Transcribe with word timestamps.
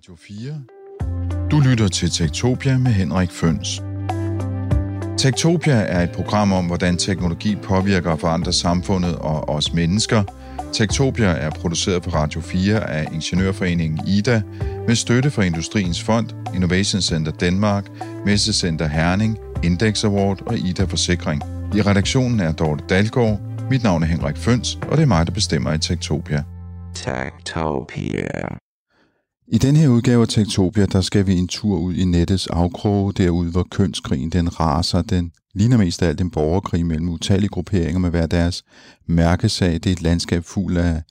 Radio 0.00 0.16
4. 0.16 1.50
Du 1.50 1.60
lytter 1.60 1.88
til 1.88 2.10
Tektopia 2.10 2.78
med 2.78 2.92
Henrik 2.92 3.30
Føns. 3.30 3.82
Tektopia 5.18 5.74
er 5.74 6.02
et 6.02 6.12
program 6.12 6.52
om, 6.52 6.66
hvordan 6.66 6.96
teknologi 6.96 7.56
påvirker 7.56 8.10
og 8.10 8.20
forandrer 8.20 8.52
samfundet 8.52 9.16
og 9.16 9.48
os 9.48 9.72
mennesker. 9.72 10.22
Tektopia 10.72 11.26
er 11.26 11.50
produceret 11.50 12.02
på 12.02 12.10
Radio 12.10 12.40
4 12.40 12.90
af 12.90 13.06
Ingeniørforeningen 13.12 14.08
IDA 14.08 14.42
med 14.86 14.94
støtte 14.94 15.30
fra 15.30 15.42
Industriens 15.42 16.02
Fond, 16.02 16.54
Innovation 16.54 17.00
Center 17.00 17.32
Danmark, 17.32 17.88
Messecenter 18.24 18.86
Herning, 18.86 19.38
Index 19.62 20.04
Award 20.04 20.42
og 20.46 20.58
IDA 20.58 20.84
Forsikring. 20.84 21.42
I 21.74 21.82
redaktionen 21.82 22.40
er 22.40 22.52
Dorte 22.52 22.84
Dalgaard. 22.88 23.40
Mit 23.70 23.82
navn 23.82 24.02
er 24.02 24.06
Henrik 24.06 24.36
Føns, 24.36 24.74
og 24.74 24.96
det 24.96 25.02
er 25.02 25.06
mig, 25.06 25.26
der 25.26 25.32
bestemmer 25.32 25.72
i 25.72 25.78
Tektopia. 25.78 26.44
Tektopia. 26.94 28.69
I 29.52 29.58
den 29.58 29.76
her 29.76 29.88
udgave 29.88 30.22
af 30.22 30.28
Tektopia, 30.28 30.86
der 30.86 31.00
skal 31.00 31.26
vi 31.26 31.36
en 31.36 31.48
tur 31.48 31.78
ud 31.78 31.94
i 31.94 32.04
nettets 32.04 32.46
afkroge, 32.46 33.12
derude 33.12 33.50
hvor 33.50 33.66
kønskrigen 33.70 34.30
den 34.30 34.60
raser, 34.60 35.02
den 35.02 35.32
ligner 35.54 35.76
mest 35.76 36.02
af 36.02 36.08
alt 36.08 36.20
en 36.20 36.30
borgerkrig 36.30 36.86
mellem 36.86 37.08
utallige 37.08 37.48
grupperinger 37.48 37.98
med 37.98 38.10
hver 38.10 38.26
deres 38.26 38.62
mærkesag. 39.06 39.74
Det 39.74 39.86
er 39.86 39.92
et 39.92 40.02
landskab 40.02 40.44
fuld 40.44 40.76
af 40.76 41.02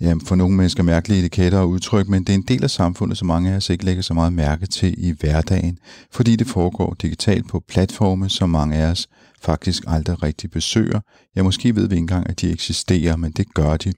ja, 0.00 0.14
for 0.24 0.34
nogle 0.34 0.56
mennesker 0.56 0.82
mærkelige 0.82 1.18
etiketter 1.18 1.58
og 1.58 1.68
udtryk, 1.68 2.08
men 2.08 2.24
det 2.24 2.30
er 2.30 2.34
en 2.34 2.44
del 2.48 2.64
af 2.64 2.70
samfundet, 2.70 3.18
som 3.18 3.28
mange 3.28 3.52
af 3.52 3.56
os 3.56 3.70
ikke 3.70 3.84
lægger 3.84 4.02
så 4.02 4.14
meget 4.14 4.32
mærke 4.32 4.66
til 4.66 4.94
i 4.98 5.14
hverdagen, 5.20 5.78
fordi 6.12 6.36
det 6.36 6.46
foregår 6.46 6.96
digitalt 7.02 7.48
på 7.48 7.62
platforme, 7.68 8.28
som 8.28 8.50
mange 8.50 8.76
af 8.76 8.90
os 8.90 9.08
faktisk 9.42 9.82
aldrig 9.86 10.22
rigtig 10.22 10.50
besøger. 10.50 11.00
Ja, 11.36 11.42
måske 11.42 11.76
ved 11.76 11.88
vi 11.88 11.94
ikke 11.94 12.00
engang, 12.00 12.30
at 12.30 12.40
de 12.40 12.50
eksisterer, 12.50 13.16
men 13.16 13.32
det 13.32 13.54
gør 13.54 13.76
de. 13.76 13.92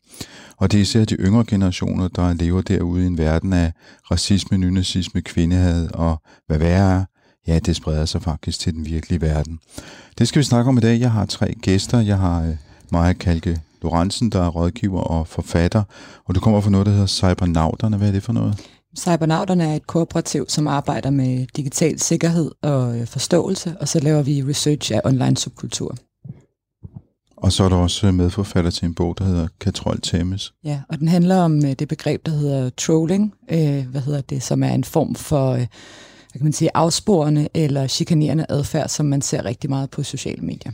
Og 0.57 0.73
det 0.73 0.79
er 0.79 0.83
især 0.83 1.05
de 1.05 1.15
yngre 1.15 1.45
generationer, 1.45 2.09
der 2.09 2.35
lever 2.35 2.63
derude 2.63 3.05
i 3.05 3.07
en 3.07 3.19
verden 3.19 3.53
af 3.53 3.73
racisme, 4.11 4.59
nynazisme, 4.59 5.21
kvindehad 5.21 5.89
og 5.95 6.23
hvad 6.47 6.59
værre 6.59 7.01
er. 7.01 7.05
Ja, 7.47 7.59
det 7.59 7.77
spreder 7.77 8.05
sig 8.05 8.23
faktisk 8.23 8.61
til 8.61 8.75
den 8.75 8.87
virkelige 8.87 9.21
verden. 9.21 9.59
Det 10.19 10.29
skal 10.29 10.39
vi 10.39 10.45
snakke 10.45 10.69
om 10.69 10.79
i 10.79 10.81
dag. 10.81 11.01
Jeg 11.01 11.13
har 11.13 11.27
tre 11.27 11.55
gæster. 11.63 12.01
Jeg 12.01 12.19
har 12.19 12.43
øh, 12.43 12.57
Maja 12.91 13.13
Kalke 13.13 13.61
Lorentzen, 13.83 14.31
der 14.31 14.43
er 14.43 14.49
rådgiver 14.49 15.01
og 15.01 15.29
forfatter, 15.29 15.83
og 16.25 16.35
du 16.35 16.41
kommer 16.41 16.61
fra 16.61 16.71
noget, 16.71 16.87
der 16.87 16.93
hedder 16.93 17.07
Cybernauterne. 17.07 17.97
Hvad 17.97 18.09
er 18.09 18.13
det 18.13 18.23
for 18.23 18.33
noget? 18.33 18.72
Cybernauterne 18.99 19.65
er 19.65 19.75
et 19.75 19.87
kooperativ, 19.87 20.45
som 20.49 20.69
arbejder 20.69 21.11
med 21.11 21.47
digital 21.57 22.01
sikkerhed 22.01 22.51
og 22.63 22.99
øh, 22.99 23.07
forståelse, 23.07 23.77
og 23.81 23.89
så 23.89 24.01
laver 24.01 24.23
vi 24.23 24.43
research 24.43 24.93
af 24.95 25.01
online 25.05 25.37
subkultur. 25.37 25.97
Og 27.37 27.53
så 27.53 27.65
er 27.65 27.69
der 27.69 27.77
også 27.77 28.13
medforfatter 28.13 28.71
til 28.71 28.87
en 28.87 28.95
bog, 28.95 29.19
der 29.19 29.25
hedder 29.25 29.49
Katrol 29.61 30.01
Tæmmes. 30.01 30.55
Ja, 30.65 30.81
og 30.89 30.99
den 30.99 31.09
handler 31.09 31.37
om 31.37 31.65
øh, 31.65 31.73
det 31.73 31.89
begreb, 31.89 32.27
der 32.27 32.33
hedder 32.33 32.71
trolling, 32.71 33.35
øh, 33.51 33.87
hvad 33.87 34.01
hedder 34.01 34.21
det, 34.21 34.43
som 34.43 34.63
er 34.63 34.75
en 34.75 34.85
form 34.85 35.15
for 35.15 35.53
øh, 35.53 35.67
hvad 36.33 36.39
kan 36.39 36.45
man 36.45 36.53
sige, 36.53 36.71
afsporende 36.75 37.49
eller 37.55 37.87
chikanerende 37.87 38.47
adfærd, 38.49 38.89
som 38.89 39.07
man 39.07 39.23
ser 39.23 39.45
rigtig 39.45 39.71
meget 39.71 39.91
på 39.91 40.03
sociale 40.03 40.43
medier. 40.43 40.73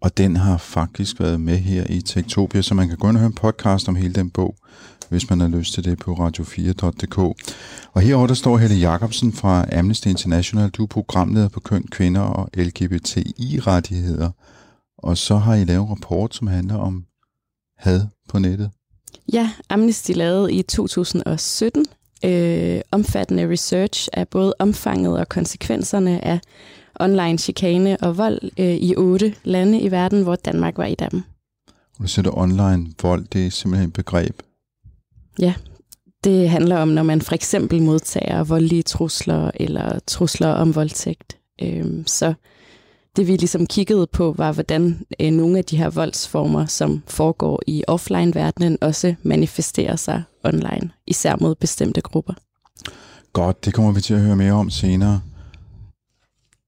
Og 0.00 0.18
den 0.18 0.36
har 0.36 0.56
faktisk 0.56 1.20
været 1.20 1.40
med 1.40 1.56
her 1.56 1.86
i 1.88 2.00
Tektopia, 2.00 2.62
så 2.62 2.74
man 2.74 2.88
kan 2.88 2.96
gå 2.96 3.08
ind 3.08 3.16
og 3.16 3.20
høre 3.20 3.26
en 3.26 3.34
podcast 3.34 3.88
om 3.88 3.96
hele 3.96 4.14
den 4.14 4.30
bog, 4.30 4.56
hvis 5.10 5.30
man 5.30 5.40
har 5.40 5.48
lyst 5.48 5.74
til 5.74 5.84
det 5.84 5.98
på 5.98 6.14
radio4.dk. 6.14 7.18
Og 7.92 8.00
herovre 8.00 8.28
der 8.28 8.34
står 8.34 8.58
Helle 8.58 8.76
Jacobsen 8.76 9.32
fra 9.32 9.78
Amnesty 9.78 10.06
International. 10.06 10.70
Du 10.70 10.82
er 10.82 10.86
programleder 10.86 11.48
på 11.48 11.60
køn, 11.60 11.82
kvinder 11.90 12.20
og 12.20 12.48
LGBTI-rettigheder. 12.54 14.30
Og 14.98 15.18
så 15.18 15.36
har 15.36 15.54
I 15.54 15.64
lavet 15.64 15.82
en 15.82 15.90
rapport, 15.90 16.34
som 16.34 16.46
handler 16.46 16.76
om 16.76 17.04
had 17.78 18.06
på 18.28 18.38
nettet. 18.38 18.70
Ja, 19.32 19.50
Amnesty 19.68 20.10
lavede 20.10 20.52
i 20.52 20.62
2017 20.62 21.86
øh, 22.24 22.80
omfattende 22.90 23.50
research 23.50 24.08
af 24.12 24.28
både 24.28 24.54
omfanget 24.58 25.20
og 25.20 25.28
konsekvenserne 25.28 26.24
af 26.24 26.40
online 27.00 27.38
chikane 27.38 27.96
og 28.02 28.18
vold 28.18 28.40
øh, 28.58 28.74
i 28.74 28.96
otte 28.96 29.34
lande 29.44 29.80
i 29.80 29.90
verden, 29.90 30.22
hvor 30.22 30.36
Danmark 30.36 30.78
var 30.78 30.86
i 30.86 30.94
dem. 30.94 31.22
Du 31.98 32.06
sætter 32.06 32.38
online 32.38 32.92
vold, 33.02 33.24
det 33.32 33.46
er 33.46 33.50
simpelthen 33.50 33.88
et 33.88 33.94
begreb. 33.94 34.42
Ja, 35.40 35.54
det 36.24 36.50
handler 36.50 36.76
om, 36.76 36.88
når 36.88 37.02
man 37.02 37.20
for 37.20 37.34
eksempel 37.34 37.82
modtager 37.82 38.44
voldelige 38.44 38.82
trusler 38.82 39.50
eller 39.54 39.98
trusler 40.06 40.48
om 40.48 40.74
voldtægt. 40.74 41.38
Øh, 41.62 41.86
så 42.06 42.34
det 43.16 43.26
vi 43.26 43.36
ligesom 43.36 43.66
kiggede 43.66 44.06
på, 44.06 44.34
var 44.38 44.52
hvordan 44.52 45.06
øh, 45.20 45.32
nogle 45.32 45.58
af 45.58 45.64
de 45.64 45.76
her 45.76 45.90
voldsformer, 45.90 46.66
som 46.66 47.02
foregår 47.08 47.62
i 47.66 47.84
offline-verdenen, 47.86 48.78
også 48.80 49.14
manifesterer 49.22 49.96
sig 49.96 50.22
online, 50.44 50.90
især 51.06 51.36
mod 51.40 51.54
bestemte 51.54 52.00
grupper. 52.00 52.34
Godt, 53.32 53.64
det 53.64 53.74
kommer 53.74 53.92
vi 53.92 54.00
til 54.00 54.14
at 54.14 54.20
høre 54.20 54.36
mere 54.36 54.52
om 54.52 54.70
senere. 54.70 55.20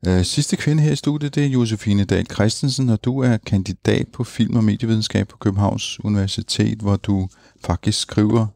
Øh, 0.06 0.24
sidste 0.24 0.56
kvinde 0.56 0.82
her 0.82 0.92
i 0.92 0.96
studiet, 0.96 1.34
det 1.34 1.44
er 1.44 1.48
Josefine 1.48 2.04
Dahl 2.04 2.26
Christensen, 2.26 2.88
og 2.88 3.04
du 3.04 3.20
er 3.20 3.36
kandidat 3.36 4.08
på 4.12 4.24
film- 4.24 4.56
og 4.56 4.64
medievidenskab 4.64 5.28
på 5.28 5.36
Københavns 5.36 6.04
Universitet, 6.04 6.78
hvor 6.78 6.96
du 6.96 7.28
faktisk 7.64 8.00
skriver 8.00 8.46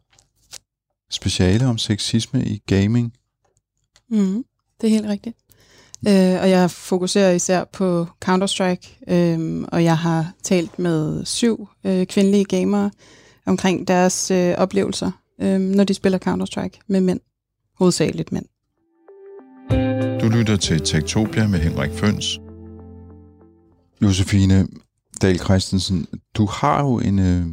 speciale 1.11 1.67
om 1.67 1.79
sexisme 1.79 2.45
i 2.45 2.63
gaming. 2.67 3.13
Mm, 4.11 4.45
det 4.81 4.87
er 4.87 4.91
helt 4.91 5.07
rigtigt. 5.07 5.37
Øh, 6.09 6.41
og 6.41 6.51
jeg 6.51 6.71
fokuserer 6.71 7.33
især 7.33 7.65
på 7.65 8.07
Counter-Strike, 8.25 9.13
øh, 9.15 9.65
og 9.73 9.85
jeg 9.85 9.99
har 9.99 10.33
talt 10.43 10.79
med 10.79 11.25
syv 11.25 11.69
øh, 11.85 12.07
kvindelige 12.07 12.45
gamere 12.45 12.91
omkring 13.47 13.89
deres 13.89 14.31
øh, 14.31 14.55
oplevelser, 14.55 15.11
øh, 15.41 15.61
når 15.61 15.85
de 15.85 15.95
spiller 15.95 16.19
Counter-Strike 16.19 16.81
med 16.87 17.01
mænd, 17.01 17.21
hovedsageligt 17.79 18.33
mænd. 18.33 18.47
Du 20.21 20.29
lytter 20.29 20.57
til 20.57 20.81
Tektopia 20.81 21.49
med 21.49 21.59
Henrik 21.59 21.91
Føns. 21.93 22.41
Josefine 24.03 24.69
Dahl 25.23 25.39
Christensen, 25.39 26.07
du 26.35 26.47
har 26.47 26.83
jo 26.83 26.99
en 26.99 27.19
øh, 27.19 27.47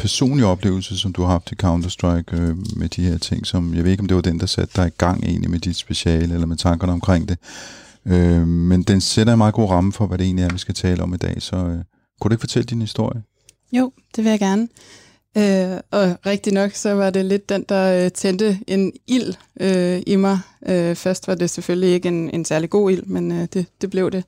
personlige 0.00 0.46
oplevelse, 0.46 0.98
som 0.98 1.12
du 1.12 1.22
har 1.22 1.28
haft 1.28 1.52
i 1.52 1.54
Counter-Strike 1.62 2.40
øh, 2.40 2.56
med 2.76 2.88
de 2.88 3.02
her 3.02 3.18
ting, 3.18 3.46
som 3.46 3.74
jeg 3.74 3.84
ved 3.84 3.90
ikke, 3.90 4.00
om 4.00 4.08
det 4.08 4.14
var 4.14 4.22
den, 4.22 4.40
der 4.40 4.46
satte 4.46 4.82
dig 4.82 4.86
i 4.88 4.96
gang 4.98 5.24
egentlig 5.24 5.50
med 5.50 5.58
dit 5.58 5.76
speciale, 5.76 6.34
eller 6.34 6.46
med 6.46 6.56
tankerne 6.56 6.92
omkring 6.92 7.28
det. 7.28 7.38
Øh, 8.06 8.46
men 8.46 8.82
den 8.82 9.00
sætter 9.00 9.32
en 9.32 9.38
meget 9.38 9.54
god 9.54 9.70
ramme 9.70 9.92
for, 9.92 10.06
hvad 10.06 10.18
det 10.18 10.24
egentlig 10.24 10.44
er, 10.44 10.52
vi 10.52 10.58
skal 10.58 10.74
tale 10.74 11.02
om 11.02 11.14
i 11.14 11.16
dag. 11.16 11.42
Så 11.42 11.56
øh, 11.56 11.78
kunne 12.20 12.28
du 12.28 12.32
ikke 12.32 12.40
fortælle 12.40 12.66
din 12.66 12.80
historie? 12.80 13.22
Jo, 13.72 13.92
det 14.16 14.24
vil 14.24 14.30
jeg 14.30 14.38
gerne. 14.38 14.68
Øh, 15.36 15.80
og 15.90 16.16
rigtig 16.26 16.52
nok, 16.52 16.70
så 16.74 16.92
var 16.92 17.10
det 17.10 17.24
lidt 17.24 17.48
den, 17.48 17.64
der 17.68 18.04
øh, 18.04 18.10
tændte 18.10 18.58
en 18.66 18.92
ild 19.06 19.34
øh, 19.60 20.02
i 20.06 20.16
mig. 20.16 20.38
Øh, 20.68 20.96
først 20.96 21.28
var 21.28 21.34
det 21.34 21.50
selvfølgelig 21.50 21.90
ikke 21.94 22.08
en, 22.08 22.30
en 22.30 22.44
særlig 22.44 22.70
god 22.70 22.90
ild, 22.90 23.02
men 23.02 23.32
øh, 23.32 23.48
det, 23.52 23.66
det 23.80 23.90
blev 23.90 24.10
det. 24.10 24.24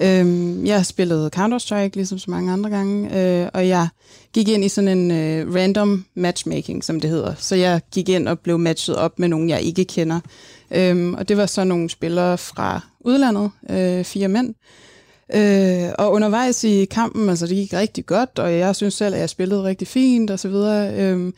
Øh, 0.00 0.66
jeg 0.66 0.86
spillede 0.86 1.30
Counter-Strike, 1.36 1.90
ligesom 1.94 2.18
så 2.18 2.30
mange 2.30 2.52
andre 2.52 2.70
gange, 2.70 3.20
øh, 3.20 3.48
og 3.54 3.68
jeg 3.68 3.88
gik 4.32 4.48
ind 4.48 4.64
i 4.64 4.68
sådan 4.68 4.98
en 4.98 5.10
øh, 5.10 5.54
random 5.54 6.04
matchmaking, 6.14 6.84
som 6.84 7.00
det 7.00 7.10
hedder. 7.10 7.34
Så 7.38 7.56
jeg 7.56 7.80
gik 7.92 8.08
ind 8.08 8.28
og 8.28 8.38
blev 8.38 8.58
matchet 8.58 8.96
op 8.96 9.18
med 9.18 9.28
nogen, 9.28 9.48
jeg 9.48 9.62
ikke 9.62 9.84
kender. 9.84 10.20
Øh, 10.70 11.12
og 11.12 11.28
det 11.28 11.36
var 11.36 11.46
så 11.46 11.64
nogle 11.64 11.90
spillere 11.90 12.38
fra 12.38 12.80
udlandet, 13.00 13.50
øh, 13.70 14.04
fire 14.04 14.28
mænd, 14.28 14.48
Øh, 14.48 14.89
Øh, 15.34 15.90
og 15.98 16.12
undervejs 16.12 16.64
i 16.64 16.84
kampen, 16.84 17.28
altså 17.28 17.46
det 17.46 17.56
gik 17.56 17.72
rigtig 17.72 18.06
godt, 18.06 18.38
og 18.38 18.58
jeg 18.58 18.76
synes 18.76 18.94
selv, 18.94 19.14
at 19.14 19.20
jeg 19.20 19.30
spillede 19.30 19.62
rigtig 19.62 19.88
fint 19.88 20.30
og 20.30 20.38
så 20.38 20.48
videre. 20.48 20.94
Øh, 20.94 21.32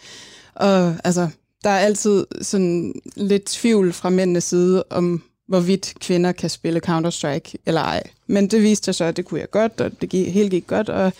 og 0.54 0.94
altså, 1.04 1.28
der 1.64 1.70
er 1.70 1.78
altid 1.78 2.26
sådan 2.41 2.94
lidt 3.16 3.44
tvivl 3.44 3.92
fra 3.92 4.10
mændenes 4.10 4.44
side 4.44 4.84
om, 4.91 5.22
hvorvidt 5.48 5.94
kvinder 6.00 6.32
kan 6.32 6.50
spille 6.50 6.81
Counter-Strike 6.88 7.54
eller 7.66 7.81
ej. 7.81 8.02
Men 8.26 8.47
det 8.47 8.62
viste 8.62 8.84
sig 8.84 8.94
så, 8.94 9.04
at 9.04 9.16
det 9.16 9.25
kunne 9.25 9.41
jeg 9.41 9.50
godt, 9.50 9.81
og 9.81 10.00
det 10.00 10.08
gik, 10.08 10.28
helt 10.28 10.50
gik 10.50 10.66
godt. 10.66 10.88
Og 10.88 11.12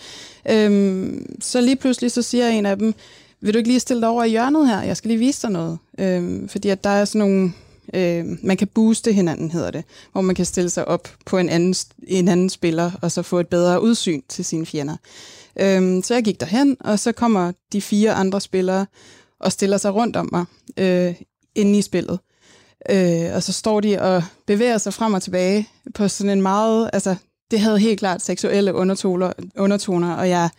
øhm, 0.49 1.35
så 1.41 1.61
lige 1.61 1.75
pludselig 1.75 2.11
så 2.11 2.21
siger 2.21 2.47
en 2.47 2.65
af 2.65 2.77
dem, 2.77 2.93
vil 3.41 3.53
du 3.53 3.57
ikke 3.57 3.69
lige 3.69 3.79
stille 3.79 4.01
dig 4.01 4.09
over 4.09 4.23
i 4.23 4.29
hjørnet 4.29 4.67
her? 4.67 4.81
Jeg 4.81 4.97
skal 4.97 5.09
lige 5.09 5.19
vise 5.19 5.41
dig 5.41 5.51
noget. 5.51 5.77
Øhm, 5.99 6.49
fordi 6.49 6.69
at 6.69 6.83
der 6.83 6.89
er 6.89 7.05
sådan 7.05 7.19
nogle 7.19 7.53
Øh, 7.93 8.25
man 8.43 8.57
kan 8.57 8.67
booste 8.67 9.13
hinanden, 9.13 9.51
hedder 9.51 9.71
det, 9.71 9.83
hvor 10.11 10.21
man 10.21 10.35
kan 10.35 10.45
stille 10.45 10.69
sig 10.69 10.87
op 10.87 11.09
på 11.25 11.37
en 11.37 11.49
anden, 11.49 11.75
en 12.07 12.27
anden 12.27 12.49
spiller, 12.49 12.91
og 13.01 13.11
så 13.11 13.21
få 13.21 13.39
et 13.39 13.47
bedre 13.47 13.81
udsyn 13.81 14.21
til 14.29 14.45
sine 14.45 14.65
fjender. 14.65 14.95
Øh, 15.59 16.03
så 16.03 16.13
jeg 16.13 16.23
gik 16.23 16.39
derhen, 16.39 16.77
og 16.79 16.99
så 16.99 17.11
kommer 17.11 17.51
de 17.73 17.81
fire 17.81 18.13
andre 18.13 18.41
spillere 18.41 18.85
og 19.39 19.51
stiller 19.51 19.77
sig 19.77 19.95
rundt 19.95 20.15
om 20.15 20.29
mig 20.31 20.45
øh, 20.77 21.15
inde 21.55 21.79
i 21.79 21.81
spillet. 21.81 22.19
Øh, 22.89 23.35
og 23.35 23.43
så 23.43 23.53
står 23.53 23.79
de 23.79 24.01
og 24.01 24.23
bevæger 24.47 24.77
sig 24.77 24.93
frem 24.93 25.13
og 25.13 25.21
tilbage 25.21 25.69
på 25.95 26.07
sådan 26.07 26.29
en 26.29 26.41
meget, 26.41 26.89
altså 26.93 27.15
det 27.51 27.59
havde 27.59 27.79
helt 27.79 27.99
klart 27.99 28.21
seksuelle 28.21 28.73
undertoner, 28.73 29.33
undertoner 29.57 30.15
og 30.15 30.29
jeg, 30.29 30.49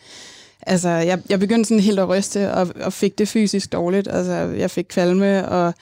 altså, 0.62 0.88
jeg, 0.88 1.22
jeg 1.28 1.40
begyndte 1.40 1.68
sådan 1.68 1.82
helt 1.82 1.98
at 1.98 2.08
ryste 2.08 2.52
og, 2.52 2.68
og 2.80 2.92
fik 2.92 3.18
det 3.18 3.28
fysisk 3.28 3.72
dårligt. 3.72 4.08
Altså, 4.08 4.32
jeg 4.32 4.70
fik 4.70 4.84
kvalme 4.88 5.48
og 5.48 5.74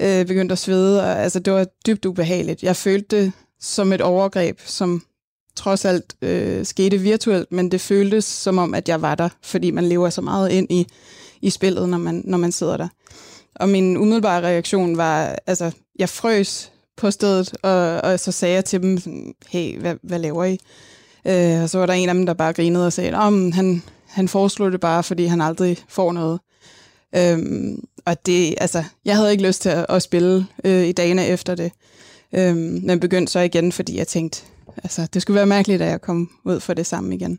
øh, 0.00 0.26
begyndte 0.26 0.52
at 0.52 0.58
svede, 0.58 1.00
og 1.00 1.22
altså, 1.22 1.38
det 1.38 1.52
var 1.52 1.66
dybt 1.86 2.04
ubehageligt. 2.04 2.62
Jeg 2.62 2.76
følte 2.76 3.16
det 3.16 3.32
som 3.60 3.92
et 3.92 4.00
overgreb, 4.00 4.60
som 4.64 5.02
trods 5.56 5.84
alt 5.84 6.16
øh, 6.22 6.66
skete 6.66 6.98
virtuelt, 6.98 7.52
men 7.52 7.70
det 7.70 7.80
føltes 7.80 8.24
som 8.24 8.58
om, 8.58 8.74
at 8.74 8.88
jeg 8.88 9.02
var 9.02 9.14
der, 9.14 9.28
fordi 9.42 9.70
man 9.70 9.84
lever 9.84 10.10
så 10.10 10.20
meget 10.20 10.50
ind 10.50 10.66
i, 10.70 10.86
i 11.42 11.50
spillet, 11.50 11.88
når 11.88 11.98
man, 11.98 12.22
når 12.24 12.38
man 12.38 12.52
sidder 12.52 12.76
der. 12.76 12.88
og 13.54 13.68
min 13.68 13.96
umiddelbare 13.96 14.42
reaktion 14.42 14.96
var, 14.96 15.36
altså, 15.46 15.70
jeg 15.98 16.08
frøs 16.08 16.72
på 16.96 17.10
stedet, 17.10 17.54
og, 17.62 18.00
og 18.00 18.20
så 18.20 18.32
sagde 18.32 18.54
jeg 18.54 18.64
til 18.64 18.82
dem, 18.82 18.98
sådan, 18.98 19.34
hey, 19.48 19.78
hvad, 19.78 19.94
hvad 20.02 20.18
laver 20.18 20.44
I? 20.44 20.58
Øh, 21.26 21.62
og 21.62 21.70
så 21.70 21.78
var 21.78 21.86
der 21.86 21.92
en 21.92 22.08
af 22.08 22.14
dem, 22.14 22.26
der 22.26 22.34
bare 22.34 22.52
grinede 22.52 22.86
og 22.86 22.92
sagde, 22.92 23.14
om 23.14 23.52
han, 23.52 23.82
han 24.06 24.28
foreslog 24.28 24.72
det 24.72 24.80
bare, 24.80 25.02
fordi 25.02 25.24
han 25.24 25.40
aldrig 25.40 25.78
får 25.88 26.12
noget. 26.12 26.40
Øhm, 27.14 27.84
og 28.04 28.26
det, 28.26 28.54
altså, 28.60 28.84
jeg 29.04 29.16
havde 29.16 29.32
ikke 29.32 29.46
lyst 29.46 29.62
til 29.62 29.68
at, 29.68 29.86
at 29.88 30.02
spille 30.02 30.46
øh, 30.64 30.86
i 30.86 30.92
dagene 30.92 31.26
efter 31.26 31.54
det. 31.54 31.72
Øhm, 32.32 32.80
men 32.82 33.00
begyndte 33.00 33.32
så 33.32 33.40
igen, 33.40 33.72
fordi 33.72 33.98
jeg 33.98 34.08
tænkte, 34.08 34.42
altså, 34.76 35.06
det 35.14 35.22
skulle 35.22 35.36
være 35.36 35.46
mærkeligt, 35.46 35.82
at 35.82 35.90
jeg 35.90 36.00
kom 36.00 36.30
ud 36.44 36.60
for 36.60 36.74
det 36.74 36.86
samme 36.86 37.14
igen. 37.14 37.38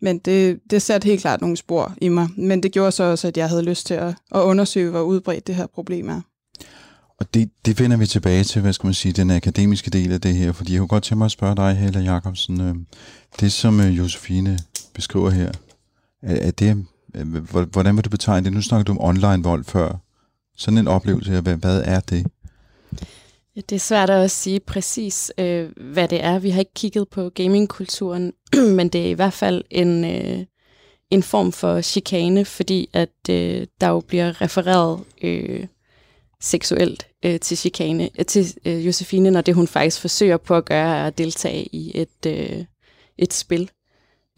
Men 0.00 0.18
det, 0.18 0.60
det 0.70 0.82
satte 0.82 1.06
helt 1.06 1.20
klart 1.20 1.40
nogle 1.40 1.56
spor 1.56 1.94
i 2.00 2.08
mig. 2.08 2.28
Men 2.36 2.62
det 2.62 2.72
gjorde 2.72 2.92
så 2.92 3.04
også, 3.04 3.28
at 3.28 3.36
jeg 3.36 3.48
havde 3.48 3.62
lyst 3.62 3.86
til 3.86 3.94
at, 3.94 4.14
at 4.34 4.40
undersøge, 4.40 4.90
hvor 4.90 5.02
udbredt 5.02 5.46
det 5.46 5.54
her 5.54 5.66
problem 5.66 6.08
er. 6.08 6.20
Og 7.18 7.34
det, 7.34 7.50
det 7.66 7.80
vender 7.80 7.96
vi 7.96 8.06
tilbage 8.06 8.44
til, 8.44 8.62
hvad 8.62 8.72
skal 8.72 8.86
man 8.86 8.94
sige, 8.94 9.12
den 9.12 9.30
akademiske 9.30 9.90
del 9.90 10.12
af 10.12 10.20
det 10.20 10.34
her, 10.34 10.52
fordi 10.52 10.72
jeg 10.72 10.78
kunne 10.78 10.88
godt 10.88 11.04
tænke 11.04 11.18
mig 11.18 11.24
at 11.24 11.30
spørge 11.30 11.56
dig, 11.56 11.76
Helle 11.76 12.00
Jacobsen, 12.00 12.60
øh, 12.60 12.74
det 13.40 13.52
som 13.52 13.80
øh, 13.80 13.98
Josefine 13.98 14.58
beskriver 14.94 15.30
her, 15.30 15.52
er, 16.22 16.46
er 16.46 16.50
det, 16.50 16.86
Øh, 17.14 17.50
hvordan 17.72 17.96
vil 17.96 18.04
du 18.04 18.10
betegne 18.10 18.44
det? 18.44 18.52
Nu 18.52 18.62
snakker 18.62 18.84
du 18.84 18.92
om 18.92 19.00
online 19.00 19.42
vold 19.42 19.64
før. 19.64 19.96
Sådan 20.56 20.78
en 20.78 20.88
oplevelse 20.88 21.40
hvad, 21.40 21.56
hvad 21.56 21.82
er 21.84 22.00
det? 22.00 22.26
Ja, 23.56 23.60
det 23.60 23.76
er 23.76 23.80
svært 23.80 24.10
at 24.10 24.30
sige 24.30 24.60
præcis, 24.60 25.32
øh, 25.38 25.70
hvad 25.92 26.08
det 26.08 26.24
er. 26.24 26.38
Vi 26.38 26.50
har 26.50 26.58
ikke 26.58 26.74
kigget 26.74 27.08
på 27.08 27.28
gamingkulturen, 27.28 28.32
men 28.76 28.88
det 28.88 29.06
er 29.06 29.10
i 29.10 29.12
hvert 29.12 29.32
fald 29.32 29.64
en, 29.70 30.04
øh, 30.04 30.44
en 31.10 31.22
form 31.22 31.52
for 31.52 31.80
chikane, 31.80 32.44
fordi 32.44 32.88
at 32.92 33.30
øh, 33.30 33.66
der 33.80 33.88
jo 33.88 34.00
bliver 34.00 34.40
refereret 34.42 35.00
øh, 35.22 35.66
seksuelt 36.40 37.06
øh, 37.24 37.40
til 37.40 37.56
chikane, 37.56 38.10
øh, 38.18 38.24
til 38.24 38.54
øh, 38.64 38.86
Josefine, 38.86 39.30
når 39.30 39.40
det 39.40 39.54
hun 39.54 39.66
faktisk 39.66 40.00
forsøger 40.00 40.36
på 40.36 40.56
at 40.56 40.64
gøre, 40.64 40.96
er 40.96 41.06
at 41.06 41.18
deltage 41.18 41.68
i 41.72 41.92
et, 41.94 42.26
øh, 42.26 42.64
et 43.18 43.32
spil. 43.32 43.70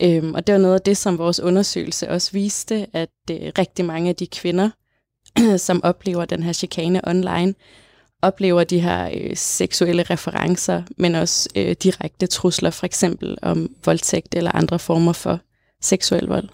Øhm, 0.03 0.35
og 0.35 0.47
det 0.47 0.53
var 0.53 0.61
noget 0.61 0.75
af 0.75 0.81
det, 0.81 0.97
som 0.97 1.19
vores 1.19 1.41
undersøgelse 1.41 2.11
også 2.11 2.33
viste, 2.33 2.87
at 2.93 3.11
øh, 3.31 3.53
rigtig 3.59 3.85
mange 3.85 4.09
af 4.09 4.17
de 4.17 4.27
kvinder, 4.27 4.71
som 5.67 5.85
oplever 5.85 6.25
den 6.25 6.43
her 6.43 6.53
chikane 6.53 7.09
online, 7.09 7.55
oplever 8.23 8.65
de 8.65 8.81
her 8.81 9.11
øh, 9.15 9.37
seksuelle 9.37 10.03
referencer, 10.03 10.83
men 10.97 11.15
også 11.15 11.49
øh, 11.57 11.77
direkte 11.83 12.27
trusler, 12.27 12.71
for 12.71 12.87
eksempel 12.87 13.39
om 13.43 13.71
voldtægt 13.85 14.35
eller 14.35 14.53
andre 14.55 14.79
former 14.79 15.13
for 15.13 15.41
seksuel 15.83 16.27
vold. 16.27 16.49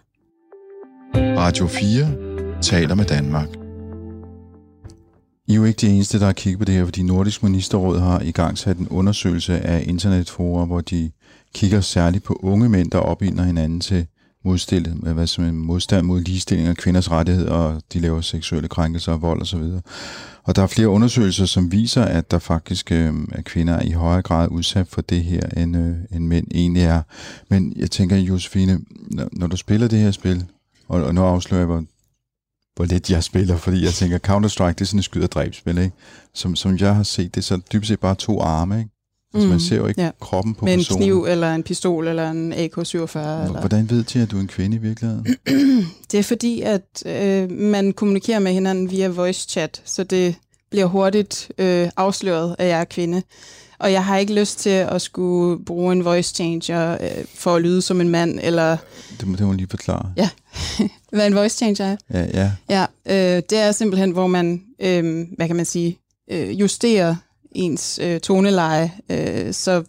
Radio 1.14 1.66
4 1.66 2.62
taler 2.62 2.94
med 2.94 3.04
Danmark. 3.04 3.48
I 5.48 5.52
er 5.52 5.56
jo 5.56 5.64
ikke 5.64 5.86
de 5.86 5.88
eneste, 5.88 6.18
der 6.18 6.24
har 6.24 6.32
kigget 6.32 6.58
på 6.58 6.64
det 6.64 6.74
her, 6.74 6.84
fordi 6.84 7.02
Nordisk 7.02 7.42
Ministerråd 7.42 7.98
har 7.98 8.20
i 8.20 8.30
gang 8.30 8.58
sat 8.58 8.76
en 8.76 8.88
undersøgelse 8.88 9.60
af 9.60 9.84
internetforer, 9.86 10.66
hvor 10.66 10.80
de 10.80 11.10
kigger 11.54 11.80
særligt 11.80 12.24
på 12.24 12.40
unge 12.42 12.68
mænd, 12.68 12.90
der 12.90 12.98
opbinder 12.98 13.44
hinanden 13.44 13.80
til 13.80 14.06
modstille, 14.44 14.92
hvad 14.92 15.26
som 15.26 15.44
en 15.44 15.56
modstand 15.56 16.06
mod 16.06 16.20
ligestilling 16.20 16.68
og 16.68 16.76
kvinders 16.76 17.10
rettigheder, 17.10 17.52
og 17.52 17.82
de 17.92 18.00
laver 18.00 18.20
seksuelle 18.20 18.68
krænkelser 18.68 19.12
og 19.12 19.22
vold 19.22 19.42
osv. 19.42 19.62
Og 20.44 20.56
der 20.56 20.62
er 20.62 20.66
flere 20.66 20.88
undersøgelser, 20.88 21.46
som 21.46 21.72
viser, 21.72 22.04
at 22.04 22.30
der 22.30 22.38
faktisk 22.38 22.92
øh, 22.92 23.14
er 23.32 23.42
kvinder 23.42 23.82
i 23.82 23.90
højere 23.90 24.22
grad 24.22 24.48
udsat 24.48 24.88
for 24.88 25.00
det 25.00 25.24
her, 25.24 25.48
end, 25.56 25.76
øh, 25.76 25.96
end 26.16 26.26
mænd 26.26 26.46
egentlig 26.54 26.82
er. 26.82 27.02
Men 27.48 27.72
jeg 27.76 27.90
tænker, 27.90 28.16
Josefine, 28.16 28.80
når, 28.90 29.28
når 29.32 29.46
du 29.46 29.56
spiller 29.56 29.88
det 29.88 29.98
her 29.98 30.10
spil, 30.10 30.44
og, 30.88 31.04
og 31.04 31.14
nu 31.14 31.22
afslører 31.22 31.60
jeg, 31.60 31.66
hvor, 31.66 31.84
hvor 32.76 32.84
lidt 32.84 33.10
jeg 33.10 33.24
spiller, 33.24 33.56
fordi 33.56 33.84
jeg 33.84 33.92
tænker, 33.92 34.18
Counter-Strike, 34.18 34.72
det 34.72 34.80
er 34.80 34.84
sådan 34.84 34.98
et 34.98 35.04
skyd- 35.04 35.22
og 35.22 35.32
dræbspil, 35.32 35.78
ikke? 35.78 35.96
Som, 36.34 36.56
som 36.56 36.76
jeg 36.76 36.94
har 36.94 37.02
set, 37.02 37.34
det 37.34 37.40
er 37.40 37.44
så 37.44 37.60
dybest 37.72 37.88
set 37.88 38.00
bare 38.00 38.14
to 38.14 38.40
arme, 38.40 38.78
ikke? 38.78 38.90
Altså, 39.34 39.46
mm, 39.46 39.50
man 39.50 39.60
ser 39.60 39.76
jo 39.76 39.86
ikke 39.86 40.02
ja. 40.02 40.10
kroppen 40.20 40.54
på 40.54 40.64
Med 40.64 40.76
personen. 40.76 41.02
en 41.02 41.06
kniv, 41.08 41.24
eller 41.24 41.54
en 41.54 41.62
pistol, 41.62 42.08
eller 42.08 42.30
en 42.30 42.52
AK-47. 42.52 42.58
Eller... 42.58 43.60
Hvordan 43.60 43.90
ved 43.90 44.04
de, 44.04 44.22
at 44.22 44.30
du 44.30 44.36
er 44.36 44.40
en 44.40 44.48
kvinde 44.48 44.76
i 44.76 44.80
virkeligheden? 44.80 45.26
det 46.12 46.18
er 46.18 46.22
fordi, 46.22 46.60
at 46.60 47.02
øh, 47.06 47.50
man 47.50 47.92
kommunikerer 47.92 48.38
med 48.38 48.52
hinanden 48.52 48.90
via 48.90 49.08
voice 49.08 49.48
chat, 49.48 49.82
så 49.84 50.04
det 50.04 50.34
bliver 50.70 50.86
hurtigt 50.86 51.52
øh, 51.58 51.88
afsløret, 51.96 52.56
at 52.58 52.66
jeg 52.66 52.80
er 52.80 52.84
kvinde. 52.84 53.22
Og 53.78 53.92
jeg 53.92 54.04
har 54.04 54.16
ikke 54.16 54.34
lyst 54.34 54.58
til 54.58 54.70
at 54.70 55.02
skulle 55.02 55.64
bruge 55.64 55.92
en 55.92 56.04
voice 56.04 56.34
changer 56.34 56.98
øh, 57.00 57.24
for 57.34 57.54
at 57.54 57.62
lyde 57.62 57.82
som 57.82 58.00
en 58.00 58.08
mand, 58.08 58.38
eller... 58.42 58.76
Det 59.20 59.28
må, 59.28 59.36
det 59.36 59.46
må 59.46 59.52
lige 59.52 59.68
forklare. 59.70 60.12
Ja, 60.16 60.30
hvad 61.12 61.26
en 61.26 61.34
voice 61.34 61.56
changer 61.56 61.84
er. 61.84 61.96
Ja, 62.10 62.26
ja. 62.34 62.52
Ja, 62.68 62.86
øh, 63.36 63.42
det 63.50 63.58
er 63.58 63.72
simpelthen, 63.72 64.10
hvor 64.10 64.26
man, 64.26 64.62
øh, 64.80 65.26
hvad 65.36 65.46
kan 65.46 65.56
man 65.56 65.64
sige, 65.64 65.98
øh, 66.30 66.60
justerer 66.60 67.14
ens 67.52 67.98
øh, 68.02 68.20
toneleje, 68.20 68.92
øh, 69.10 69.52
så, 69.54 69.82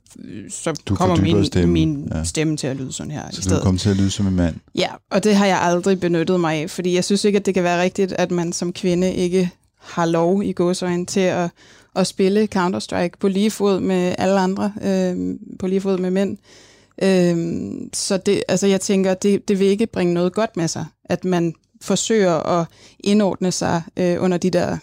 så 0.50 0.82
Du 0.86 0.96
kommer 0.96 1.16
min, 1.16 1.46
stemmen, 1.46 1.74
min 1.74 2.08
ja. 2.16 2.24
stemme 2.24 2.58
til 2.58 2.68
at 2.68 2.76
lyde 2.76 2.94
sådan 2.94 3.12
her 3.12 3.22
i 3.30 3.32
Så 3.32 3.36
du 3.36 3.42
stedet. 3.42 3.64
kommer 3.64 3.80
til 3.80 3.90
at 3.90 3.96
lyde 3.98 4.12
som 4.12 4.28
en 4.28 4.36
mand. 4.36 4.56
Ja, 4.76 4.90
og 5.12 5.24
det 5.24 5.36
har 5.36 5.46
jeg 5.46 5.62
aldrig 5.62 6.00
benyttet 6.00 6.40
mig 6.40 6.56
af, 6.62 6.70
fordi 6.70 6.96
jeg 6.96 7.04
synes 7.04 7.24
ikke, 7.26 7.40
at 7.40 7.46
det 7.46 7.54
kan 7.54 7.64
være 7.64 7.82
rigtigt, 7.82 8.12
at 8.12 8.32
man 8.32 8.54
som 8.54 8.74
kvinde 8.74 9.14
ikke 9.14 9.50
har 9.80 10.06
lov 10.06 10.44
i 10.44 10.52
gåsøjne 10.52 11.06
til 11.06 11.20
at, 11.20 11.50
at 11.96 12.08
spille 12.08 12.48
Counter-Strike 12.56 13.18
på 13.20 13.28
lige 13.28 13.52
fod 13.52 13.80
med 13.80 14.16
alle 14.18 14.40
andre, 14.40 14.74
øh, 14.84 15.36
på 15.60 15.68
lige 15.68 15.82
fod 15.82 15.98
med 15.98 16.12
mænd. 16.12 16.38
Øh, 17.04 17.72
så 17.94 18.18
det, 18.18 18.44
altså 18.48 18.68
jeg 18.68 18.82
tænker, 18.82 19.14
det, 19.14 19.48
det 19.48 19.60
vil 19.60 19.68
ikke 19.68 19.88
bringe 19.88 20.14
noget 20.14 20.34
godt 20.34 20.58
med 20.58 20.68
sig, 20.68 20.86
at 21.06 21.26
man 21.26 21.54
forsøger 21.82 22.60
at 22.60 22.66
indordne 23.00 23.52
sig 23.52 23.82
øh, 23.98 24.24
under 24.24 24.38
de 24.38 24.50
der, 24.50 24.78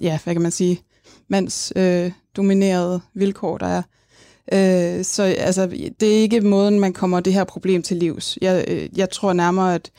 ja, 0.00 0.18
hvad 0.24 0.34
kan 0.34 0.42
man 0.42 0.52
sige, 0.52 0.80
mands 1.28 1.72
øh, 1.76 2.10
dominerede 2.36 3.00
vilkår, 3.14 3.58
der 3.58 3.66
er. 3.66 3.82
Øh, 4.52 5.04
så 5.04 5.22
altså, 5.22 5.66
det 6.00 6.16
er 6.16 6.20
ikke 6.22 6.40
måden, 6.40 6.80
man 6.80 6.92
kommer 6.92 7.20
det 7.20 7.32
her 7.32 7.44
problem 7.44 7.82
til 7.82 7.96
livs. 7.96 8.38
Jeg, 8.40 8.64
øh, 8.68 8.98
jeg 8.98 9.10
tror 9.10 9.32
nærmere, 9.32 9.74
at 9.74 9.90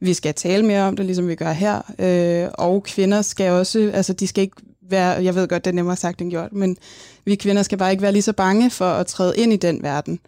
vi 0.00 0.14
skal 0.14 0.34
tale 0.34 0.66
mere 0.66 0.82
om 0.82 0.96
det, 0.96 1.06
ligesom 1.06 1.28
vi 1.28 1.34
gør 1.34 1.52
her. 1.52 1.80
Øh, 1.98 2.48
og 2.54 2.82
kvinder 2.82 3.22
skal 3.22 3.50
også, 3.50 3.90
altså 3.94 4.12
de 4.12 4.26
skal 4.26 4.42
ikke 4.42 4.56
være, 4.90 5.24
jeg 5.24 5.34
ved 5.34 5.48
godt, 5.48 5.64
det 5.64 5.70
er 5.70 5.74
nemmere 5.74 5.96
sagt 5.96 6.20
end 6.20 6.30
gjort, 6.30 6.52
men 6.52 6.76
vi 7.24 7.34
kvinder 7.34 7.62
skal 7.62 7.78
bare 7.78 7.90
ikke 7.90 8.02
være 8.02 8.12
lige 8.12 8.22
så 8.22 8.32
bange 8.32 8.70
for 8.70 8.90
at 8.90 9.06
træde 9.06 9.36
ind 9.36 9.52
i 9.52 9.56
den 9.56 9.82
verden. 9.82 10.18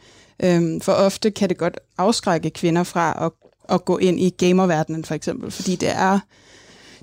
Øh, 0.42 0.82
for 0.82 0.92
ofte 0.92 1.30
kan 1.30 1.48
det 1.48 1.58
godt 1.58 1.80
afskrække 1.98 2.50
kvinder 2.50 2.82
fra 2.82 3.26
at, 3.26 3.32
at 3.74 3.84
gå 3.84 3.98
ind 3.98 4.20
i 4.20 4.30
gamerverdenen 4.30 5.04
for 5.04 5.14
eksempel, 5.14 5.50
fordi 5.50 5.76
det 5.76 5.90
er, 5.90 6.18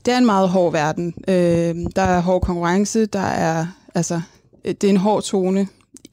det 0.06 0.14
er 0.14 0.18
en 0.18 0.26
meget 0.26 0.50
hård 0.50 0.72
verden. 0.72 1.14
Øh, 1.28 1.76
der 1.96 2.02
er 2.02 2.22
hård 2.22 2.42
konkurrence, 2.42 3.06
der 3.06 3.20
er, 3.20 3.68
altså, 3.96 4.22
det 4.66 4.84
er 4.84 4.90
en 4.90 4.98
hård 4.98 5.24
tone, 5.24 5.68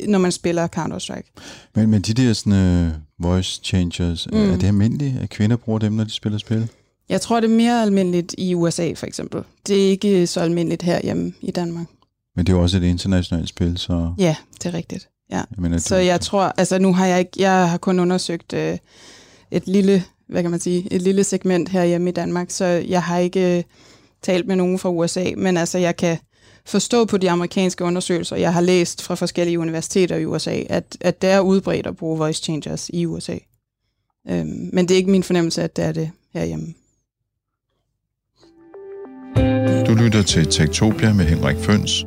når 0.09 0.19
man 0.19 0.33
spiller 0.33 0.69
Counter-Strike. 0.77 1.33
Men, 1.75 1.91
men 1.91 2.03
de 2.03 2.15
der 2.15 2.33
sådan, 2.33 2.87
uh, 2.87 3.25
voice 3.25 3.61
changers, 3.65 4.29
mm. 4.33 4.39
Mm. 4.39 4.51
er 4.51 4.57
det 4.57 4.67
almindeligt, 4.67 5.19
at 5.23 5.31
kvinder 5.31 5.57
bruger 5.57 5.79
dem, 5.79 5.93
når 5.93 6.05
de 6.05 6.11
spiller 6.11 6.39
spil? 6.39 6.69
Jeg 7.09 7.21
tror, 7.21 7.41
det 7.41 7.51
er 7.51 7.55
mere 7.55 7.83
almindeligt 7.83 8.35
i 8.39 8.55
USA, 8.55 8.93
for 8.93 9.07
eksempel. 9.07 9.43
Det 9.67 9.87
er 9.87 9.91
ikke 9.91 10.27
så 10.27 10.41
almindeligt 10.41 10.83
herhjemme 10.83 11.33
i 11.41 11.51
Danmark. 11.51 11.87
Men 12.37 12.47
det 12.47 12.53
er 12.53 12.57
jo 12.57 12.63
også 12.63 12.77
et 12.77 12.83
internationalt 12.83 13.49
spil, 13.49 13.79
så... 13.79 14.15
Ja, 14.19 14.37
det 14.59 14.67
er 14.67 14.75
rigtigt. 14.75 15.09
Ja. 15.31 15.37
Jeg 15.37 15.47
mener, 15.59 15.79
Så 15.79 15.97
jeg 15.97 16.21
tror, 16.21 16.43
altså 16.57 16.79
nu 16.79 16.95
har 16.95 17.07
jeg 17.07 17.19
ikke, 17.19 17.31
jeg 17.39 17.71
har 17.71 17.79
kun 17.79 17.99
undersøgt 17.99 18.53
øh, 18.53 18.79
et 19.51 19.67
lille, 19.67 20.05
hvad 20.29 20.43
kan 20.43 20.51
man 20.51 20.61
sige, 20.61 20.93
et 20.93 21.03
lille 21.03 21.25
segment 21.25 21.69
herhjemme 21.69 22.11
i 22.11 22.13
Danmark, 22.13 22.51
så 22.51 22.65
jeg 22.65 23.03
har 23.03 23.19
ikke 23.19 23.59
øh, 23.59 23.65
talt 24.23 24.47
med 24.47 24.57
nogen 24.57 24.79
fra 24.79 24.91
USA, 24.91 25.25
men 25.37 25.57
altså 25.57 25.79
jeg 25.79 25.97
kan 25.97 26.19
forstå 26.67 27.05
på 27.05 27.17
de 27.17 27.31
amerikanske 27.31 27.85
undersøgelser, 27.85 28.37
jeg 28.37 28.53
har 28.53 28.61
læst 28.61 29.03
fra 29.03 29.15
forskellige 29.15 29.59
universiteter 29.59 30.17
i 30.17 30.27
USA, 30.27 30.63
at, 30.69 30.97
at 31.01 31.23
det 31.23 31.31
er 31.31 31.41
udbredt 31.41 31.87
at 31.87 31.97
bruge 31.97 32.19
voice 32.19 32.43
changers 32.43 32.91
i 32.95 33.07
USA. 33.07 33.37
Øhm, 34.31 34.71
men 34.73 34.89
det 34.89 34.91
er 34.91 34.97
ikke 34.97 35.11
min 35.11 35.23
fornemmelse, 35.23 35.63
at 35.63 35.77
det 35.77 35.85
er 35.85 35.93
det 35.93 36.11
herhjemme. 36.35 36.75
Du 39.87 39.95
lytter 39.95 40.23
til 40.23 40.47
Tektopia 40.47 41.13
med 41.13 41.25
Henrik 41.25 41.57
Føns. 41.57 42.05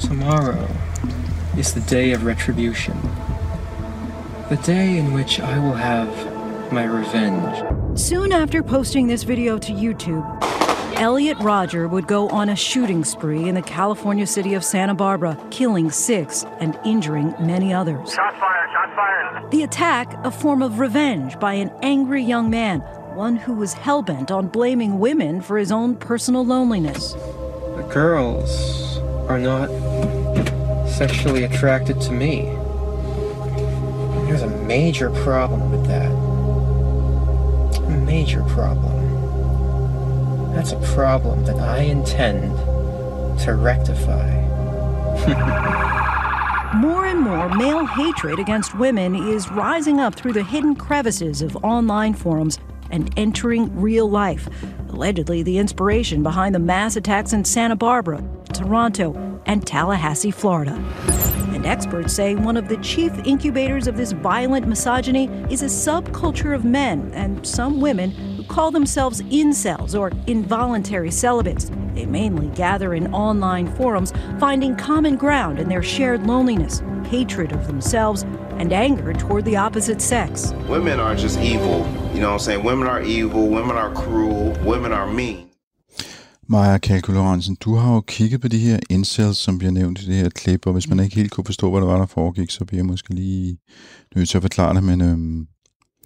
Tomorrow 0.00 0.68
is 1.58 1.72
the 1.72 1.82
day 1.90 2.16
of 2.16 2.24
retribution. 2.24 2.96
The 4.50 4.58
day 4.66 4.98
in 4.98 5.14
which 5.14 5.40
I 5.40 5.58
will 5.58 5.76
have 5.76 6.08
my 6.72 6.84
revenge. 6.84 7.64
Soon 7.96 8.32
after 8.32 8.62
posting 8.62 9.08
this 9.08 9.28
video 9.28 9.58
to 9.58 9.72
YouTube, 9.72 10.24
Elliot 10.94 11.38
Roger 11.38 11.86
would 11.86 12.06
go 12.06 12.28
on 12.28 12.48
a 12.48 12.56
shooting 12.56 13.04
spree 13.04 13.48
in 13.48 13.54
the 13.54 13.62
California 13.62 14.26
city 14.26 14.54
of 14.54 14.64
Santa 14.64 14.94
Barbara, 14.94 15.38
killing 15.50 15.90
six 15.90 16.44
and 16.60 16.78
injuring 16.84 17.34
many 17.38 17.72
others. 17.72 18.12
Shots 18.12 18.36
fired, 18.38 18.70
shots 18.72 18.94
fired. 18.94 19.50
The 19.50 19.62
attack, 19.62 20.12
a 20.24 20.30
form 20.30 20.62
of 20.62 20.78
revenge 20.78 21.38
by 21.38 21.54
an 21.54 21.70
angry 21.82 22.22
young 22.22 22.50
man, 22.50 22.80
one 23.14 23.36
who 23.36 23.54
was 23.54 23.74
hellbent 23.74 24.30
on 24.30 24.48
blaming 24.48 24.98
women 24.98 25.40
for 25.40 25.58
his 25.58 25.70
own 25.70 25.94
personal 25.96 26.44
loneliness. 26.44 27.12
The 27.12 27.88
girls 27.92 28.98
are 29.28 29.38
not 29.38 29.68
sexually 30.88 31.44
attracted 31.44 32.00
to 32.02 32.12
me. 32.12 32.42
There's 34.26 34.42
a 34.42 34.48
major 34.64 35.10
problem 35.10 35.70
with 35.70 35.86
that. 35.86 36.10
A 37.82 37.90
major 37.90 38.42
problem. 38.44 38.97
That's 40.58 40.72
a 40.72 40.92
problem 40.92 41.44
that 41.44 41.60
I 41.60 41.82
intend 41.82 42.42
to 43.42 43.54
rectify. 43.54 44.34
More 46.74 47.06
and 47.06 47.20
more 47.20 47.48
male 47.50 47.86
hatred 47.86 48.40
against 48.40 48.76
women 48.76 49.14
is 49.14 49.48
rising 49.52 50.00
up 50.00 50.16
through 50.16 50.32
the 50.32 50.42
hidden 50.42 50.74
crevices 50.74 51.42
of 51.42 51.56
online 51.58 52.12
forums 52.12 52.58
and 52.90 53.08
entering 53.16 53.80
real 53.80 54.10
life. 54.10 54.48
Allegedly, 54.88 55.44
the 55.44 55.58
inspiration 55.58 56.24
behind 56.24 56.56
the 56.56 56.58
mass 56.58 56.96
attacks 56.96 57.32
in 57.32 57.44
Santa 57.44 57.76
Barbara, 57.76 58.20
Toronto, 58.52 59.40
and 59.46 59.64
Tallahassee, 59.64 60.32
Florida. 60.32 60.74
And 61.54 61.64
experts 61.66 62.12
say 62.12 62.34
one 62.34 62.56
of 62.56 62.66
the 62.66 62.78
chief 62.78 63.12
incubators 63.24 63.86
of 63.86 63.96
this 63.96 64.10
violent 64.10 64.66
misogyny 64.66 65.28
is 65.50 65.62
a 65.62 65.66
subculture 65.66 66.52
of 66.52 66.64
men 66.64 67.12
and 67.14 67.46
some 67.46 67.80
women 67.80 68.12
call 68.48 68.70
themselves 68.70 69.22
incels 69.22 69.94
or 69.98 70.10
involuntary 70.26 71.10
celibates. 71.10 71.70
They 71.94 72.06
mainly 72.06 72.48
gather 72.56 72.94
in 72.94 73.12
online 73.14 73.66
forums, 73.76 74.12
finding 74.40 74.76
common 74.76 75.16
ground 75.16 75.58
in 75.58 75.68
their 75.68 75.82
shared 75.82 76.26
loneliness, 76.26 76.82
hatred 77.04 77.52
of 77.52 77.66
themselves, 77.66 78.22
and 78.58 78.72
anger 78.72 79.12
toward 79.12 79.44
the 79.44 79.56
opposite 79.56 80.00
sex. 80.00 80.52
Women 80.68 81.00
are 81.00 81.14
just 81.14 81.38
evil. 81.38 81.86
You 82.14 82.20
know 82.20 82.32
what 82.32 82.34
I'm 82.34 82.38
saying? 82.38 82.64
Women 82.64 82.88
are 82.88 83.02
evil, 83.02 83.48
women 83.48 83.76
are 83.76 83.94
cruel, 83.94 84.56
women 84.64 84.92
are 84.92 85.06
mean. 85.06 85.48
Maja 86.50 86.78
Kalkulorensen, 86.78 87.56
du 87.60 87.74
har 87.74 87.94
jo 87.94 88.00
kigget 88.00 88.40
på 88.40 88.48
de 88.48 88.58
her 88.58 88.78
incels, 88.90 89.36
som 89.38 89.58
bliver 89.58 89.72
nævnt 89.72 90.00
i 90.00 90.06
det 90.06 90.14
her 90.14 90.28
klip, 90.28 90.66
og 90.66 90.72
hvis 90.72 90.88
man 90.88 91.00
ikke 91.00 91.16
helt 91.16 91.30
kunne 91.30 91.44
forstå, 91.44 91.70
hvad 91.70 91.80
der 91.80 91.86
var, 91.86 91.98
der 91.98 92.06
foregik, 92.06 92.50
så 92.50 92.64
bliver 92.64 92.78
jeg 92.78 92.86
måske 92.86 93.14
lige 93.14 93.58
nødt 94.16 94.28
til 94.28 94.38
at 94.38 94.42
forklare 94.42 94.74
det, 94.74 94.84
men 94.84 95.00
øhm, 95.00 95.46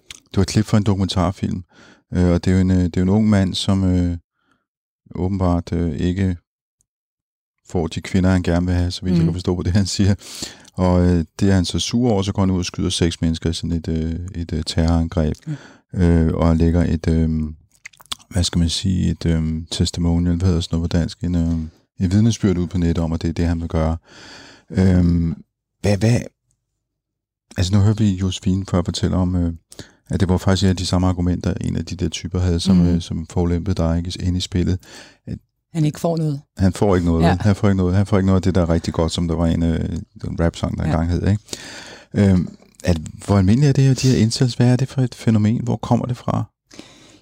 det 0.07 0.37
var 0.37 0.41
et 0.41 0.47
klip 0.47 0.65
fra 0.65 0.77
en 0.77 0.83
dokumentarfilm, 0.83 1.63
øh, 2.13 2.31
og 2.31 2.45
det 2.45 2.51
er 2.51 2.55
jo 2.55 2.61
en, 2.61 2.71
øh, 2.71 2.77
det 2.77 2.97
er 2.97 3.01
jo 3.01 3.03
en 3.03 3.09
ung 3.09 3.29
mand, 3.29 3.53
som 3.53 3.83
øh, 3.83 4.17
åbenbart 5.15 5.73
øh, 5.73 5.95
ikke 5.95 6.37
får 7.67 7.87
de 7.87 8.01
kvinder, 8.01 8.29
han 8.29 8.43
gerne 8.43 8.65
vil 8.65 8.75
have, 8.75 8.91
så 8.91 9.05
vidt 9.05 9.17
mm. 9.17 9.23
kan 9.23 9.33
forstå 9.33 9.55
på 9.55 9.63
det, 9.63 9.73
han 9.73 9.85
siger. 9.85 10.15
Og 10.73 11.05
øh, 11.05 11.25
det 11.39 11.49
er 11.49 11.53
han 11.53 11.65
så 11.65 11.79
sur 11.79 12.11
over, 12.11 12.21
så 12.21 12.31
går 12.31 12.41
han 12.41 12.51
ud 12.51 12.59
og 12.59 12.65
skyder 12.65 12.89
seks 12.89 13.21
mennesker 13.21 13.49
i 13.49 13.53
sådan 13.53 13.71
et, 13.71 13.87
øh, 13.87 14.19
et 14.35 14.53
øh, 14.53 14.63
terrorangreb, 14.63 15.37
mm. 15.47 16.01
øh, 16.01 16.33
og 16.33 16.55
lægger 16.55 16.83
et... 16.83 17.07
Øh, 17.09 17.29
hvad 18.29 18.43
skal 18.43 18.59
man 18.59 18.69
sige, 18.69 19.11
et 19.11 19.25
øhm, 19.25 19.65
testimonial, 19.71 20.35
hvad 20.35 20.47
hedder 20.47 20.61
sådan 20.61 20.77
noget 20.77 20.91
på 20.91 20.97
dansk, 20.97 21.23
en, 21.23 21.35
øhm, 21.35 21.69
en 21.99 22.11
vidnesbyrd 22.11 22.57
ud 22.57 22.67
på 22.67 22.77
nettet 22.77 23.03
om, 23.03 23.13
at 23.13 23.21
det 23.21 23.29
er 23.29 23.33
det, 23.33 23.45
han 23.45 23.61
vil 23.61 23.67
gøre. 23.67 23.97
Øhm, 24.69 25.43
hvad, 25.81 25.97
hvad, 25.97 26.19
altså 27.57 27.73
nu 27.73 27.79
hører 27.79 27.93
vi 27.93 28.11
Josefine 28.11 28.65
før 28.71 28.81
fortælle 28.85 29.15
om, 29.15 29.35
øh, 29.35 29.53
at 30.09 30.19
det 30.19 30.29
var 30.29 30.37
faktisk 30.37 30.63
ja, 30.67 30.73
de 30.73 30.85
samme 30.85 31.07
argumenter, 31.07 31.53
en 31.61 31.75
af 31.75 31.85
de 31.85 31.95
der 31.95 32.09
typer 32.09 32.39
havde, 32.39 32.59
som, 32.59 32.75
mm. 32.75 32.87
øh, 32.87 33.01
som 33.01 33.27
forulæmpede 33.29 33.75
dig 33.75 33.97
ikke, 33.97 34.23
ind 34.23 34.37
i 34.37 34.39
spillet. 34.39 34.79
At, 35.27 35.37
Han 35.73 35.85
ikke 35.85 35.99
får 35.99 36.17
noget. 36.17 36.41
han 36.57 36.73
får 36.73 36.95
ikke 36.95 37.07
noget. 37.07 37.23
Ja. 37.23 37.37
Han 37.41 37.55
får 37.55 37.67
ikke 37.67 37.77
noget. 37.77 37.95
Han 37.95 38.05
får 38.05 38.17
ikke 38.17 38.25
noget 38.27 38.37
af 38.37 38.41
det, 38.41 38.55
der 38.55 38.61
er 38.61 38.69
rigtig 38.69 38.93
godt, 38.93 39.11
som 39.11 39.27
der 39.27 39.35
var 39.35 39.45
en, 39.47 39.63
øh, 39.63 39.89
en 40.25 40.39
rap-sang, 40.39 40.77
der 40.77 40.83
Ja. 40.83 40.89
ja. 40.89 41.01
engang 41.01 41.11
hed. 41.11 41.27
Ikke? 41.27 42.31
Øhm, 42.31 42.49
at, 42.83 42.97
hvor 43.25 43.37
almindeligt 43.37 43.69
er 43.69 43.73
det 43.73 43.83
her, 43.83 43.93
de 43.93 44.07
her 44.07 44.17
incels? 44.17 44.53
Hvad 44.53 44.67
er 44.67 44.75
det 44.75 44.87
for 44.87 45.01
et 45.01 45.15
fænomen? 45.15 45.61
Hvor 45.63 45.75
kommer 45.77 46.05
det 46.05 46.17
fra? 46.17 46.43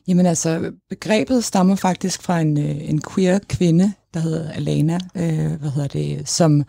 Jamen 0.07 0.25
altså, 0.25 0.71
begrebet 0.89 1.43
stammer 1.43 1.75
faktisk 1.75 2.21
fra 2.21 2.39
en, 2.39 2.57
øh, 2.57 2.89
en 2.89 3.01
queer 3.01 3.39
kvinde, 3.50 3.93
der 4.13 4.19
hedder 4.19 4.51
Alana, 4.51 5.00
øh, 5.15 5.51
hvad 5.59 5.69
hedder 5.69 5.88
det, 5.88 6.29
som 6.29 6.63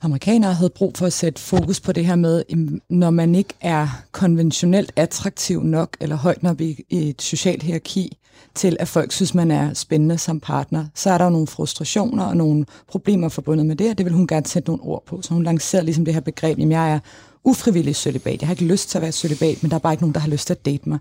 amerikanere 0.00 0.54
havde 0.54 0.70
brug 0.70 0.92
for 0.96 1.06
at 1.06 1.12
sætte 1.12 1.40
fokus 1.40 1.80
på 1.80 1.92
det 1.92 2.06
her 2.06 2.16
med, 2.16 2.44
når 2.88 3.10
man 3.10 3.34
ikke 3.34 3.54
er 3.60 3.88
konventionelt 4.12 4.92
attraktiv 4.96 5.62
nok, 5.62 5.96
eller 6.00 6.16
højt 6.16 6.42
nok 6.42 6.60
i, 6.60 6.84
et 6.90 7.22
socialt 7.22 7.62
hierarki, 7.62 8.16
til 8.54 8.76
at 8.80 8.88
folk 8.88 9.12
synes, 9.12 9.34
man 9.34 9.50
er 9.50 9.74
spændende 9.74 10.18
som 10.18 10.40
partner, 10.40 10.86
så 10.94 11.10
er 11.10 11.18
der 11.18 11.24
jo 11.24 11.30
nogle 11.30 11.46
frustrationer 11.46 12.24
og 12.24 12.36
nogle 12.36 12.66
problemer 12.88 13.28
forbundet 13.28 13.66
med 13.66 13.76
det, 13.76 13.90
og 13.90 13.98
det 13.98 14.06
vil 14.06 14.12
hun 14.12 14.26
gerne 14.26 14.46
sætte 14.46 14.68
nogle 14.68 14.82
ord 14.82 15.04
på. 15.06 15.22
Så 15.22 15.34
hun 15.34 15.42
lancerede 15.42 15.84
ligesom 15.84 16.04
det 16.04 16.14
her 16.14 16.20
begreb, 16.20 16.58
at 16.58 16.68
jeg 16.68 16.92
er 16.92 16.98
ufrivillig 17.44 17.96
sølibat. 17.96 18.40
Jeg 18.40 18.48
har 18.48 18.54
ikke 18.54 18.64
lyst 18.64 18.90
til 18.90 18.98
at 18.98 19.02
være 19.02 19.12
sølibat, 19.12 19.62
men 19.62 19.70
der 19.70 19.76
er 19.76 19.80
bare 19.80 19.92
ikke 19.92 20.02
nogen, 20.02 20.14
der 20.14 20.20
har 20.20 20.28
lyst 20.28 20.46
til 20.46 20.54
at 20.54 20.66
date 20.66 20.88
mig 20.88 20.98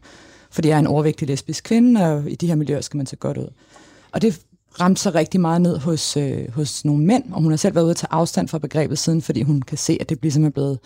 fordi 0.52 0.68
jeg 0.68 0.76
er 0.76 0.80
en 0.80 0.88
overvægtig 0.88 1.28
lesbisk 1.28 1.64
kvinde, 1.64 2.06
og 2.06 2.32
i 2.32 2.36
de 2.36 2.48
her 2.48 2.56
miljøer 2.56 2.82
skal 2.82 2.98
man 2.98 3.06
se 3.06 3.16
godt 3.16 3.38
ud. 3.38 3.48
Og 4.12 4.22
det 4.22 4.42
ramte 4.82 5.02
sig 5.02 5.16
rigtig 5.16 5.42
meget 5.42 5.62
ned 5.62 5.78
hos, 5.78 6.18
øh, 6.18 6.52
hos 6.54 6.86
nogle 6.86 7.06
mænd, 7.06 7.24
og 7.32 7.42
hun 7.42 7.52
har 7.52 7.58
selv 7.58 7.76
været 7.76 7.84
ude 7.84 7.92
at 7.92 7.98
tage 7.98 8.14
afstand 8.14 8.48
fra 8.48 8.58
begrebet 8.58 9.00
siden, 9.00 9.22
fordi 9.22 9.42
hun 9.42 9.62
kan 9.62 9.78
se, 9.78 9.98
at 10.02 10.10
det 10.10 10.20
bliver 10.20 10.30
ligesom 10.30 10.44
simpelthen 10.44 10.52
blevet 10.52 10.80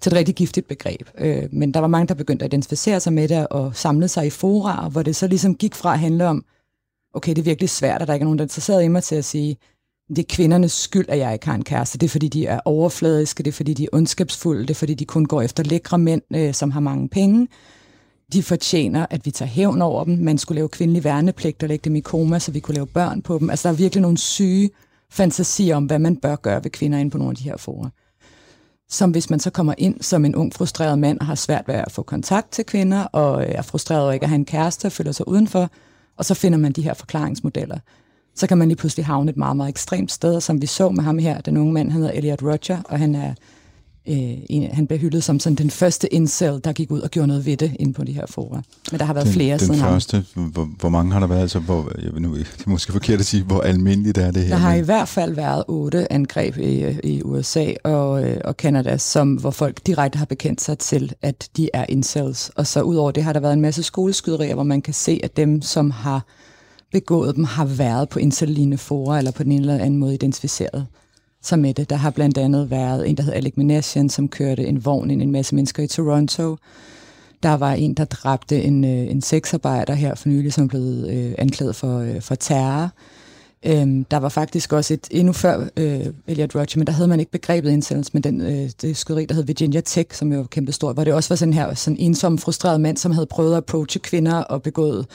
til 0.00 0.12
et 0.12 0.16
rigtig 0.18 0.34
giftigt 0.34 0.68
begreb. 0.68 1.08
Øh, 1.18 1.42
men 1.52 1.74
der 1.74 1.80
var 1.80 1.86
mange, 1.86 2.08
der 2.08 2.14
begyndte 2.14 2.44
at 2.44 2.52
identificere 2.52 3.00
sig 3.00 3.12
med 3.12 3.28
det, 3.28 3.48
og 3.48 3.76
samle 3.76 4.08
sig 4.08 4.26
i 4.26 4.30
fora, 4.30 4.88
hvor 4.88 5.02
det 5.02 5.16
så 5.16 5.26
ligesom 5.26 5.54
gik 5.54 5.74
fra 5.74 5.92
at 5.92 5.98
handle 5.98 6.26
om, 6.26 6.44
okay, 7.14 7.30
det 7.30 7.38
er 7.38 7.42
virkelig 7.42 7.70
svært, 7.70 8.02
at 8.02 8.08
der 8.08 8.14
ikke 8.14 8.22
er 8.22 8.26
nogen, 8.26 8.38
der 8.38 8.42
er 8.42 8.46
interesseret 8.46 8.84
i 8.84 8.88
mig 8.88 9.02
til 9.02 9.14
at 9.14 9.24
sige, 9.24 9.56
det 10.08 10.18
er 10.18 10.26
kvindernes 10.28 10.72
skyld, 10.72 11.06
at 11.08 11.18
jeg 11.18 11.32
ikke 11.32 11.46
har 11.46 11.54
en 11.54 11.64
kæreste. 11.64 11.98
Det 11.98 12.06
er, 12.06 12.10
fordi 12.10 12.28
de 12.28 12.46
er 12.46 12.60
overfladiske, 12.64 13.42
det 13.42 13.50
er, 13.50 13.52
fordi 13.52 13.74
de 13.74 13.84
er 13.84 13.88
ondskabsfulde, 13.92 14.62
det 14.62 14.70
er, 14.70 14.74
fordi 14.74 14.94
de 14.94 15.04
kun 15.04 15.26
går 15.26 15.42
efter 15.42 15.62
lækre 15.62 15.98
mænd, 15.98 16.22
øh, 16.34 16.54
som 16.54 16.70
har 16.70 16.80
mange 16.80 17.08
penge 17.08 17.48
de 18.32 18.42
fortjener, 18.42 19.06
at 19.10 19.26
vi 19.26 19.30
tager 19.30 19.48
hævn 19.48 19.82
over 19.82 20.04
dem. 20.04 20.18
Man 20.18 20.38
skulle 20.38 20.56
lave 20.56 20.68
kvindelig 20.68 21.04
værnepligt 21.04 21.62
og 21.62 21.68
lægge 21.68 21.84
dem 21.84 21.96
i 21.96 22.00
koma, 22.00 22.38
så 22.38 22.52
vi 22.52 22.60
kunne 22.60 22.74
lave 22.74 22.86
børn 22.86 23.22
på 23.22 23.38
dem. 23.38 23.50
Altså, 23.50 23.68
der 23.68 23.74
er 23.74 23.78
virkelig 23.78 24.02
nogle 24.02 24.18
syge 24.18 24.70
fantasier 25.10 25.76
om, 25.76 25.84
hvad 25.84 25.98
man 25.98 26.16
bør 26.16 26.36
gøre 26.36 26.64
ved 26.64 26.70
kvinder 26.70 26.98
inde 26.98 27.10
på 27.10 27.18
nogle 27.18 27.30
af 27.30 27.36
de 27.36 27.44
her 27.44 27.56
forer. 27.56 27.88
Som 28.88 29.10
hvis 29.10 29.30
man 29.30 29.40
så 29.40 29.50
kommer 29.50 29.74
ind 29.78 30.02
som 30.02 30.24
en 30.24 30.34
ung, 30.34 30.54
frustreret 30.54 30.98
mand 30.98 31.20
og 31.20 31.26
har 31.26 31.34
svært 31.34 31.64
ved 31.68 31.74
at 31.74 31.92
få 31.92 32.02
kontakt 32.02 32.52
til 32.52 32.64
kvinder, 32.64 33.04
og 33.04 33.42
øh, 33.42 33.50
er 33.50 33.62
frustreret 33.62 34.02
over 34.02 34.12
ikke 34.12 34.24
at 34.24 34.30
have 34.30 34.38
en 34.38 34.44
kæreste 34.44 34.86
og 34.86 34.92
føler 34.92 35.12
sig 35.12 35.28
udenfor, 35.28 35.70
og 36.16 36.24
så 36.24 36.34
finder 36.34 36.58
man 36.58 36.72
de 36.72 36.82
her 36.82 36.94
forklaringsmodeller. 36.94 37.78
Så 38.34 38.46
kan 38.46 38.58
man 38.58 38.68
lige 38.68 38.76
pludselig 38.76 39.06
havne 39.06 39.30
et 39.30 39.36
meget, 39.36 39.56
meget 39.56 39.70
ekstremt 39.70 40.12
sted, 40.12 40.34
og 40.36 40.42
som 40.42 40.62
vi 40.62 40.66
så 40.66 40.90
med 40.90 41.04
ham 41.04 41.18
her, 41.18 41.40
den 41.40 41.56
unge 41.56 41.72
mand, 41.72 41.90
han 41.90 42.00
hedder 42.00 42.14
Elliot 42.14 42.42
Roger, 42.42 42.82
og 42.84 42.98
han 42.98 43.14
er 43.14 43.34
øh, 44.08 44.38
en, 44.48 44.70
han 44.72 44.86
blev 44.86 44.98
hyldet 44.98 45.24
som 45.24 45.40
sådan 45.40 45.56
den 45.56 45.70
første 45.70 46.14
incel, 46.14 46.60
der 46.64 46.72
gik 46.72 46.90
ud 46.90 47.00
og 47.00 47.10
gjorde 47.10 47.26
noget 47.26 47.46
ved 47.46 47.56
det 47.56 47.76
inde 47.78 47.92
på 47.92 48.04
de 48.04 48.12
her 48.12 48.26
fora. 48.26 48.62
Men 48.90 49.00
der 49.00 49.06
har 49.06 49.14
været 49.14 49.26
den, 49.26 49.34
flere 49.34 49.58
den 49.58 49.58
siden 49.58 49.80
ham. 49.80 49.92
første, 49.92 50.24
hvor, 50.34 50.68
hvor 50.80 50.88
mange 50.88 51.12
har 51.12 51.20
der 51.20 51.26
været? 51.26 51.40
Altså, 51.40 51.58
hvor, 51.58 51.92
jeg 52.02 52.12
ved 52.12 52.20
nu, 52.20 52.36
det 52.36 52.46
er 52.66 52.70
måske 52.70 52.92
forkert 52.92 53.20
at 53.20 53.26
sige, 53.26 53.42
hvor 53.42 53.60
almindeligt 53.60 54.18
er 54.18 54.30
det 54.30 54.42
her? 54.42 54.48
Der 54.48 54.56
har 54.56 54.74
i 54.74 54.80
hvert 54.80 55.08
fald 55.08 55.34
været 55.34 55.64
otte 55.68 56.12
angreb 56.12 56.58
i, 56.58 56.98
i 57.04 57.22
USA 57.22 57.66
og, 57.84 58.24
øh, 58.24 58.40
og 58.44 58.54
Canada, 58.54 58.96
som, 58.98 59.34
hvor 59.34 59.50
folk 59.50 59.86
direkte 59.86 60.18
har 60.18 60.26
bekendt 60.26 60.60
sig 60.60 60.78
til, 60.78 61.12
at 61.22 61.48
de 61.56 61.68
er 61.74 61.84
incels. 61.88 62.50
Og 62.56 62.66
så 62.66 62.82
udover 62.82 63.10
det 63.10 63.24
har 63.24 63.32
der 63.32 63.40
været 63.40 63.52
en 63.52 63.60
masse 63.60 63.82
skoleskyderier, 63.82 64.54
hvor 64.54 64.62
man 64.62 64.82
kan 64.82 64.94
se, 64.94 65.20
at 65.22 65.36
dem, 65.36 65.62
som 65.62 65.90
har 65.90 66.26
begået 66.92 67.36
dem, 67.36 67.44
har 67.44 67.64
været 67.64 68.08
på 68.08 68.18
incel 68.18 68.78
fora, 68.78 69.18
eller 69.18 69.30
på 69.30 69.42
den 69.42 69.52
ene 69.52 69.60
eller 69.60 69.84
anden 69.84 69.98
måde 69.98 70.14
identificeret 70.14 70.86
sig 71.42 71.58
med 71.58 71.74
det. 71.74 71.90
Der 71.90 71.96
har 71.96 72.10
blandt 72.10 72.38
andet 72.38 72.70
været 72.70 73.08
en, 73.08 73.16
der 73.16 73.22
hed 73.22 73.32
Alec 73.32 73.52
Minasian, 73.56 74.08
som 74.08 74.28
kørte 74.28 74.66
en 74.66 74.84
vogn 74.84 75.10
ind 75.10 75.22
i 75.22 75.24
en 75.24 75.32
masse 75.32 75.54
mennesker 75.54 75.82
i 75.82 75.86
Toronto. 75.86 76.56
Der 77.42 77.54
var 77.54 77.72
en, 77.72 77.94
der 77.94 78.04
dræbte 78.04 78.62
en, 78.62 78.84
øh, 78.84 78.90
en 79.10 79.22
sexarbejder 79.22 79.94
her 79.94 80.14
for 80.14 80.28
nylig, 80.28 80.52
som 80.52 80.68
blev 80.68 81.04
øh, 81.08 81.34
anklaget 81.38 81.76
for, 81.76 81.98
øh, 81.98 82.20
for 82.20 82.34
terror. 82.34 82.90
Øhm, 83.66 84.04
der 84.04 84.16
var 84.16 84.28
faktisk 84.28 84.72
også 84.72 84.94
et 84.94 85.08
endnu 85.10 85.32
før 85.32 85.68
øh, 85.76 86.06
Elliot 86.26 86.54
Roger, 86.54 86.74
men 86.76 86.86
der 86.86 86.92
havde 86.92 87.08
man 87.08 87.20
ikke 87.20 87.32
begrebet 87.32 87.70
incels, 87.70 88.14
men 88.14 88.22
den, 88.22 88.40
øh, 88.40 88.70
det 88.82 88.96
skyderi, 88.96 89.24
der 89.24 89.34
hed 89.34 89.44
Virginia 89.44 89.80
Tech, 89.80 90.18
som 90.18 90.32
jo 90.32 90.38
var 90.38 90.46
kæmpe 90.46 90.72
stort, 90.72 90.96
hvor 90.96 91.04
det 91.04 91.12
også 91.12 91.28
var 91.28 91.36
sådan 91.36 91.54
her 91.54 91.74
sådan 91.74 91.96
ensom, 91.98 92.38
frustreret 92.38 92.80
mand, 92.80 92.96
som 92.96 93.12
havde 93.12 93.26
prøvet 93.26 93.52
at 93.52 93.58
approache 93.58 94.00
kvinder 94.00 94.34
og 94.34 94.62
begået 94.62 95.06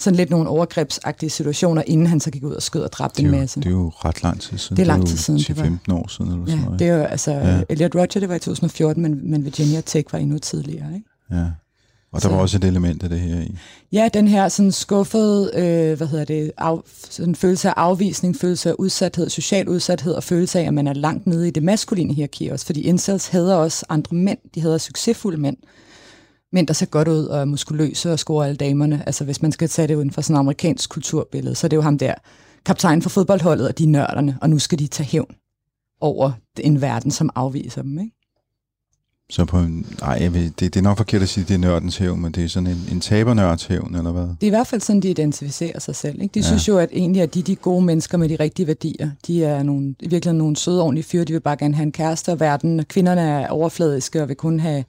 sådan 0.00 0.16
lidt 0.16 0.30
nogle 0.30 0.48
overgrebsagtige 0.48 1.30
situationer, 1.30 1.82
inden 1.86 2.06
han 2.06 2.20
så 2.20 2.30
gik 2.30 2.44
ud 2.44 2.52
og 2.52 2.62
skød 2.62 2.82
og 2.82 2.92
dræbte 2.92 3.20
en 3.22 3.26
er 3.26 3.30
masse. 3.38 3.60
det 3.60 3.66
er 3.66 3.70
jo 3.70 3.88
ret 3.88 4.22
lang 4.22 4.40
tid 4.40 4.58
siden. 4.58 4.76
Det 4.76 4.82
er 4.82 4.86
lang 4.86 5.06
tid 5.06 5.16
siden, 5.16 5.40
det 5.40 5.56
var- 5.56 5.62
10-15 5.64 5.92
år 5.94 6.08
siden 6.08 6.32
eller 6.32 6.46
sådan 6.46 6.58
Ja, 6.58 6.64
noget. 6.64 6.78
det 6.78 6.88
er 6.88 6.96
jo, 6.96 7.02
altså, 7.02 7.30
Ja. 7.32 7.48
ja. 7.56 7.62
Elliot 7.68 7.94
Roger, 7.94 8.06
det 8.06 8.28
var 8.28 8.34
i 8.34 8.38
2014, 8.38 9.02
men, 9.02 9.30
men 9.30 9.44
Virginia 9.44 9.80
Tech 9.80 10.12
var 10.12 10.18
endnu 10.18 10.38
tidligere, 10.38 10.94
ikke? 10.94 11.06
Ja. 11.30 11.44
Og 12.12 12.22
der 12.22 12.28
Så- 12.28 12.34
var 12.34 12.40
også 12.40 12.56
et 12.56 12.64
element 12.64 13.02
af 13.02 13.08
det 13.08 13.20
her 13.20 13.40
i. 13.40 13.54
Ja, 13.92 14.08
den 14.14 14.28
her 14.28 14.48
sådan 14.48 14.72
skuffede, 14.72 15.50
øh, 15.54 15.96
hvad 15.96 16.06
hedder 16.06 16.24
det, 16.24 16.52
af, 16.58 16.76
sådan 17.10 17.34
følelse 17.34 17.68
af 17.68 17.74
afvisning, 17.76 18.36
følelse 18.36 18.68
af 18.70 18.74
udsathed, 18.78 19.28
social 19.30 19.68
udsathed 19.68 20.12
og 20.12 20.22
følelse 20.24 20.60
af, 20.60 20.64
at 20.66 20.74
man 20.74 20.86
er 20.86 20.92
langt 20.92 21.26
nede 21.26 21.48
i 21.48 21.50
det 21.50 21.62
maskuline 21.62 22.14
hierarki 22.14 22.48
også, 22.48 22.66
fordi 22.66 22.80
incels 22.80 23.28
hader 23.28 23.54
også 23.54 23.86
andre 23.88 24.16
mænd, 24.16 24.38
de 24.54 24.60
hader 24.60 24.78
succesfulde 24.78 25.36
mænd. 25.40 25.56
Mænd, 26.52 26.66
der 26.66 26.74
ser 26.74 26.86
godt 26.86 27.08
ud 27.08 27.24
og 27.24 27.40
er 27.40 27.44
muskuløse 27.44 28.12
og 28.12 28.18
scorer 28.18 28.44
alle 28.44 28.56
damerne. 28.56 29.02
Altså 29.06 29.24
hvis 29.24 29.42
man 29.42 29.52
skal 29.52 29.68
tage 29.68 29.88
det 29.88 29.94
uden 29.94 30.10
for 30.10 30.20
sådan 30.20 30.36
et 30.36 30.40
amerikansk 30.40 30.90
kulturbillede, 30.90 31.54
så 31.54 31.66
er 31.66 31.68
det 31.68 31.76
jo 31.76 31.82
ham 31.82 31.98
der, 31.98 32.14
kaptajn 32.66 33.02
for 33.02 33.10
fodboldholdet, 33.10 33.68
og 33.68 33.78
de 33.78 33.84
er 33.84 33.88
nørderne, 33.88 34.38
og 34.42 34.50
nu 34.50 34.58
skal 34.58 34.78
de 34.78 34.86
tage 34.86 35.06
hævn 35.06 35.34
over 36.00 36.32
en 36.60 36.80
verden, 36.80 37.10
som 37.10 37.30
afviser 37.34 37.82
dem, 37.82 37.98
ikke? 37.98 38.12
Så 39.30 39.44
på 39.44 39.58
en, 39.58 39.86
ej, 40.02 40.18
jeg 40.20 40.34
ved, 40.34 40.42
det, 40.44 40.60
det 40.60 40.76
er 40.76 40.82
nok 40.82 40.96
forkert 40.96 41.22
at 41.22 41.28
sige, 41.28 41.42
at 41.42 41.48
det 41.48 41.54
er 41.54 41.58
nørdens 41.58 41.96
hævn, 41.96 42.20
men 42.20 42.32
det 42.32 42.44
er 42.44 42.48
sådan 42.48 42.66
en, 42.66 42.88
en 42.92 43.00
tabernørds 43.00 43.64
hævn, 43.64 43.94
eller 43.94 44.12
hvad? 44.12 44.22
Det 44.22 44.42
er 44.42 44.46
i 44.46 44.48
hvert 44.50 44.66
fald 44.66 44.80
sådan, 44.80 45.00
de 45.02 45.10
identificerer 45.10 45.78
sig 45.80 45.96
selv. 45.96 46.22
Ikke? 46.22 46.32
De 46.34 46.38
Ja. 46.38 46.46
synes 46.46 46.68
jo, 46.68 46.78
at 46.78 46.88
egentlig 46.92 47.22
er 47.22 47.26
de 47.26 47.42
de 47.42 47.56
gode 47.56 47.84
mennesker 47.84 48.18
med 48.18 48.28
de 48.28 48.36
rigtige 48.36 48.66
værdier. 48.66 49.10
De 49.26 49.44
er 49.44 49.62
nogle, 49.62 49.88
i 50.00 50.08
virkeligheden 50.08 50.38
nogle 50.38 50.56
søde, 50.56 50.82
ordentlige 50.82 51.04
fyre. 51.04 51.24
De 51.24 51.32
vil 51.32 51.40
bare 51.40 51.56
gerne 51.56 51.74
have 51.74 51.82
en 51.82 51.92
kæreste, 51.92 52.32
og 52.32 52.40
verden, 52.40 52.84
kvinderne 52.84 53.20
er 53.20 53.48
overfladiske 53.48 54.22
og 54.22 54.28
vil 54.28 54.36
kun 54.36 54.60
have 54.60 54.84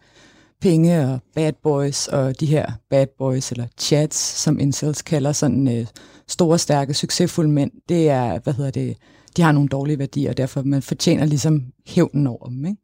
penge 0.62 1.02
og 1.08 1.20
bad 1.36 1.54
boys 1.64 2.08
og 2.08 2.40
de 2.40 2.46
her 2.46 2.72
bad 2.90 3.08
boys, 3.18 3.52
eller 3.52 3.68
chats, 3.78 4.18
som 4.18 4.60
incels 4.60 5.02
kalder 5.02 5.32
sådan 5.32 5.68
øh, 5.68 5.86
store, 6.28 6.60
stærke, 6.60 6.94
succesfulde 6.94 7.50
mænd, 7.50 7.72
det 7.90 8.10
er, 8.10 8.40
hvad 8.40 8.54
hedder 8.54 8.72
det, 8.72 8.98
de 9.38 9.42
har 9.42 9.52
nogle 9.52 9.70
dårlige 9.70 10.00
værdier, 10.00 10.30
og 10.30 10.38
derfor 10.38 10.62
man 10.62 10.82
fortjener 10.82 11.26
ligesom 11.26 11.64
hævnen 11.88 12.28
over 12.28 12.48
dem. 12.48 12.66
Ikke? 12.66 12.82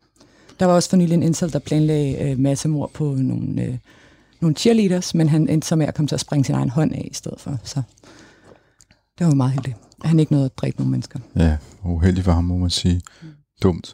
Der 0.60 0.66
var 0.66 0.74
også 0.74 0.90
for 0.90 0.98
nylig 0.98 1.14
en 1.14 1.24
incel, 1.24 1.54
der 1.54 1.60
planlagde 1.60 2.32
øh, 2.32 2.40
massemord 2.40 2.92
på 2.94 3.04
nogle, 3.04 3.64
øh, 3.64 3.78
nogle 4.42 4.56
cheerleaders, 4.56 5.16
men 5.16 5.30
han 5.30 5.50
endte 5.50 5.68
så 5.68 5.76
med 5.76 5.88
at 5.88 5.96
komme 5.96 6.08
til 6.08 6.16
at 6.16 6.20
springe 6.20 6.46
sin 6.46 6.56
egen 6.56 6.70
hånd 6.70 6.94
af 6.94 7.08
i 7.12 7.14
stedet 7.14 7.40
for. 7.40 7.58
Så 7.64 7.82
det 9.20 9.28
var 9.28 9.34
meget 9.34 9.54
heldigt. 9.54 9.76
Han 10.04 10.20
ikke 10.20 10.32
nåede 10.32 10.46
at 10.46 10.58
dræbe 10.58 10.78
nogle 10.78 10.92
mennesker. 10.92 11.20
Ja, 11.36 11.58
uheldig 11.86 12.24
for 12.24 12.32
ham, 12.32 12.44
må 12.44 12.58
man 12.58 12.70
sige. 12.70 13.02
Dumt. 13.64 13.94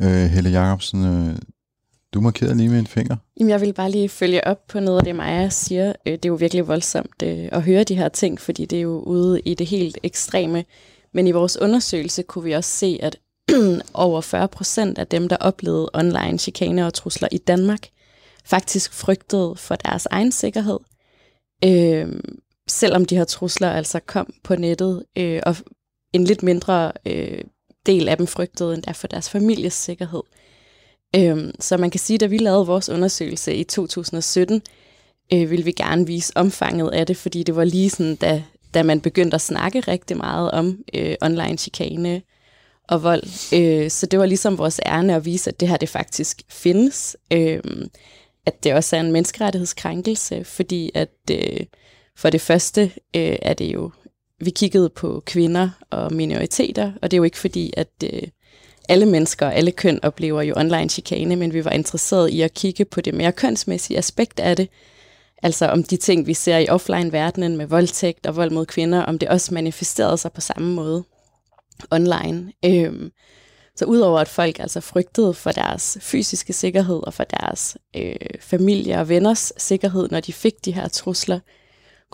Øh, 0.00 0.08
Helle 0.08 0.50
Jacobsen, 0.50 1.04
øh, 1.04 1.36
du 2.14 2.20
markerede 2.20 2.56
lige 2.56 2.68
med 2.68 2.78
en 2.78 2.86
finger. 2.86 3.16
Jamen, 3.40 3.50
jeg 3.50 3.60
vil 3.60 3.72
bare 3.72 3.90
lige 3.90 4.08
følge 4.08 4.46
op 4.46 4.66
på 4.66 4.80
noget 4.80 4.98
af 4.98 5.04
det, 5.04 5.16
Maja 5.16 5.48
siger. 5.48 5.92
Øh, 6.06 6.12
det 6.12 6.24
er 6.24 6.28
jo 6.28 6.34
virkelig 6.34 6.68
voldsomt 6.68 7.22
øh, 7.22 7.48
at 7.52 7.62
høre 7.62 7.84
de 7.84 7.96
her 7.96 8.08
ting, 8.08 8.40
fordi 8.40 8.64
det 8.64 8.76
er 8.76 8.82
jo 8.82 8.98
ude 9.00 9.40
i 9.40 9.54
det 9.54 9.66
helt 9.66 9.98
ekstreme. 10.02 10.64
Men 11.12 11.26
i 11.26 11.30
vores 11.30 11.56
undersøgelse 11.56 12.22
kunne 12.22 12.44
vi 12.44 12.52
også 12.52 12.70
se, 12.70 12.98
at 13.02 13.16
over 13.94 14.20
40 14.20 14.48
procent 14.48 14.98
af 14.98 15.06
dem, 15.06 15.28
der 15.28 15.36
oplevede 15.36 15.90
online 15.94 16.38
chikane 16.38 16.86
og 16.86 16.94
trusler 16.94 17.28
i 17.32 17.38
Danmark, 17.38 17.88
faktisk 18.44 18.92
frygtede 18.92 19.54
for 19.56 19.74
deres 19.74 20.06
egen 20.10 20.32
sikkerhed. 20.32 20.78
Øh, 21.64 22.08
selvom 22.68 23.04
de 23.04 23.16
her 23.16 23.24
trusler 23.24 23.70
altså 23.70 24.00
kom 24.00 24.34
på 24.44 24.56
nettet, 24.56 25.04
øh, 25.18 25.40
og 25.46 25.56
en 26.12 26.24
lidt 26.24 26.42
mindre 26.42 26.92
øh, 27.06 27.38
del 27.86 28.08
af 28.08 28.16
dem 28.16 28.26
frygtede 28.26 28.74
endda 28.74 28.92
for 28.92 29.06
deres 29.06 29.30
families 29.30 29.74
sikkerhed. 29.74 30.22
Øh, 30.32 30.43
Øhm, 31.16 31.52
så 31.60 31.76
man 31.76 31.90
kan 31.90 32.00
sige, 32.00 32.14
at 32.14 32.20
da 32.20 32.26
vi 32.26 32.38
lavede 32.38 32.66
vores 32.66 32.88
undersøgelse 32.88 33.54
i 33.54 33.64
2017, 33.64 34.62
øh, 35.32 35.50
ville 35.50 35.64
vi 35.64 35.72
gerne 35.72 36.06
vise 36.06 36.32
omfanget 36.36 36.90
af 36.90 37.06
det, 37.06 37.16
fordi 37.16 37.42
det 37.42 37.56
var 37.56 37.64
lige 37.64 37.90
sådan, 37.90 38.16
da, 38.16 38.42
da 38.74 38.82
man 38.82 39.00
begyndte 39.00 39.34
at 39.34 39.40
snakke 39.40 39.80
rigtig 39.80 40.16
meget 40.16 40.50
om 40.50 40.78
øh, 40.94 41.14
online 41.22 41.58
chikane 41.58 42.22
og 42.88 43.02
vold. 43.02 43.54
Øh, 43.54 43.90
så 43.90 44.06
det 44.06 44.18
var 44.18 44.26
ligesom 44.26 44.58
vores 44.58 44.80
ærne 44.86 45.14
at 45.14 45.24
vise, 45.24 45.50
at 45.50 45.60
det 45.60 45.68
her 45.68 45.76
det 45.76 45.88
faktisk 45.88 46.42
findes. 46.48 47.16
Øh, 47.32 47.60
at 48.46 48.64
det 48.64 48.74
også 48.74 48.96
er 48.96 49.00
en 49.00 49.12
menneskerettighedskrænkelse, 49.12 50.44
fordi 50.44 50.90
at 50.94 51.10
øh, 51.30 51.60
for 52.16 52.30
det 52.30 52.40
første 52.40 52.82
øh, 53.16 53.36
er 53.42 53.54
det 53.54 53.74
jo, 53.74 53.90
vi 54.40 54.50
kiggede 54.50 54.88
på 54.88 55.22
kvinder 55.26 55.70
og 55.90 56.12
minoriteter, 56.12 56.92
og 57.02 57.10
det 57.10 57.16
er 57.16 57.18
jo 57.18 57.24
ikke 57.24 57.38
fordi, 57.38 57.72
at 57.76 57.88
øh, 58.04 58.22
alle 58.88 59.06
mennesker 59.06 59.46
og 59.46 59.54
alle 59.54 59.70
køn 59.70 60.00
oplever 60.02 60.42
jo 60.42 60.54
online 60.56 60.88
chikane, 60.88 61.36
men 61.36 61.52
vi 61.52 61.64
var 61.64 61.70
interesseret 61.70 62.30
i 62.30 62.40
at 62.40 62.54
kigge 62.54 62.84
på 62.84 63.00
det 63.00 63.14
mere 63.14 63.32
kønsmæssige 63.32 63.98
aspekt 63.98 64.40
af 64.40 64.56
det, 64.56 64.68
altså 65.42 65.66
om 65.66 65.82
de 65.82 65.96
ting, 65.96 66.26
vi 66.26 66.34
ser 66.34 66.58
i 66.58 66.68
offline-verdenen 66.68 67.56
med 67.56 67.66
voldtægt 67.66 68.26
og 68.26 68.36
vold 68.36 68.50
mod 68.50 68.66
kvinder, 68.66 69.02
om 69.02 69.18
det 69.18 69.28
også 69.28 69.54
manifesterede 69.54 70.18
sig 70.18 70.32
på 70.32 70.40
samme 70.40 70.74
måde 70.74 71.04
online. 71.90 72.52
Øhm, 72.64 73.10
så 73.76 73.84
udover 73.84 74.20
at 74.20 74.28
folk 74.28 74.58
altså 74.58 74.80
frygtede 74.80 75.34
for 75.34 75.50
deres 75.50 75.98
fysiske 76.00 76.52
sikkerhed 76.52 77.00
og 77.06 77.14
for 77.14 77.24
deres 77.24 77.76
øh, 77.96 78.14
familie 78.40 78.98
og 78.98 79.08
venners 79.08 79.52
sikkerhed, 79.56 80.08
når 80.10 80.20
de 80.20 80.32
fik 80.32 80.64
de 80.64 80.72
her 80.72 80.88
trusler, 80.88 81.40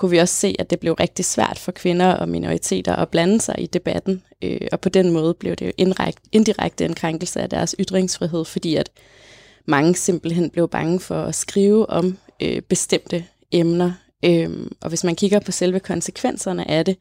kunne 0.01 0.11
vi 0.11 0.19
også 0.19 0.35
se, 0.35 0.55
at 0.59 0.71
det 0.71 0.81
blev 0.81 0.93
rigtig 0.93 1.25
svært 1.25 1.59
for 1.59 1.73
kvinder 1.73 2.13
og 2.13 2.29
minoriteter 2.29 2.97
at 2.97 3.09
blande 3.09 3.41
sig 3.41 3.55
i 3.59 3.67
debatten. 3.67 4.23
Øh, 4.43 4.61
og 4.73 4.81
på 4.81 4.89
den 4.89 5.11
måde 5.11 5.35
blev 5.35 5.57
det 5.57 5.67
jo 5.67 5.73
indrekt, 5.77 6.19
indirekte 6.33 6.85
en 6.85 6.95
krænkelse 6.95 7.41
af 7.41 7.51
deres 7.51 7.75
ytringsfrihed, 7.81 8.45
fordi 8.45 8.77
at 8.77 8.91
mange 9.67 9.95
simpelthen 9.95 10.51
blev 10.51 10.69
bange 10.69 11.01
for 11.01 11.23
at 11.23 11.35
skrive 11.35 11.91
om 11.91 12.19
øh, 12.43 12.63
bestemte 12.63 13.25
emner. 13.53 13.93
Øh, 14.25 14.51
og 14.81 14.89
hvis 14.89 15.05
man 15.05 15.17
kigger 15.17 15.41
på 15.41 15.53
selve 15.53 15.81
konsekvenserne 15.81 16.71
af 16.71 16.85
det, 16.85 16.97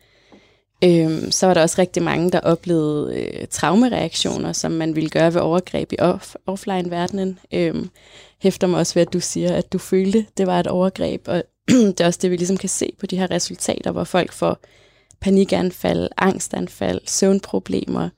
øh, 0.84 1.32
så 1.32 1.48
var 1.48 1.54
der 1.54 1.62
også 1.62 1.76
rigtig 1.82 2.04
mange, 2.04 2.32
der 2.32 2.40
oplevede 2.40 3.16
øh, 3.22 3.48
traumereaktioner, 3.48 4.54
som 4.54 4.72
man 4.72 4.96
ville 4.96 5.10
gøre 5.10 5.34
ved 5.34 5.42
overgreb 5.42 5.94
i 5.94 5.98
off- 6.02 6.36
offline-verdenen. 6.48 7.40
Øh, 7.54 7.76
hæfter 8.40 8.68
mig 8.68 8.80
også 8.80 8.94
ved, 8.94 9.02
at 9.02 9.14
du 9.14 9.20
siger, 9.20 9.54
at 9.56 9.74
du 9.74 9.78
følte, 9.78 10.26
det 10.38 10.48
var 10.48 10.60
et 10.60 10.68
overgreb, 10.68 11.28
og 11.28 11.44
det 11.98 12.00
er 12.00 12.06
også 12.06 12.20
det, 12.22 12.32
vi 12.32 12.36
ligesom 12.36 12.58
kan 12.58 12.70
se 12.70 12.94
på 13.00 13.06
de 13.06 13.18
her 13.18 13.32
resultater, 13.32 13.92
hvor 13.92 14.04
folk 14.04 14.32
får 14.32 14.58
panikanfald, 15.20 16.10
angstanfald, 16.18 17.02
søvnproblemer, 17.06 18.10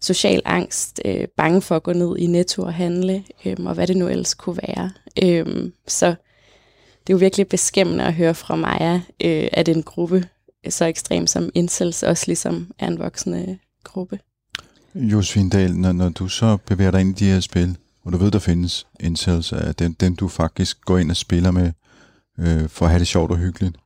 social 0.00 0.42
angst, 0.44 1.00
øh, 1.04 1.28
bange 1.36 1.62
for 1.62 1.76
at 1.76 1.82
gå 1.82 1.92
ned 1.92 2.16
i 2.16 2.26
netto 2.26 2.62
og 2.62 2.74
handle, 2.74 3.24
øh, 3.44 3.56
og 3.64 3.74
hvad 3.74 3.86
det 3.86 3.96
nu 3.96 4.08
ellers 4.08 4.34
kunne 4.34 4.58
være. 4.68 4.90
Øh, 5.22 5.70
så 5.86 6.06
det 7.06 7.12
er 7.12 7.14
jo 7.14 7.16
virkelig 7.16 7.48
beskæmmende 7.48 8.04
at 8.04 8.14
høre 8.14 8.34
fra 8.34 8.56
Maja, 8.56 9.00
øh, 9.24 9.48
at 9.52 9.68
en 9.68 9.82
gruppe 9.82 10.28
så 10.68 10.84
ekstrem 10.84 11.26
som 11.26 11.50
incels 11.54 12.02
også 12.02 12.24
ligesom 12.26 12.70
er 12.78 12.86
en 12.86 12.98
voksende 12.98 13.58
gruppe. 13.84 14.18
Josefine 14.94 15.50
Dahl, 15.50 15.76
når, 15.76 15.92
når 15.92 16.08
du 16.08 16.28
så 16.28 16.56
bevæger 16.66 16.90
dig 16.90 17.00
ind 17.00 17.20
i 17.20 17.24
de 17.24 17.30
her 17.30 17.40
spil, 17.40 17.76
og 18.04 18.12
du 18.12 18.18
ved, 18.18 18.30
der 18.30 18.38
findes 18.38 18.86
incels, 19.00 19.52
er 19.52 19.72
dem, 19.72 19.94
den 19.94 20.14
du 20.14 20.28
faktisk 20.28 20.80
går 20.84 20.98
ind 20.98 21.10
og 21.10 21.16
spiller 21.16 21.50
med, 21.50 21.72
øh, 22.38 22.68
for 22.68 22.84
at 22.84 22.90
have 22.90 22.98
det 22.98 23.06
sjovt 23.06 23.30
og 23.30 23.36
hyggeligt. 23.36 23.76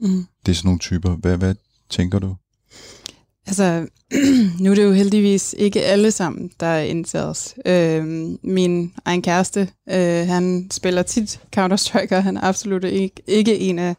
Mm. 0.00 0.26
Det 0.46 0.52
er 0.52 0.56
sådan 0.56 0.68
nogle 0.68 0.78
typer. 0.78 1.10
Hvad, 1.10 1.36
hvad 1.36 1.54
tænker 1.90 2.18
du? 2.18 2.36
Altså, 3.46 3.86
nu 4.60 4.70
er 4.70 4.74
det 4.74 4.84
jo 4.84 4.92
heldigvis 4.92 5.54
ikke 5.58 5.82
alle 5.82 6.10
sammen, 6.10 6.50
der 6.60 6.66
er 6.66 6.82
incels. 6.82 7.54
Øh, 7.66 8.04
min 8.42 8.92
egen 9.04 9.22
kæreste, 9.22 9.68
øh, 9.90 10.26
han 10.26 10.68
spiller 10.70 11.02
tit 11.02 11.40
Counter-Strike, 11.56 12.16
og 12.16 12.22
han 12.22 12.36
er 12.36 12.40
absolut 12.40 12.84
ikke, 12.84 13.22
ikke 13.26 13.58
en 13.58 13.78
af 13.78 13.96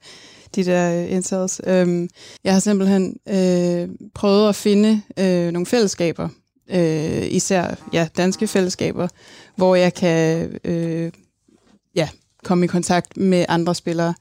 de 0.56 0.64
der 0.64 0.90
incels. 0.92 1.62
Øh, 1.68 2.10
jeg 2.44 2.54
har 2.54 2.60
simpelthen 2.60 3.18
øh, 3.30 3.90
prøvet 4.16 4.50
at 4.50 4.56
finde 4.56 5.02
øh, 5.20 5.52
nogle 5.52 5.66
fællesskaber, 5.66 6.30
øh, 6.70 7.32
især 7.32 7.76
ja, 7.94 8.08
danske 8.18 8.48
fællesskaber, 8.48 9.08
hvor 9.56 9.76
jeg 9.76 9.94
kan 9.94 10.50
øh, 10.64 11.12
ja, 11.96 12.10
komme 12.44 12.66
i 12.66 12.68
kontakt 12.68 13.18
med 13.18 13.46
andre 13.50 13.76
spillere, 13.76 14.14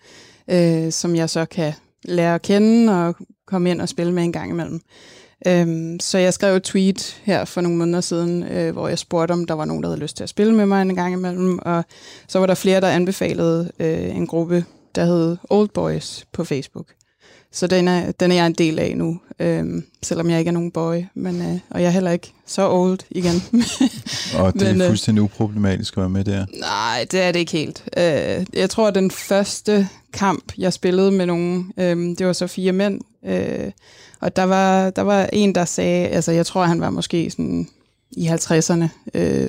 øh, 0.51 0.93
som 0.93 1.17
jeg 1.17 1.31
så 1.31 1.45
kan 1.45 1.73
lære 2.05 2.35
at 2.35 2.43
kende 2.43 3.07
og 3.07 3.17
komme 3.47 3.71
ind 3.71 3.81
og 3.81 3.89
spille 3.89 4.13
med 4.13 4.23
en 4.23 4.33
gang 4.33 4.51
imellem. 4.51 4.81
Øhm, 5.47 6.01
så 6.01 6.19
jeg 6.19 6.35
skrev 6.35 6.57
et 6.57 6.63
tweet 6.63 7.21
her 7.25 7.45
for 7.45 7.61
nogle 7.61 7.79
måneder 7.79 8.01
siden, 8.01 8.43
øh, 8.43 8.73
hvor 8.73 8.89
jeg 8.89 8.99
spurgte, 8.99 9.33
om 9.33 9.47
der 9.47 9.55
var 9.55 9.65
nogen, 9.65 9.83
der 9.83 9.89
havde 9.89 10.01
lyst 10.01 10.17
til 10.17 10.23
at 10.23 10.29
spille 10.29 10.55
med 10.55 10.67
mig 10.67 10.83
en 10.83 10.95
gang 10.95 11.15
imellem, 11.15 11.59
og 11.63 11.85
så 12.29 12.39
var 12.39 12.47
der 12.47 12.55
flere, 12.55 12.81
der 12.81 12.89
anbefalede 12.89 13.73
øh, 13.79 14.17
en 14.17 14.27
gruppe, 14.27 14.65
der 14.95 15.05
hed 15.05 15.37
Old 15.51 15.69
Boys 15.69 16.27
på 16.33 16.45
Facebook. 16.45 16.87
Så 17.53 17.67
den 17.67 17.89
er, 17.89 18.13
den 18.13 18.31
er 18.31 18.35
jeg 18.35 18.47
en 18.47 18.53
del 18.53 18.79
af 18.79 18.97
nu, 18.97 19.21
øhm, 19.39 19.85
selvom 20.03 20.31
jeg 20.31 20.39
ikke 20.39 20.49
er 20.49 20.53
nogen 20.53 20.71
boy, 20.71 21.05
men, 21.15 21.43
øh, 21.43 21.59
og 21.71 21.81
jeg 21.81 21.87
er 21.87 21.91
heller 21.91 22.11
ikke 22.11 22.33
så 22.47 22.71
old 22.71 22.99
igen. 23.11 23.43
Og 24.39 24.53
det 24.53 24.63
Men, 24.63 24.81
er 24.81 24.87
øh, 24.87 24.91
fuldstændig 24.91 25.23
uproblematisk 25.23 25.97
at 25.97 26.01
være 26.01 26.11
med 26.11 26.25
der. 26.25 26.47
Nej, 26.61 27.07
det 27.11 27.23
er 27.23 27.33
det 27.33 27.39
ikke 27.41 27.53
helt. 27.53 27.85
Øh, 27.97 28.47
jeg 28.53 28.71
tror, 28.71 28.89
at 28.89 28.95
den 28.95 29.11
første 29.11 29.89
kamp, 30.13 30.53
jeg 30.59 30.73
spillede 30.73 31.11
med 31.11 31.27
nogen, 31.27 31.73
øh, 31.77 32.19
det 32.19 32.27
var 32.27 32.33
så 32.33 32.47
fire 32.47 32.73
mænd. 32.73 33.01
Øh, 33.27 33.71
og 34.21 34.37
der 34.37 34.45
var, 34.45 34.91
der 34.91 35.03
var 35.03 35.29
en, 35.33 35.55
der 35.55 35.65
sagde, 35.65 36.09
altså 36.09 36.33
jeg 36.33 36.47
tror, 36.47 36.65
han 36.65 36.81
var 36.81 36.91
måske 36.91 37.31
sådan 37.31 37.69
i 38.11 38.29
50'erne, 38.29 38.89
øh, 39.15 39.49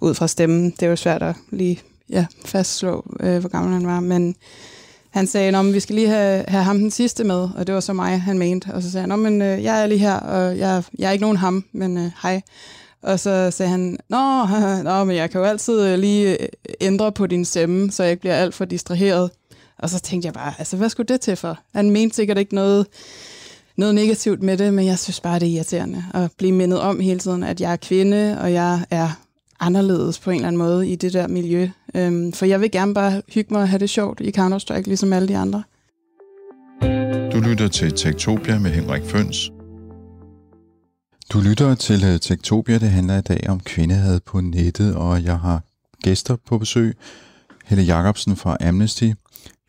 ud 0.00 0.14
fra 0.14 0.28
stemmen. 0.28 0.70
Det 0.70 0.82
er 0.82 0.90
jo 0.90 0.96
svært 0.96 1.22
at 1.22 1.34
lige 1.50 1.80
ja, 2.10 2.26
fastslå, 2.44 3.16
øh, 3.20 3.38
hvor 3.38 3.48
gammel 3.48 3.72
han 3.72 3.86
var. 3.86 4.00
Men 4.00 4.36
han 5.10 5.26
sagde, 5.26 5.58
at 5.58 5.74
vi 5.74 5.80
skal 5.80 5.94
lige 5.94 6.08
have, 6.08 6.44
have 6.48 6.64
ham 6.64 6.78
den 6.78 6.90
sidste 6.90 7.24
med, 7.24 7.48
og 7.56 7.66
det 7.66 7.74
var 7.74 7.80
så 7.80 7.92
mig, 7.92 8.20
han 8.20 8.38
mente. 8.38 8.74
Og 8.74 8.82
så 8.82 8.90
sagde 8.90 9.06
han, 9.06 9.18
men 9.18 9.42
øh, 9.42 9.62
jeg 9.62 9.82
er 9.82 9.86
lige 9.86 9.98
her, 9.98 10.14
og 10.14 10.58
jeg, 10.58 10.82
jeg 10.98 11.08
er 11.08 11.12
ikke 11.12 11.22
nogen 11.22 11.36
ham, 11.36 11.64
men 11.72 11.98
øh, 11.98 12.10
hej. 12.22 12.40
Og 13.02 13.20
så 13.20 13.50
sagde 13.50 13.70
han, 13.70 13.98
nå, 14.08 14.46
nå, 14.90 15.04
men 15.04 15.16
jeg 15.16 15.30
kan 15.30 15.40
jo 15.40 15.46
altid 15.46 15.82
øh, 15.82 15.98
lige 15.98 16.42
øh, 16.42 16.48
ændre 16.80 17.12
på 17.12 17.26
din 17.26 17.44
stemme, 17.44 17.90
så 17.90 18.02
jeg 18.02 18.10
ikke 18.10 18.20
bliver 18.20 18.36
alt 18.36 18.54
for 18.54 18.64
distraheret. 18.64 19.30
Og 19.78 19.90
så 19.90 20.00
tænkte 20.00 20.26
jeg 20.26 20.34
bare, 20.34 20.54
altså 20.58 20.76
hvad 20.76 20.88
skulle 20.88 21.08
det 21.08 21.20
til 21.20 21.36
for? 21.36 21.58
Han 21.74 21.90
mente 21.90 22.16
sikkert 22.16 22.38
ikke 22.38 22.54
noget, 22.54 22.86
noget 23.76 23.94
negativt 23.94 24.42
med 24.42 24.56
det, 24.56 24.74
men 24.74 24.86
jeg 24.86 24.98
synes 24.98 25.20
bare, 25.20 25.38
det 25.38 25.48
er 25.48 25.52
irriterende 25.52 26.04
at 26.14 26.30
blive 26.38 26.52
mindet 26.52 26.80
om 26.80 27.00
hele 27.00 27.20
tiden, 27.20 27.42
at 27.42 27.60
jeg 27.60 27.72
er 27.72 27.76
kvinde, 27.76 28.38
og 28.40 28.52
jeg 28.52 28.84
er 28.90 29.10
anderledes 29.60 30.18
på 30.18 30.30
en 30.30 30.36
eller 30.36 30.48
anden 30.48 30.58
måde 30.58 30.88
i 30.88 30.96
det 30.96 31.12
der 31.12 31.28
miljø. 31.28 31.68
Øhm, 31.94 32.32
for 32.32 32.46
jeg 32.46 32.60
vil 32.60 32.70
gerne 32.70 32.94
bare 32.94 33.22
hygge 33.34 33.54
mig 33.54 33.62
og 33.62 33.68
have 33.68 33.78
det 33.78 33.90
sjovt 33.90 34.20
i 34.20 34.32
Counter-Strike, 34.38 34.86
ligesom 34.86 35.12
alle 35.12 35.28
de 35.28 35.36
andre. 35.36 35.62
Du 37.32 37.40
lytter 37.40 37.68
til 37.68 37.92
Tektopia 37.92 38.58
med 38.58 38.70
Henrik 38.70 39.02
Føns. 39.04 39.50
Du 41.32 41.40
lytter 41.40 41.74
til 41.74 42.04
øh, 42.04 42.20
Tektopia. 42.20 42.78
Det 42.78 42.90
handler 42.90 43.18
i 43.18 43.20
dag 43.20 43.44
om 43.48 43.60
kvindehad 43.60 44.20
på 44.20 44.40
nettet, 44.40 44.96
og 44.96 45.24
jeg 45.24 45.38
har 45.38 45.62
gæster 46.02 46.36
på 46.46 46.58
besøg. 46.58 46.96
Helle 47.64 47.84
Jacobsen 47.84 48.36
fra 48.36 48.56
Amnesty, 48.60 49.10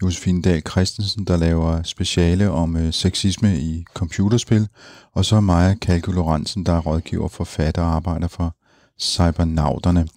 Josefine 0.03 0.41
Dahl 0.41 0.61
Christensen, 0.69 1.25
der 1.25 1.37
laver 1.37 1.83
speciale 1.83 2.49
om 2.49 2.77
øh, 2.77 2.93
sexisme 2.93 3.59
i 3.59 3.85
computerspil, 3.93 4.67
og 5.13 5.25
så 5.25 5.39
Maja 5.39 5.73
Kalke 5.73 6.11
Lorentzen, 6.11 6.65
der 6.65 6.73
er 6.73 6.79
rådgiver, 6.81 7.27
forfatter 7.27 7.81
og 7.81 7.95
arbejder 7.95 8.27
for 8.27 8.55
Cybernauterne. 8.99 10.07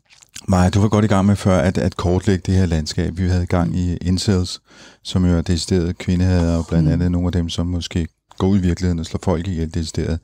Maja, 0.48 0.70
du 0.70 0.80
var 0.80 0.88
godt 0.88 1.04
i 1.04 1.08
gang 1.08 1.26
med 1.26 1.36
før 1.36 1.58
at, 1.58 1.78
at 1.78 1.96
kortlægge 1.96 2.42
det 2.46 2.54
her 2.54 2.66
landskab. 2.66 3.18
Vi 3.18 3.28
havde 3.28 3.46
gang 3.46 3.76
i 3.76 3.96
Incels, 3.96 4.60
som 5.02 5.24
jo 5.24 5.36
er 5.36 5.42
decideret 5.42 5.98
kvindehader, 5.98 6.56
og 6.56 6.66
blandt 6.66 6.86
Mm. 6.88 6.92
andet 6.92 7.10
nogle 7.10 7.26
af 7.28 7.32
dem, 7.32 7.48
som 7.48 7.66
måske 7.66 8.06
går 8.38 8.46
ud 8.48 8.58
i 8.58 8.62
virkeligheden 8.62 8.98
og 8.98 9.06
slår 9.06 9.20
folk 9.24 9.46
ihjel 9.48 9.74
decideret. 9.74 10.18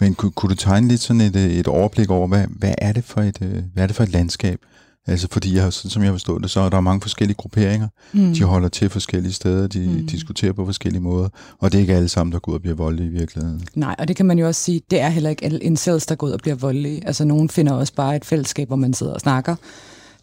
Men 0.00 0.14
kunne, 0.14 0.32
kunne 0.32 0.50
du 0.50 0.54
tegne 0.54 0.88
lidt 0.88 1.00
sådan 1.00 1.20
et, 1.20 1.36
øh, 1.36 1.50
et 1.50 1.66
overblik 1.66 2.10
over, 2.10 2.28
hvad, 2.28 2.44
hvad, 2.48 2.74
er 2.78 2.92
det 2.92 3.04
for 3.04 3.20
et, 3.20 3.38
øh, 3.42 3.62
hvad 3.74 3.82
er 3.82 3.86
det 3.86 3.96
for 3.96 4.02
et 4.02 4.12
landskab? 4.12 4.58
Altså 5.06 5.28
fordi, 5.30 5.56
jeg, 5.56 5.72
som 5.72 6.02
jeg 6.02 6.08
har 6.08 6.14
forstået 6.14 6.42
det, 6.42 6.50
så 6.50 6.60
er 6.60 6.68
der 6.68 6.80
mange 6.80 7.00
forskellige 7.00 7.36
grupperinger. 7.36 7.88
Mm. 8.12 8.34
De 8.34 8.44
holder 8.44 8.68
til 8.68 8.90
forskellige 8.90 9.32
steder, 9.32 9.66
de 9.66 9.88
mm. 9.88 10.06
diskuterer 10.06 10.52
på 10.52 10.64
forskellige 10.64 11.02
måder, 11.02 11.28
og 11.58 11.72
det 11.72 11.78
er 11.78 11.80
ikke 11.80 11.94
alle 11.94 12.08
sammen, 12.08 12.32
der 12.32 12.38
går 12.38 12.52
ud 12.52 12.56
og 12.56 12.62
bliver 12.62 12.76
voldelige 12.76 13.06
i 13.06 13.12
virkeligheden. 13.12 13.62
Nej, 13.74 13.96
og 13.98 14.08
det 14.08 14.16
kan 14.16 14.26
man 14.26 14.38
jo 14.38 14.46
også 14.46 14.62
sige, 14.62 14.82
det 14.90 15.00
er 15.00 15.08
heller 15.08 15.30
ikke 15.30 15.44
alle 15.44 15.58
incels, 15.58 16.06
der 16.06 16.14
går 16.14 16.26
ud 16.26 16.32
og 16.32 16.40
bliver 16.40 16.54
voldelige. 16.54 17.06
Altså, 17.06 17.24
nogen 17.24 17.48
finder 17.48 17.72
også 17.72 17.94
bare 17.94 18.16
et 18.16 18.24
fællesskab, 18.24 18.68
hvor 18.68 18.76
man 18.76 18.94
sidder 18.94 19.12
og 19.12 19.20
snakker. 19.20 19.56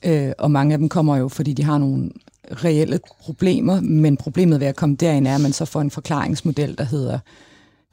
Øh, 0.06 0.32
og 0.38 0.52
mange 0.52 0.74
af 0.74 0.80
dem 0.80 0.90
kommer 0.90 1.18
jo, 1.18 1.28
fordi 1.28 1.54
de 1.54 1.64
har 1.64 1.78
nogle 1.78 2.10
reelle 2.52 3.00
problemer, 3.22 3.82
men 3.82 4.18
problemet 4.18 4.60
ved 4.60 4.68
at 4.68 4.76
komme 4.76 4.96
derind 4.96 5.28
er, 5.28 5.36
at 5.36 5.42
man 5.42 5.54
så 5.54 5.66
får 5.66 5.82
en 5.82 5.92
forklaringsmodel, 5.92 6.78
der 6.78 6.84
hedder, 6.84 7.20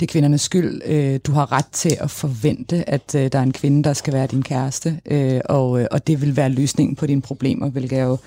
det 0.01 0.07
er 0.07 0.13
kvindernes 0.13 0.41
skyld. 0.41 0.83
Øh, 0.85 1.21
du 1.27 1.33
har 1.33 1.53
ret 1.53 1.67
til 1.73 1.97
at 2.01 2.11
forvente, 2.11 2.91
at 2.91 3.15
øh, 3.15 3.33
der 3.33 3.39
er 3.39 3.43
en 3.43 3.53
kvinde, 3.53 3.85
der 3.85 3.93
skal 3.93 4.13
være 4.13 4.27
din 4.27 4.43
kæreste, 4.43 5.01
øh, 5.07 5.41
og, 5.45 5.81
øh, 5.81 5.87
og 5.91 6.07
det 6.07 6.21
vil 6.21 6.37
være 6.37 6.49
løsningen 6.49 6.97
på 6.97 7.07
dine 7.07 7.23
problemer, 7.23 7.71
hvilket 7.71 7.97
jeg 7.97 8.05
jo 8.05 8.19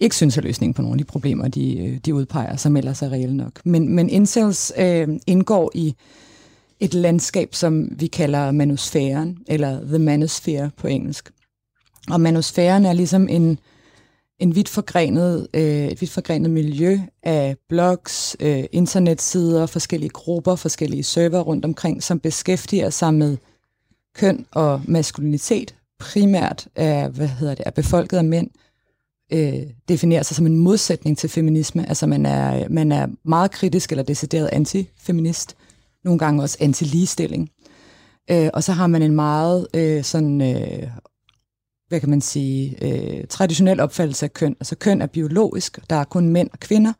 ikke 0.00 0.16
synes 0.16 0.36
er 0.36 0.42
løsningen 0.42 0.74
på 0.74 0.82
nogle 0.82 0.94
af 0.94 0.98
de 0.98 1.04
problemer, 1.04 1.48
de, 1.48 1.78
øh, 1.78 1.98
de 1.98 2.14
udpeger, 2.14 2.56
som 2.56 2.76
ellers 2.76 3.02
er 3.02 3.12
reelle 3.12 3.36
nok. 3.36 3.60
Men, 3.64 3.88
men 3.88 4.10
incels 4.10 4.72
øh, 4.78 5.08
indgår 5.26 5.70
i 5.74 5.94
et 6.80 6.94
landskab, 6.94 7.54
som 7.54 7.88
vi 7.90 8.06
kalder 8.06 8.50
manusfæren, 8.50 9.38
eller 9.46 9.80
the 9.86 9.98
manosphere 9.98 10.70
på 10.76 10.86
engelsk. 10.86 11.30
Og 12.10 12.20
manusfæren 12.20 12.86
er 12.86 12.92
ligesom 12.92 13.28
en, 13.28 13.58
en 14.44 14.54
vidt 14.54 14.68
forgrenet, 14.68 15.48
øh, 15.54 15.86
et 15.86 16.00
vidt 16.00 16.10
forgrenet 16.10 16.50
miljø 16.50 16.98
af 17.22 17.56
blogs, 17.68 18.36
øh, 18.40 18.64
internetsider, 18.72 19.66
forskellige 19.66 20.10
grupper, 20.10 20.56
forskellige 20.56 21.02
server 21.02 21.40
rundt 21.40 21.64
omkring, 21.64 22.02
som 22.02 22.20
beskæftiger 22.20 22.90
sig 22.90 23.14
med 23.14 23.36
køn 24.14 24.46
og 24.50 24.80
maskulinitet, 24.88 25.74
primært 25.98 26.68
er, 26.74 27.08
hvad 27.08 27.28
hedder 27.28 27.54
det, 27.54 27.62
er 27.66 27.70
befolket 27.70 28.16
af 28.16 28.24
mænd, 28.24 28.50
øh, 29.32 29.62
definerer 29.88 30.22
sig 30.22 30.36
som 30.36 30.46
en 30.46 30.58
modsætning 30.58 31.18
til 31.18 31.30
feminisme. 31.30 31.88
Altså 31.88 32.06
man 32.06 32.26
er, 32.26 32.68
man 32.68 32.92
er 32.92 33.06
meget 33.24 33.50
kritisk 33.50 33.92
eller 33.92 34.02
decideret 34.02 34.48
antifeminist, 34.52 35.56
nogle 36.04 36.18
gange 36.18 36.42
også 36.42 36.58
anti-ligestilling. 36.60 37.48
Øh, 38.30 38.50
og 38.54 38.62
så 38.62 38.72
har 38.72 38.86
man 38.86 39.02
en 39.02 39.14
meget 39.14 39.66
øh, 39.74 40.04
sådan, 40.04 40.40
øh, 40.40 40.88
hvad 41.88 42.00
kan 42.00 42.10
man 42.10 42.20
sige, 42.20 42.76
øh, 42.82 43.24
traditionel 43.28 43.80
opfattelse 43.80 44.26
af 44.26 44.32
køn. 44.32 44.56
Altså 44.60 44.76
køn 44.76 45.02
er 45.02 45.06
biologisk, 45.06 45.78
der 45.90 45.96
er 45.96 46.04
kun 46.04 46.28
mænd 46.28 46.50
og 46.52 46.60
kvinder, 46.60 46.92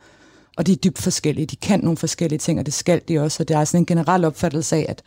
og 0.57 0.67
de 0.67 0.73
er 0.73 0.77
dybt 0.77 0.99
forskellige. 0.99 1.47
De 1.47 1.57
kan 1.57 1.81
nogle 1.81 1.97
forskellige 1.97 2.39
ting, 2.39 2.59
og 2.59 2.67
det 2.67 2.75
skal 2.75 3.01
de 3.09 3.19
også. 3.19 3.43
Og 3.43 3.49
det 3.49 3.57
er 3.57 3.65
sådan 3.65 3.83
en 3.83 3.87
generel 3.87 4.25
opfattelse 4.25 4.77
af, 4.77 4.87
at 4.89 5.03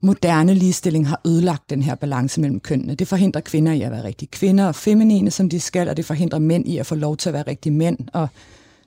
moderne 0.00 0.54
ligestilling 0.54 1.08
har 1.08 1.20
ødelagt 1.26 1.70
den 1.70 1.82
her 1.82 1.94
balance 1.94 2.40
mellem 2.40 2.60
kønnene. 2.60 2.94
Det 2.94 3.08
forhindrer 3.08 3.40
kvinder 3.40 3.72
i 3.72 3.82
at 3.82 3.90
være 3.90 4.04
rigtig 4.04 4.30
kvinder 4.30 4.66
og 4.66 4.74
feminine, 4.74 5.30
som 5.30 5.48
de 5.48 5.60
skal, 5.60 5.88
og 5.88 5.96
det 5.96 6.04
forhindrer 6.04 6.38
mænd 6.38 6.68
i 6.68 6.78
at 6.78 6.86
få 6.86 6.94
lov 6.94 7.16
til 7.16 7.28
at 7.28 7.32
være 7.32 7.44
rigtig 7.46 7.72
mænd, 7.72 7.98
og 8.12 8.28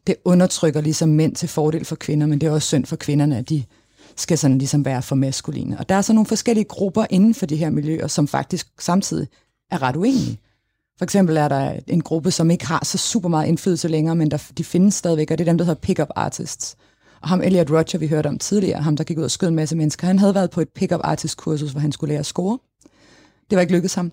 det 0.07 0.15
undertrykker 0.25 0.81
ligesom 0.81 1.09
mænd 1.09 1.35
til 1.35 1.49
fordel 1.49 1.85
for 1.85 1.95
kvinder, 1.95 2.27
men 2.27 2.41
det 2.41 2.47
er 2.47 2.51
også 2.51 2.67
synd 2.67 2.85
for 2.85 2.95
kvinderne, 2.95 3.37
at 3.37 3.49
de 3.49 3.63
skal 4.15 4.37
sådan 4.37 4.57
ligesom 4.57 4.85
være 4.85 5.01
for 5.01 5.15
maskuline. 5.15 5.79
Og 5.79 5.89
der 5.89 5.95
er 5.95 6.01
så 6.01 6.13
nogle 6.13 6.25
forskellige 6.25 6.65
grupper 6.65 7.05
inden 7.09 7.33
for 7.33 7.45
de 7.45 7.55
her 7.55 7.69
miljøer, 7.69 8.07
som 8.07 8.27
faktisk 8.27 8.67
samtidig 8.79 9.27
er 9.71 9.81
ret 9.81 9.95
uenige. 9.95 10.39
For 10.97 11.03
eksempel 11.03 11.37
er 11.37 11.47
der 11.47 11.79
en 11.87 12.01
gruppe, 12.01 12.31
som 12.31 12.51
ikke 12.51 12.67
har 12.67 12.85
så 12.85 12.97
super 12.97 13.29
meget 13.29 13.47
indflydelse 13.47 13.87
længere, 13.87 14.15
men 14.15 14.31
der, 14.31 14.43
de 14.57 14.63
findes 14.63 14.95
stadigvæk, 14.95 15.31
og 15.31 15.37
det 15.37 15.43
er 15.47 15.51
dem, 15.51 15.57
der 15.57 15.65
hedder 15.65 15.79
pick-up 15.81 16.07
artists. 16.15 16.75
Og 17.21 17.29
ham 17.29 17.41
Elliot 17.41 17.69
Roger, 17.71 17.97
vi 17.97 18.07
hørte 18.07 18.27
om 18.27 18.39
tidligere, 18.39 18.81
ham 18.81 18.97
der 18.97 19.03
gik 19.03 19.17
ud 19.17 19.23
og 19.23 19.31
skød 19.31 19.47
en 19.47 19.55
masse 19.55 19.75
mennesker, 19.75 20.07
han 20.07 20.19
havde 20.19 20.35
været 20.35 20.49
på 20.49 20.61
et 20.61 20.69
pick-up 20.69 21.01
artist 21.03 21.37
kursus, 21.37 21.71
hvor 21.71 21.79
han 21.81 21.91
skulle 21.91 22.09
lære 22.11 22.19
at 22.19 22.25
score. 22.25 22.59
Det 23.49 23.55
var 23.55 23.61
ikke 23.61 23.73
lykkedes 23.73 23.93
ham. 23.93 24.11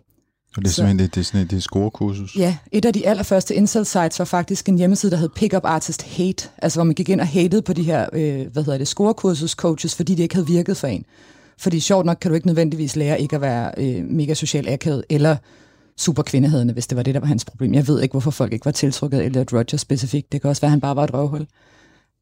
Så 0.55 0.61
det 0.61 0.67
er 0.67 0.71
Så- 0.71 0.75
simpelthen 0.75 0.99
det, 0.99 1.15
det 1.15 1.21
er 1.21 1.25
sådan 1.25 1.41
et, 1.41 1.51
det 1.51 1.57
er 1.57 1.59
et 1.59 1.63
scorekursus. 1.63 2.37
Ja, 2.37 2.57
et 2.73 2.85
af 2.85 2.93
de 2.93 3.07
allerførste 3.07 3.55
incel 3.55 3.87
sites 3.87 4.19
var 4.19 4.25
faktisk 4.25 4.69
en 4.69 4.79
hjemmeside, 4.79 5.13
der 5.13 5.19
hed 5.19 5.29
Pickup 5.29 5.65
Artist 5.65 6.03
Hate, 6.03 6.49
altså 6.59 6.77
hvor 6.79 6.85
man 6.85 6.95
gik 6.95 7.09
ind 7.09 7.21
og 7.21 7.27
hatede 7.27 7.63
på 7.63 7.73
de 7.73 7.83
her, 7.83 8.07
øh, 8.13 8.47
hvad 8.53 8.65
hedder 8.65 8.79
det, 8.79 8.89
scorekursus 8.89 9.51
coaches, 9.51 9.95
fordi 9.95 10.15
de 10.15 10.23
ikke 10.23 10.35
havde 10.35 10.47
virket 10.47 10.77
for 10.77 10.87
en. 10.87 11.05
Fordi 11.59 11.81
sjovt 11.81 12.07
nok 12.07 12.17
kan 12.21 12.31
du 12.31 12.35
ikke 12.35 12.47
nødvendigvis 12.47 12.97
lære 12.97 13.21
ikke 13.21 13.37
at 13.37 13.43
være 13.43 13.73
øh, 13.79 14.05
mega 14.05 14.35
social 14.35 14.69
akavet, 14.69 15.05
eller 15.11 15.37
super 15.97 16.23
kvindehedende, 16.23 16.73
hvis 16.73 16.87
det 16.87 16.97
var 16.97 17.03
det, 17.03 17.15
der 17.15 17.21
var 17.21 17.27
hans 17.27 17.45
problem. 17.45 17.75
Jeg 17.75 17.89
ved 17.89 18.03
ikke, 18.03 18.13
hvorfor 18.13 18.31
folk 18.31 18.53
ikke 18.53 18.65
var 18.65 18.73
tiltrukket 18.73 19.19
af 19.19 19.25
Elliot 19.25 19.53
Rodgers 19.53 19.81
specifikt. 19.81 20.33
Det 20.33 20.41
kan 20.41 20.51
også 20.51 20.63
være, 20.63 20.69
at 20.69 20.71
han 20.71 20.81
bare 20.81 20.97
var 20.97 21.05
et 21.05 21.15
røvhul. 21.15 21.47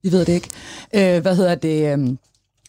Vi 0.03 0.13
ved 0.13 0.25
det 0.25 0.33
ikke. 0.33 0.49
Øh, 0.95 1.23
hvad 1.23 1.37
hedder 1.37 1.55
det? 1.55 1.93
Øh, 1.93 1.99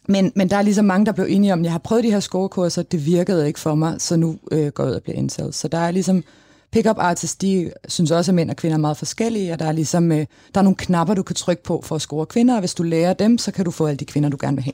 men, 0.08 0.32
men 0.36 0.50
der 0.50 0.58
er 0.58 0.62
ligesom 0.62 0.86
mange, 0.86 1.06
der 1.06 1.12
blev 1.12 1.26
enige 1.30 1.54
om, 1.54 1.64
jeg 1.64 1.72
har 1.72 1.80
prøvet 1.80 2.04
de 2.04 2.12
her 2.12 2.20
scorekurser, 2.20 2.84
det 2.84 3.06
virkede 3.06 3.48
ikke 3.48 3.60
for 3.60 3.76
mig, 3.76 4.02
så 4.02 4.16
nu 4.16 4.38
øh, 4.52 4.68
går 4.68 4.84
jeg 4.84 4.92
ud 4.92 4.96
og 4.96 5.04
bliver 5.04 5.18
incel. 5.18 5.54
Så 5.54 5.68
der 5.68 5.78
er 5.78 5.92
ligesom, 5.92 6.24
pick-up 6.72 6.98
artists, 6.98 7.36
de 7.36 7.72
synes 7.88 8.12
også, 8.12 8.32
at 8.32 8.36
mænd 8.36 8.50
og 8.50 8.56
kvinder 8.56 8.78
er 8.78 8.82
meget 8.82 8.98
forskellige, 8.98 9.54
og 9.54 9.60
der 9.60 9.66
er 9.66 9.72
ligesom, 9.72 10.12
øh, 10.12 10.26
der 10.54 10.60
er 10.60 10.62
nogle 10.62 10.76
knapper, 10.76 11.14
du 11.14 11.24
kan 11.24 11.36
trykke 11.36 11.64
på 11.64 11.82
for 11.84 11.96
at 11.96 12.02
score 12.02 12.26
kvinder, 12.26 12.54
og 12.54 12.60
hvis 12.60 12.74
du 12.74 12.84
lærer 12.84 13.14
dem, 13.14 13.38
så 13.38 13.52
kan 13.52 13.66
du 13.66 13.72
få 13.72 13.86
alle 13.86 13.98
de 13.98 14.06
kvinder, 14.06 14.30
du 14.30 14.38
gerne 14.42 14.58
vil 14.58 14.64
have. 14.64 14.74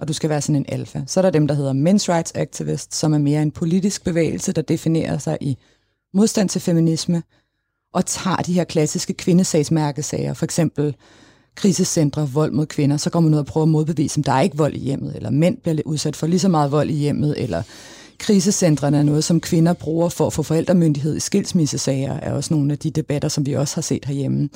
Og 0.00 0.08
du 0.08 0.12
skal 0.12 0.30
være 0.30 0.40
sådan 0.40 0.56
en 0.56 0.66
alfa. 0.68 1.00
Så 1.06 1.20
er 1.20 1.22
der 1.22 1.30
dem, 1.30 1.46
der 1.48 1.54
hedder 1.54 1.72
Men's 1.72 2.08
Rights 2.08 2.32
Activists, 2.34 2.96
som 2.96 3.14
er 3.14 3.18
mere 3.18 3.42
en 3.42 3.50
politisk 3.50 4.04
bevægelse, 4.04 4.52
der 4.52 4.62
definerer 4.62 5.18
sig 5.18 5.38
i 5.40 5.56
modstand 6.14 6.48
til 6.48 6.60
feminisme, 6.60 7.22
og 7.92 8.06
tager 8.06 8.36
de 8.36 8.52
her 8.52 8.64
klassiske 8.64 9.14
kvindesagsmærkesager, 9.14 10.34
for 10.34 10.44
eksempel 10.44 10.96
krisecentre, 11.54 12.28
vold 12.28 12.52
mod 12.52 12.66
kvinder, 12.66 12.96
så 12.96 13.10
går 13.10 13.20
man 13.20 13.34
ud 13.34 13.38
og 13.38 13.46
prøver 13.46 13.62
at 13.62 13.68
modbevise, 13.68 14.18
om 14.18 14.22
der 14.22 14.32
er 14.32 14.40
ikke 14.40 14.56
vold 14.56 14.74
i 14.74 14.78
hjemmet, 14.78 15.16
eller 15.16 15.30
mænd 15.30 15.56
bliver 15.56 15.82
udsat 15.84 16.16
for 16.16 16.26
lige 16.26 16.38
så 16.38 16.48
meget 16.48 16.72
vold 16.72 16.90
i 16.90 16.94
hjemmet, 16.94 17.42
eller 17.42 17.62
krisecentrene 18.18 18.98
er 18.98 19.02
noget, 19.02 19.24
som 19.24 19.40
kvinder 19.40 19.72
bruger 19.72 20.08
for 20.08 20.26
at 20.26 20.32
få 20.32 20.42
forældremyndighed 20.42 21.16
i 21.16 21.20
skilsmissesager, 21.20 22.12
er 22.12 22.32
også 22.32 22.54
nogle 22.54 22.72
af 22.72 22.78
de 22.78 22.90
debatter, 22.90 23.28
som 23.28 23.46
vi 23.46 23.52
også 23.52 23.76
har 23.76 23.82
set 23.82 24.04
herhjemme. 24.04 24.48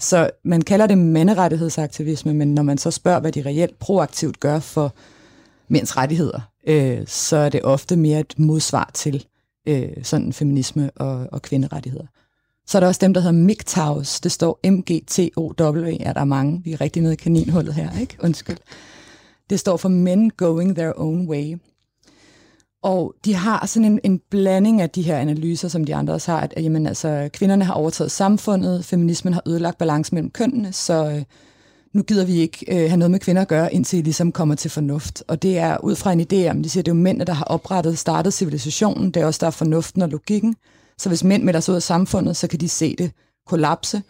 Så 0.00 0.30
man 0.44 0.62
kalder 0.62 0.86
det 0.86 0.98
manderettighedsaktivisme, 0.98 2.34
men 2.34 2.54
når 2.54 2.62
man 2.62 2.78
så 2.78 2.90
spørger, 2.90 3.20
hvad 3.20 3.32
de 3.32 3.42
reelt 3.42 3.78
proaktivt 3.78 4.40
gør 4.40 4.58
for 4.58 4.94
mænds 5.68 5.96
rettigheder, 5.96 6.40
øh, 6.66 7.06
så 7.06 7.36
er 7.36 7.48
det 7.48 7.62
ofte 7.62 7.96
mere 7.96 8.20
et 8.20 8.38
modsvar 8.38 8.90
til 8.94 9.26
øh, 9.66 9.88
sådan 10.02 10.32
feminisme 10.32 10.90
og, 10.96 11.26
og 11.32 11.42
kvinderettigheder. 11.42 12.06
Så 12.66 12.78
er 12.78 12.80
der 12.80 12.86
også 12.86 12.98
dem, 13.02 13.14
der 13.14 13.20
hedder 13.20 13.44
MGTOWs. 13.44 14.20
Det 14.20 14.32
står 14.32 14.60
M-G-T-O-W. 14.70 15.86
Ja, 16.00 16.12
der 16.12 16.20
er 16.20 16.24
mange. 16.24 16.60
Vi 16.64 16.72
er 16.72 16.80
rigtig 16.80 17.02
nede 17.02 17.12
i 17.12 17.16
kaninhullet 17.16 17.74
her, 17.74 17.98
ikke? 18.00 18.16
Undskyld. 18.22 18.58
Det 19.50 19.60
står 19.60 19.76
for 19.76 19.88
Men 19.88 20.30
Going 20.30 20.76
Their 20.76 20.92
Own 20.96 21.28
Way. 21.28 21.58
Og 22.82 23.14
de 23.24 23.34
har 23.34 23.66
sådan 23.66 23.92
en, 23.92 24.00
en 24.04 24.20
blanding 24.30 24.80
af 24.80 24.90
de 24.90 25.02
her 25.02 25.18
analyser, 25.18 25.68
som 25.68 25.84
de 25.84 25.94
andre 25.94 26.14
også 26.14 26.32
har, 26.32 26.40
at, 26.40 26.54
at 26.56 26.64
jamen, 26.64 26.86
altså, 26.86 27.28
kvinderne 27.32 27.64
har 27.64 27.72
overtaget 27.72 28.10
samfundet, 28.10 28.84
feminismen 28.84 29.32
har 29.32 29.42
ødelagt 29.46 29.78
balance 29.78 30.14
mellem 30.14 30.30
kønnene, 30.30 30.72
så 30.72 31.10
øh, 31.10 31.22
nu 31.92 32.02
gider 32.02 32.24
vi 32.24 32.36
ikke 32.36 32.66
øh, 32.68 32.90
have 32.90 32.96
noget 32.96 33.10
med 33.10 33.20
kvinder 33.20 33.42
at 33.42 33.48
gøre, 33.48 33.74
indtil 33.74 33.98
I 33.98 34.02
ligesom 34.02 34.32
kommer 34.32 34.54
til 34.54 34.70
fornuft. 34.70 35.22
Og 35.28 35.42
det 35.42 35.58
er 35.58 35.84
ud 35.84 35.96
fra 35.96 36.12
en 36.12 36.20
idé 36.20 36.50
om, 36.50 36.62
de 36.62 36.68
siger, 36.70 36.82
det 36.82 36.90
er 36.90 36.94
jo 36.94 37.02
mændene, 37.02 37.24
der 37.24 37.32
har 37.32 37.44
oprettet, 37.44 37.98
startet 37.98 38.34
civilisationen, 38.34 39.10
det 39.10 39.22
er 39.22 39.26
også 39.26 39.38
der 39.40 39.46
er 39.46 39.50
fornuften 39.50 40.02
og 40.02 40.08
logikken. 40.08 40.56
Så 40.98 41.08
hvis 41.08 41.24
mænd 41.24 41.42
melder 41.42 41.60
sig 41.60 41.72
ud 41.72 41.76
af 41.76 41.82
samfundet, 41.82 42.36
så 42.36 42.46
kan 42.46 42.60
de 42.60 42.68
se 42.68 42.96
det 42.96 43.12
kollapse, 43.46 44.02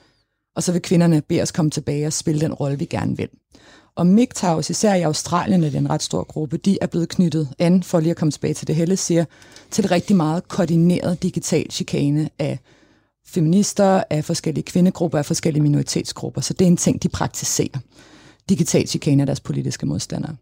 og 0.56 0.62
så 0.62 0.72
vil 0.72 0.82
kvinderne 0.82 1.22
bede 1.28 1.42
os 1.42 1.52
komme 1.52 1.70
tilbage 1.70 2.06
og 2.06 2.12
spille 2.12 2.40
den 2.40 2.54
rolle, 2.54 2.78
vi 2.78 2.84
gerne 2.84 3.16
vil. 3.16 3.28
Og 4.00 4.06
MGTOWs, 4.06 4.70
især 4.70 4.94
i 4.94 5.02
Australien, 5.02 5.64
er 5.64 5.70
det 5.70 5.78
en 5.78 5.90
ret 5.90 6.02
stor 6.02 6.24
gruppe, 6.24 6.56
de 6.56 6.78
er 6.80 6.86
blevet 6.86 7.08
knyttet 7.08 7.48
an, 7.58 7.82
for 7.82 8.00
lige 8.00 8.10
at 8.10 8.16
komme 8.16 8.32
tilbage 8.32 8.54
til 8.54 8.66
det, 8.66 8.76
Helle 8.76 8.96
siger, 8.96 9.24
til 9.70 9.88
rigtig 9.88 10.16
meget 10.16 10.48
koordineret 10.48 11.22
digital 11.22 11.70
chikane 11.70 12.30
af 12.38 12.58
feminister, 13.26 14.02
af 14.10 14.24
forskellige 14.24 14.64
kvindegrupper, 14.64 15.18
af 15.18 15.26
forskellige 15.26 15.62
minoritetsgrupper. 15.62 16.40
Så 16.40 16.54
det 16.54 16.64
er 16.64 16.66
en 16.68 16.76
ting, 16.76 17.02
de 17.02 17.08
praktiserer. 17.08 17.78
Digital 18.48 18.88
chikane 18.88 19.22
af 19.22 19.26
deres 19.26 19.40
politiske 19.40 19.86
modstandere. 19.86 20.36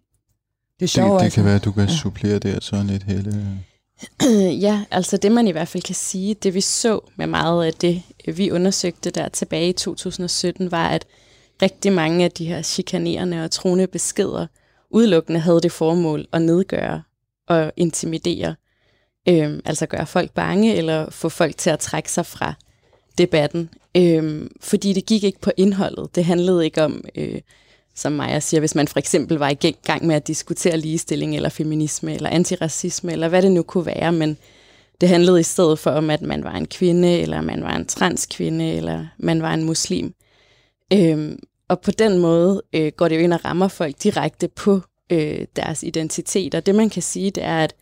Det 0.80 0.84
er 0.84 0.88
sjovt, 0.88 1.10
Det, 1.10 1.18
det 1.18 1.24
altså. 1.24 1.34
kan 1.34 1.44
være, 1.44 1.54
at 1.54 1.64
du 1.64 1.72
kan 1.72 1.88
Ja. 1.88 1.96
supplere 1.96 2.38
der 2.38 2.58
så 2.60 2.82
lidt, 2.88 3.02
Helle. 3.02 3.58
ja, 4.66 4.84
altså 4.90 5.16
det 5.16 5.32
man 5.32 5.48
i 5.48 5.50
hvert 5.50 5.68
fald 5.68 5.82
kan 5.82 5.94
sige, 5.94 6.34
det 6.34 6.54
vi 6.54 6.60
så 6.60 7.00
med 7.16 7.26
meget 7.26 7.66
af 7.66 7.72
det, 7.74 8.02
vi 8.34 8.50
undersøgte 8.50 9.10
der 9.10 9.28
tilbage 9.28 9.68
i 9.68 9.72
2017, 9.72 10.70
var, 10.70 10.88
at 10.88 11.06
rigtig 11.62 11.92
mange 11.92 12.24
af 12.24 12.30
de 12.30 12.46
her 12.46 12.62
chikanerende 12.62 13.44
og 13.44 13.50
truende 13.50 13.86
beskeder 13.86 14.46
udelukkende 14.90 15.40
havde 15.40 15.60
det 15.60 15.72
formål 15.72 16.26
at 16.32 16.42
nedgøre 16.42 17.02
og 17.48 17.72
intimidere. 17.76 18.54
Øhm, 19.28 19.60
altså 19.64 19.86
gøre 19.86 20.06
folk 20.06 20.30
bange 20.32 20.76
eller 20.76 21.10
få 21.10 21.28
folk 21.28 21.56
til 21.56 21.70
at 21.70 21.78
trække 21.78 22.12
sig 22.12 22.26
fra 22.26 22.54
debatten. 23.18 23.70
Øhm, 23.96 24.50
fordi 24.60 24.92
det 24.92 25.06
gik 25.06 25.24
ikke 25.24 25.40
på 25.40 25.50
indholdet. 25.56 26.14
Det 26.14 26.24
handlede 26.24 26.64
ikke 26.64 26.82
om, 26.82 27.04
øh, 27.14 27.40
som 27.94 28.12
Maja 28.12 28.40
siger, 28.40 28.60
hvis 28.60 28.74
man 28.74 28.88
for 28.88 28.98
eksempel 28.98 29.38
var 29.38 29.48
i 29.48 29.54
gang 29.86 30.06
med 30.06 30.16
at 30.16 30.26
diskutere 30.26 30.76
ligestilling 30.76 31.36
eller 31.36 31.48
feminisme 31.48 32.14
eller 32.14 32.30
antiracisme 32.30 33.12
eller 33.12 33.28
hvad 33.28 33.42
det 33.42 33.52
nu 33.52 33.62
kunne 33.62 33.86
være, 33.86 34.12
men 34.12 34.36
Det 35.00 35.08
handlede 35.08 35.40
i 35.40 35.42
stedet 35.42 35.78
for 35.78 35.90
om, 35.90 36.10
at 36.10 36.22
man 36.22 36.44
var 36.44 36.54
en 36.54 36.66
kvinde, 36.66 37.20
eller 37.20 37.40
man 37.40 37.62
var 37.62 37.76
en 37.76 37.86
transkvinde, 37.86 38.72
eller 38.72 39.06
man 39.18 39.42
var 39.42 39.54
en 39.54 39.64
muslim. 39.64 40.14
Øhm, 40.92 41.38
og 41.68 41.80
på 41.80 41.90
den 41.90 42.18
måde 42.18 42.62
øh, 42.72 42.92
går 42.96 43.08
det 43.08 43.16
jo 43.16 43.20
ind 43.20 43.32
og 43.32 43.44
rammer 43.44 43.68
folk 43.68 44.02
direkte 44.02 44.48
på 44.48 44.80
øh, 45.10 45.46
deres 45.56 45.82
identitet. 45.82 46.54
Og 46.54 46.66
det 46.66 46.74
man 46.74 46.90
kan 46.90 47.02
sige, 47.02 47.30
det 47.30 47.44
er, 47.44 47.64
at 47.64 47.74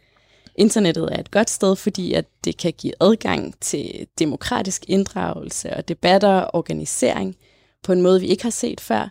internettet 0.54 1.08
er 1.12 1.20
et 1.20 1.30
godt 1.30 1.50
sted, 1.50 1.76
fordi 1.76 2.12
at 2.12 2.24
det 2.44 2.56
kan 2.56 2.72
give 2.78 2.92
adgang 3.00 3.54
til 3.60 4.06
demokratisk 4.18 4.84
inddragelse 4.88 5.76
og 5.76 5.88
debatter 5.88 6.28
og 6.28 6.54
organisering 6.54 7.36
på 7.82 7.92
en 7.92 8.02
måde, 8.02 8.20
vi 8.20 8.26
ikke 8.26 8.42
har 8.42 8.50
set 8.50 8.80
før. 8.80 9.08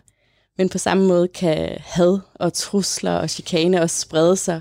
Men 0.58 0.68
på 0.68 0.78
samme 0.78 1.06
måde 1.06 1.28
kan 1.28 1.78
had 1.80 2.18
og 2.34 2.52
trusler 2.52 3.12
og 3.12 3.30
chikane 3.30 3.82
også 3.82 4.00
sprede 4.00 4.36
sig 4.36 4.60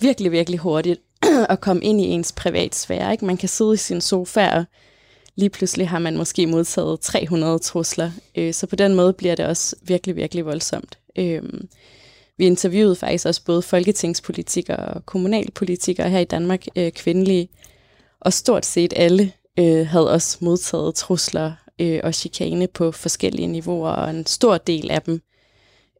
virkelig, 0.00 0.32
virkelig 0.32 0.60
hurtigt 0.60 1.00
og 1.50 1.60
komme 1.60 1.82
ind 1.82 2.00
i 2.00 2.04
ens 2.04 2.32
privatsfære. 2.32 3.12
Ikke? 3.12 3.24
Man 3.24 3.36
kan 3.36 3.48
sidde 3.48 3.74
i 3.74 3.76
sin 3.76 4.00
sofa, 4.00 4.56
og 4.56 4.64
lige 5.40 5.50
pludselig 5.50 5.88
har 5.88 5.98
man 5.98 6.16
måske 6.16 6.46
modtaget 6.46 7.00
300 7.00 7.58
trusler. 7.58 8.10
Øh, 8.34 8.54
så 8.54 8.66
på 8.66 8.76
den 8.76 8.94
måde 8.94 9.12
bliver 9.12 9.34
det 9.34 9.46
også 9.46 9.76
virkelig, 9.82 10.16
virkelig 10.16 10.44
voldsomt. 10.44 10.98
Øh, 11.18 11.42
vi 12.38 12.46
interviewede 12.46 12.96
faktisk 12.96 13.26
også 13.26 13.44
både 13.44 13.62
folketingspolitikere 13.62 14.94
og 14.94 15.06
kommunalpolitikere 15.06 16.10
her 16.10 16.18
i 16.18 16.24
Danmark, 16.24 16.66
øh, 16.76 16.92
kvindelige, 16.92 17.48
og 18.20 18.32
stort 18.32 18.66
set 18.66 18.92
alle 18.96 19.32
øh, 19.58 19.86
havde 19.86 20.10
også 20.10 20.38
modtaget 20.40 20.94
trusler 20.94 21.52
øh, 21.80 22.00
og 22.04 22.14
chikane 22.14 22.66
på 22.66 22.92
forskellige 22.92 23.46
niveauer, 23.46 23.90
og 23.90 24.10
en 24.10 24.26
stor 24.26 24.58
del 24.58 24.90
af 24.90 25.02
dem 25.02 25.20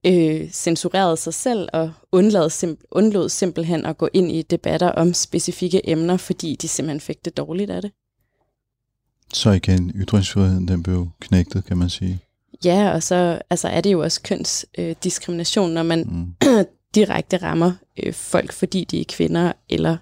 øh, 0.06 0.50
censurerede 0.50 1.16
sig 1.16 1.34
selv 1.34 1.68
og 1.72 1.92
undlod, 2.12 2.50
simp- 2.50 2.84
undlod 2.90 3.28
simpelthen 3.28 3.86
at 3.86 3.98
gå 3.98 4.08
ind 4.12 4.32
i 4.32 4.42
debatter 4.42 4.88
om 4.88 5.14
specifikke 5.14 5.90
emner, 5.90 6.16
fordi 6.16 6.56
de 6.62 6.68
simpelthen 6.68 7.00
fik 7.00 7.24
det 7.24 7.36
dårligt 7.36 7.70
af 7.70 7.82
det. 7.82 7.92
Så 9.32 9.50
igen, 9.50 9.92
ytringsfriheden 9.94 10.68
den 10.68 10.82
blev 10.82 11.08
knægtet, 11.20 11.64
kan 11.64 11.78
man 11.78 11.90
sige. 11.90 12.18
Ja, 12.64 12.90
og 12.90 13.02
så 13.02 13.38
altså, 13.50 13.68
er 13.68 13.80
det 13.80 13.92
jo 13.92 14.00
også 14.00 14.20
kønsdiskrimination, 14.22 15.68
øh, 15.68 15.74
når 15.74 15.82
man 15.82 16.04
mm. 16.08 16.34
direkte 16.94 17.36
rammer 17.36 17.72
øh, 18.02 18.12
folk, 18.12 18.52
fordi 18.52 18.84
de 18.84 19.00
er 19.00 19.04
kvinder 19.08 19.52
eller 19.68 19.96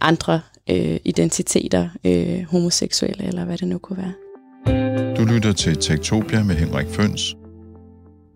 andre 0.00 0.40
øh, 0.70 0.96
identiteter, 1.04 1.88
øh, 2.04 2.44
homoseksuelle 2.44 3.24
eller 3.24 3.44
hvad 3.44 3.58
det 3.58 3.68
nu 3.68 3.78
kunne 3.78 3.98
være. 3.98 4.12
Du 5.16 5.24
lytter 5.24 5.52
til 5.52 5.76
Tektopia 5.76 6.42
med 6.42 6.54
Henrik 6.54 6.86
Føns. 6.88 7.36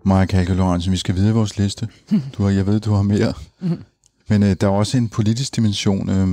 Maja 0.04 0.26
Kalke 0.26 0.54
Lorentzen, 0.54 0.92
vi 0.92 0.96
skal 0.96 1.14
videre 1.14 1.30
i 1.30 1.34
vores 1.34 1.58
liste. 1.58 1.88
Du 2.36 2.42
har, 2.42 2.50
jeg 2.50 2.66
ved, 2.66 2.80
du 2.80 2.92
har 2.92 3.02
mere. 3.02 3.32
Men 4.28 4.42
øh, 4.42 4.56
der 4.60 4.66
er 4.66 4.70
også 4.70 4.98
en 4.98 5.08
politisk 5.08 5.56
dimension. 5.56 6.10
Øh, 6.10 6.26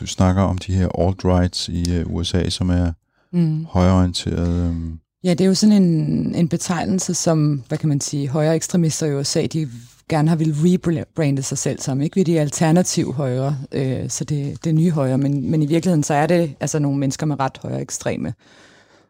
du 0.00 0.06
snakker 0.06 0.42
om 0.42 0.58
de 0.58 0.72
her 0.72 0.88
alt-rights 0.88 1.68
i 1.68 1.94
øh, 1.94 2.06
USA, 2.06 2.48
som 2.48 2.70
er 2.70 2.92
mm. 3.32 3.64
højorienteret. 3.64 4.70
Øh. 4.70 4.76
Ja, 5.24 5.30
det 5.30 5.40
er 5.40 5.48
jo 5.48 5.54
sådan 5.54 5.82
en, 5.82 6.34
en 6.34 6.48
betegnelse, 6.48 7.14
som, 7.14 7.62
hvad 7.68 7.78
kan 7.78 7.88
man 7.88 8.00
sige, 8.00 8.28
højre 8.28 8.56
ekstremister 8.56 9.06
i 9.06 9.14
USA, 9.14 9.46
de 9.46 9.68
gerne 10.08 10.28
har 10.28 10.36
vil 10.36 10.54
rebrande 10.54 11.42
sig 11.42 11.58
selv 11.58 11.80
som, 11.80 12.00
ikke? 12.00 12.14
Vi 12.14 12.20
er 12.20 12.24
de 12.24 12.40
alternativ 12.40 13.12
højre, 13.12 13.56
øh, 13.72 14.10
så 14.10 14.24
det, 14.24 14.64
det 14.64 14.70
er 14.70 14.74
nye 14.74 14.90
højre, 14.90 15.18
men, 15.18 15.50
men 15.50 15.62
i 15.62 15.66
virkeligheden 15.66 16.02
så 16.02 16.14
er 16.14 16.26
det 16.26 16.54
altså 16.60 16.78
nogle 16.78 16.98
mennesker 16.98 17.26
med 17.26 17.40
ret 17.40 17.58
højre 17.62 17.80
ekstreme 17.80 18.34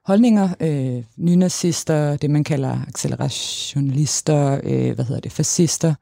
holdninger, 0.04 0.48
øh, 0.61 1.04
nynazister, 1.16 2.16
det 2.16 2.30
man 2.30 2.44
kalder 2.44 2.78
accelerationalister, 2.88 4.61
øh, 4.64 4.94
hvad 4.94 5.04
hedder 5.04 5.20
det, 5.20 5.32
fascister, 5.32 5.94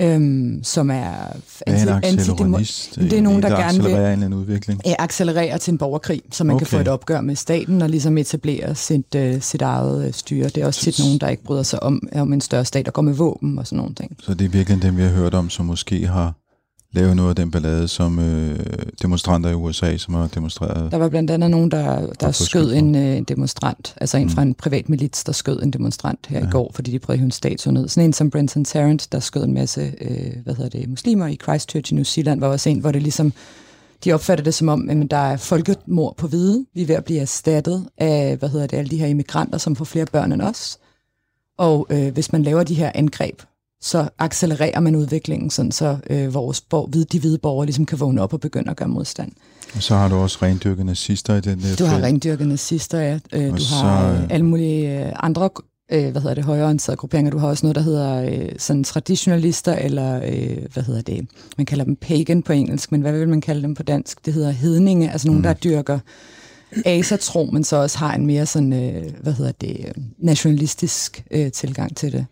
øhm, 0.00 0.60
som 0.62 0.90
er... 0.90 1.12
Anti, 1.66 1.88
er 1.88 1.96
en 1.96 2.04
accelerationist? 2.04 2.94
Det 2.94 3.12
er 3.12 3.22
nogen, 3.22 3.42
der, 3.42 3.48
der 3.48 3.56
gerne 3.56 3.82
vil... 3.82 3.92
en 3.92 4.22
eller 4.22 4.36
udvikling? 4.36 4.80
Ja, 4.86 4.94
accelerere 4.98 5.58
til 5.58 5.72
en 5.72 5.78
borgerkrig, 5.78 6.22
så 6.30 6.44
man 6.44 6.54
okay. 6.56 6.60
kan 6.60 6.66
få 6.66 6.78
et 6.78 6.88
opgør 6.88 7.20
med 7.20 7.36
staten 7.36 7.82
og 7.82 7.90
ligesom 7.90 8.18
etablere 8.18 8.74
sit, 8.74 9.14
øh, 9.14 9.40
sit 9.40 9.62
eget 9.62 10.06
øh, 10.06 10.12
styre. 10.12 10.48
Det 10.48 10.56
er 10.56 10.66
også 10.66 10.80
tit 10.80 10.98
nogen, 11.04 11.18
der 11.18 11.28
ikke 11.28 11.44
bryder 11.44 11.62
sig 11.62 11.82
om, 11.82 12.08
om 12.14 12.32
en 12.32 12.40
større 12.40 12.64
stat, 12.64 12.86
der 12.86 12.92
går 12.92 13.02
med 13.02 13.14
våben 13.14 13.58
og 13.58 13.66
sådan 13.66 13.76
nogle 13.76 13.94
ting. 13.94 14.16
Så 14.18 14.34
det 14.34 14.44
er 14.44 14.48
virkelig 14.48 14.82
dem, 14.82 14.96
vi 14.96 15.02
har 15.02 15.10
hørt 15.10 15.34
om, 15.34 15.50
som 15.50 15.66
måske 15.66 16.06
har 16.06 16.34
lave 16.92 17.14
noget 17.14 17.28
af 17.28 17.36
den 17.36 17.50
ballade, 17.50 17.88
som 17.88 18.18
øh, 18.18 18.58
demonstranter 19.02 19.50
i 19.50 19.54
USA, 19.54 19.96
som 19.96 20.14
har 20.14 20.26
demonstreret. 20.26 20.92
Der 20.92 20.98
var 20.98 21.08
blandt 21.08 21.30
andet 21.30 21.50
nogen, 21.50 21.70
der, 21.70 22.06
der 22.20 22.30
skød 22.30 22.72
en, 22.74 22.94
øh, 22.94 23.20
demonstrant, 23.28 23.94
altså 24.00 24.16
en 24.16 24.24
mm. 24.24 24.30
fra 24.30 24.42
en 24.42 24.54
privat 24.54 24.88
milits, 24.88 25.24
der 25.24 25.32
skød 25.32 25.62
en 25.62 25.70
demonstrant 25.70 26.26
her 26.26 26.38
ja. 26.38 26.46
i 26.46 26.50
går, 26.50 26.70
fordi 26.74 26.90
de 26.90 26.98
prøvede 26.98 27.24
en 27.24 27.30
statue 27.30 27.72
ned. 27.72 27.88
Sådan 27.88 28.04
en 28.04 28.12
som 28.12 28.30
Brenton 28.30 28.64
Tarrant, 28.64 29.08
der 29.12 29.20
skød 29.20 29.44
en 29.44 29.54
masse 29.54 29.92
øh, 30.00 30.32
hvad 30.44 30.54
hedder 30.54 30.78
det, 30.78 30.88
muslimer 30.88 31.26
i 31.26 31.38
Christchurch 31.42 31.92
i 31.92 31.94
New 31.94 32.04
Zealand, 32.04 32.40
var 32.40 32.48
også 32.48 32.68
en, 32.68 32.78
hvor 32.78 32.92
det 32.92 33.02
ligesom 33.02 33.32
de 34.04 34.12
opfatter 34.12 34.44
det 34.44 34.54
som 34.54 34.68
om, 34.68 34.90
at 34.90 35.10
der 35.10 35.16
er 35.16 35.36
folkemord 35.36 36.16
på 36.16 36.26
hvide. 36.26 36.66
Vi 36.74 36.82
er 36.82 36.86
ved 36.86 36.94
at 36.94 37.04
blive 37.04 37.20
erstattet 37.20 37.86
af, 37.98 38.36
hvad 38.36 38.48
hedder 38.48 38.66
det, 38.66 38.76
alle 38.76 38.90
de 38.90 38.96
her 38.96 39.06
immigranter, 39.06 39.58
som 39.58 39.76
får 39.76 39.84
flere 39.84 40.06
børn 40.06 40.32
end 40.32 40.42
os. 40.42 40.78
Og 41.58 41.86
øh, 41.90 42.12
hvis 42.12 42.32
man 42.32 42.42
laver 42.42 42.62
de 42.62 42.74
her 42.74 42.92
angreb 42.94 43.42
så 43.82 44.08
accelererer 44.18 44.80
man 44.80 44.96
udviklingen, 44.96 45.50
sådan 45.50 45.72
så 45.72 45.96
øh, 46.10 46.34
vores 46.34 46.60
bor, 46.60 46.86
de 46.86 47.20
hvide 47.20 47.38
borgere 47.38 47.66
ligesom 47.66 47.86
kan 47.86 48.00
vågne 48.00 48.22
op 48.22 48.32
og 48.32 48.40
begynde 48.40 48.70
at 48.70 48.76
gøre 48.76 48.88
modstand. 48.88 49.32
Og 49.74 49.82
så 49.82 49.94
har 49.94 50.08
du 50.08 50.14
også 50.14 50.38
rendyrkede 50.42 50.84
nazister 50.84 51.34
i 51.34 51.40
den 51.40 51.60
der 51.60 51.76
Du 51.76 51.84
har 51.84 52.02
rendyrkede 52.02 52.48
nazister, 52.48 52.98
ja. 52.98 53.18
Øh, 53.32 53.50
du 53.50 53.56
så, 53.56 53.74
har 53.74 54.12
øh, 54.12 54.30
alle 54.30 54.46
mulige 54.46 55.06
øh, 55.06 55.12
andre 55.16 55.50
øh, 55.92 56.10
hvad 56.10 56.22
hedder 56.22 56.34
det, 56.34 56.44
højreorienterede 56.44 56.96
grupperinger. 56.96 57.30
Du 57.30 57.38
har 57.38 57.48
også 57.48 57.66
noget, 57.66 57.76
der 57.76 57.82
hedder 57.82 58.22
øh, 58.22 58.48
sådan 58.58 58.84
traditionalister, 58.84 59.74
eller 59.74 60.20
øh, 60.24 60.58
hvad 60.72 60.82
hedder 60.82 61.02
det, 61.02 61.26
man 61.58 61.66
kalder 61.66 61.84
dem 61.84 61.96
pagan 61.96 62.42
på 62.42 62.52
engelsk, 62.52 62.92
men 62.92 63.00
hvad 63.00 63.12
vil 63.12 63.28
man 63.28 63.40
kalde 63.40 63.62
dem 63.62 63.74
på 63.74 63.82
dansk? 63.82 64.26
Det 64.26 64.34
hedder 64.34 64.50
hedninge, 64.50 65.12
altså 65.12 65.28
nogen, 65.28 65.38
mm. 65.38 65.42
der 65.42 65.52
dyrker 65.52 65.98
asatro, 66.84 67.48
men 67.52 67.64
så 67.64 67.76
også 67.76 67.98
har 67.98 68.14
en 68.14 68.26
mere 68.26 68.46
sådan, 68.46 68.72
øh, 68.72 69.12
hvad 69.20 69.32
hedder 69.32 69.52
det, 69.52 69.76
øh, 69.88 70.04
nationalistisk 70.18 71.24
øh, 71.30 71.52
tilgang 71.52 71.96
til 71.96 72.12
det. 72.12 72.26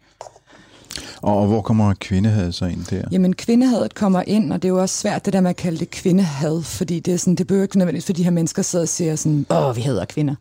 Og 1.22 1.46
hvor 1.46 1.60
kommer 1.60 1.94
kvindehadet 2.00 2.54
så 2.54 2.64
ind 2.64 2.84
der? 2.84 3.02
Jamen 3.12 3.34
kvindehadet 3.34 3.94
kommer 3.94 4.22
ind, 4.26 4.52
og 4.52 4.62
det 4.62 4.68
er 4.68 4.72
jo 4.72 4.80
også 4.80 4.96
svært 4.96 5.24
det 5.24 5.32
der 5.32 5.40
med 5.40 5.50
at 5.50 5.56
kalde 5.56 5.78
det 5.78 5.90
kvindehad, 5.90 6.62
fordi 6.62 7.00
det 7.00 7.14
er 7.14 7.18
sådan, 7.18 7.34
det 7.34 7.46
behøver 7.46 7.62
ikke 7.62 7.78
nødvendigvis, 7.78 8.06
for 8.06 8.12
de 8.12 8.24
her 8.24 8.30
mennesker 8.30 8.62
sidder 8.62 8.82
og 8.82 8.88
siger 8.88 9.16
sådan, 9.16 9.46
åh, 9.50 9.76
vi 9.76 9.80
hader 9.80 10.04
kvinder. 10.04 10.34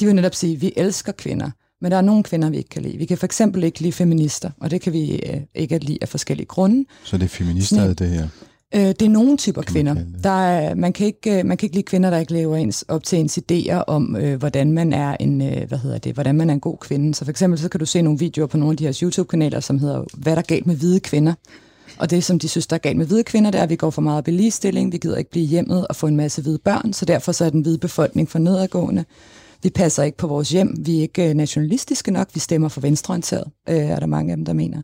De 0.00 0.06
vil 0.06 0.14
netop 0.14 0.34
sige, 0.34 0.60
vi 0.60 0.72
elsker 0.76 1.12
kvinder, 1.12 1.50
men 1.80 1.90
der 1.90 1.96
er 1.96 2.02
nogle 2.02 2.22
kvinder, 2.22 2.50
vi 2.50 2.56
ikke 2.56 2.68
kan 2.68 2.82
lide. 2.82 2.98
Vi 2.98 3.04
kan 3.04 3.18
for 3.18 3.26
eksempel 3.26 3.64
ikke 3.64 3.80
lide 3.80 3.92
feminister, 3.92 4.50
og 4.60 4.70
det 4.70 4.80
kan 4.80 4.92
vi 4.92 5.16
øh, 5.16 5.40
ikke 5.54 5.78
lide 5.78 5.98
af 6.00 6.08
forskellige 6.08 6.46
grunde. 6.46 6.84
Så 7.04 7.16
det 7.16 7.24
er 7.24 7.28
feminister, 7.28 7.94
det 7.94 8.08
her? 8.08 8.28
Øh, 8.74 8.80
det 8.80 9.02
er 9.02 9.08
nogle 9.08 9.36
typer 9.36 9.62
kan 9.62 9.72
kvinder. 9.72 9.96
Der 10.22 10.46
er, 10.46 10.74
man, 10.74 10.92
kan 10.92 11.06
ikke, 11.06 11.38
øh, 11.38 11.46
man 11.46 11.56
kan 11.56 11.66
ikke 11.66 11.76
lide 11.76 11.84
kvinder, 11.84 12.10
der 12.10 12.18
ikke 12.18 12.32
lever 12.32 12.56
ens, 12.56 12.84
op 12.88 13.04
til 13.04 13.18
ens 13.18 13.38
idéer 13.38 13.84
om, 13.86 14.16
øh, 14.16 14.38
hvordan 14.38 14.72
man 14.72 14.92
er 14.92 15.16
en, 15.20 15.42
øh, 15.42 15.68
hvad 15.68 15.78
hedder 15.78 15.98
det, 15.98 16.14
hvordan 16.14 16.34
man 16.34 16.50
er 16.50 16.54
en 16.54 16.60
god 16.60 16.78
kvinde. 16.78 17.14
Så 17.14 17.24
for 17.24 17.30
eksempel 17.30 17.58
så 17.58 17.68
kan 17.68 17.80
du 17.80 17.86
se 17.86 18.02
nogle 18.02 18.18
videoer 18.18 18.46
på 18.46 18.56
nogle 18.56 18.72
af 18.72 18.76
de 18.76 18.84
her 18.84 18.98
YouTube-kanaler, 19.02 19.60
som 19.60 19.78
hedder, 19.78 20.04
hvad 20.14 20.32
der 20.32 20.42
er 20.42 20.46
galt 20.46 20.66
med 20.66 20.76
hvide 20.76 21.00
kvinder. 21.00 21.34
Og 21.98 22.10
det, 22.10 22.24
som 22.24 22.38
de 22.38 22.48
synes, 22.48 22.66
der 22.66 22.74
er 22.74 22.78
galt 22.78 22.98
med 22.98 23.06
hvide 23.06 23.24
kvinder, 23.24 23.50
det 23.50 23.58
er, 23.58 23.62
at 23.62 23.70
vi 23.70 23.76
går 23.76 23.90
for 23.90 24.02
meget 24.02 24.18
op 24.18 24.28
i 24.28 24.30
ligestilling, 24.30 24.92
vi 24.92 24.98
gider 24.98 25.16
ikke 25.16 25.30
blive 25.30 25.46
hjemmet 25.46 25.86
og 25.86 25.96
få 25.96 26.06
en 26.06 26.16
masse 26.16 26.42
hvide 26.42 26.58
børn, 26.58 26.92
så 26.92 27.04
derfor 27.04 27.32
så 27.32 27.44
er 27.44 27.50
den 27.50 27.60
hvide 27.60 27.78
befolkning 27.78 28.28
for 28.28 28.38
nedadgående. 28.38 29.04
Vi 29.62 29.70
passer 29.70 30.02
ikke 30.02 30.18
på 30.18 30.26
vores 30.26 30.50
hjem, 30.50 30.76
vi 30.86 30.98
er 30.98 31.02
ikke 31.02 31.28
øh, 31.28 31.34
nationalistiske 31.34 32.10
nok, 32.10 32.28
vi 32.34 32.40
stemmer 32.40 32.68
for 32.68 32.80
venstreorienteret, 32.80 33.44
øh, 33.68 33.76
er 33.76 33.98
der 34.00 34.06
mange 34.06 34.30
af 34.30 34.36
dem, 34.36 34.44
der 34.44 34.52
mener. 34.52 34.82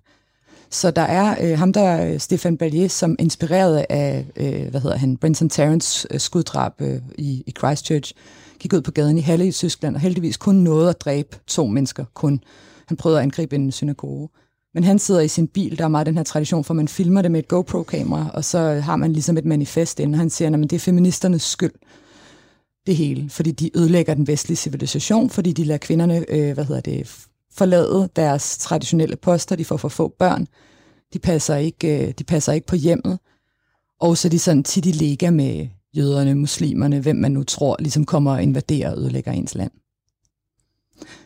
Så 0.74 0.90
der 0.90 1.02
er 1.02 1.36
øh, 1.40 1.58
ham 1.58 1.72
der, 1.72 2.06
øh, 2.06 2.20
Stefan 2.20 2.56
Ballier, 2.56 2.88
som 2.88 3.16
inspireret 3.18 3.86
af, 3.88 4.26
øh, 4.36 4.70
hvad 4.70 4.80
hedder 4.80 4.96
han, 4.96 5.16
Brenton 5.16 5.48
Tarrants 5.48 6.06
øh, 6.10 6.20
skuddrab 6.20 6.72
øh, 6.80 7.00
i, 7.18 7.42
i 7.46 7.52
Christchurch, 7.58 8.12
gik 8.58 8.72
ud 8.72 8.80
på 8.80 8.90
gaden 8.90 9.18
i 9.18 9.20
Halle 9.20 9.48
i 9.48 9.52
Tyskland, 9.52 9.94
og 9.94 10.00
heldigvis 10.00 10.36
kun 10.36 10.54
nåede 10.54 10.88
at 10.88 11.00
dræbe 11.00 11.36
to 11.46 11.66
mennesker, 11.66 12.04
kun. 12.14 12.40
Han 12.86 12.96
prøvede 12.96 13.18
at 13.18 13.22
angribe 13.22 13.56
en 13.56 13.72
synagoge. 13.72 14.28
Men 14.74 14.84
han 14.84 14.98
sidder 14.98 15.20
i 15.20 15.28
sin 15.28 15.48
bil, 15.48 15.78
der 15.78 15.84
er 15.84 15.88
meget 15.88 16.06
den 16.06 16.16
her 16.16 16.24
tradition, 16.24 16.64
for 16.64 16.74
man 16.74 16.88
filmer 16.88 17.22
det 17.22 17.30
med 17.30 17.40
et 17.40 17.48
GoPro-kamera, 17.48 18.30
og 18.34 18.44
så 18.44 18.58
øh, 18.58 18.82
har 18.82 18.96
man 18.96 19.12
ligesom 19.12 19.36
et 19.36 19.44
manifest 19.44 20.00
inden, 20.00 20.14
han 20.14 20.30
siger, 20.30 20.52
at 20.52 20.70
det 20.70 20.72
er 20.72 20.78
feministernes 20.78 21.42
skyld, 21.42 21.74
det 22.86 22.96
hele, 22.96 23.30
fordi 23.30 23.50
de 23.50 23.78
ødelægger 23.78 24.14
den 24.14 24.26
vestlige 24.26 24.56
civilisation, 24.56 25.30
fordi 25.30 25.52
de 25.52 25.64
lader 25.64 25.78
kvinderne, 25.78 26.24
øh, 26.28 26.52
hvad 26.54 26.64
hedder 26.64 26.80
det, 26.80 27.26
forlade 27.54 28.08
deres 28.16 28.58
traditionelle 28.58 29.16
poster, 29.16 29.56
de 29.56 29.64
får 29.64 29.76
for 29.76 29.88
få 29.88 30.14
børn, 30.18 30.46
de 31.12 31.18
passer 31.18 31.56
ikke, 31.56 32.06
øh, 32.06 32.14
de 32.18 32.24
passer 32.24 32.52
ikke 32.52 32.66
på 32.66 32.76
hjemmet, 32.76 33.18
og 34.00 34.18
så 34.18 34.28
er 34.28 34.30
de 34.30 34.38
sådan 34.38 34.64
tit 34.64 34.86
i 34.86 34.90
lega 34.90 35.30
med 35.30 35.68
jøderne, 35.96 36.34
muslimerne, 36.34 37.00
hvem 37.00 37.16
man 37.16 37.32
nu 37.32 37.42
tror, 37.42 37.76
ligesom 37.78 38.04
kommer 38.04 38.32
og 38.32 38.42
invaderer 38.42 38.90
og 38.90 38.98
ødelægger 38.98 39.32
ens 39.32 39.54
land. 39.54 39.70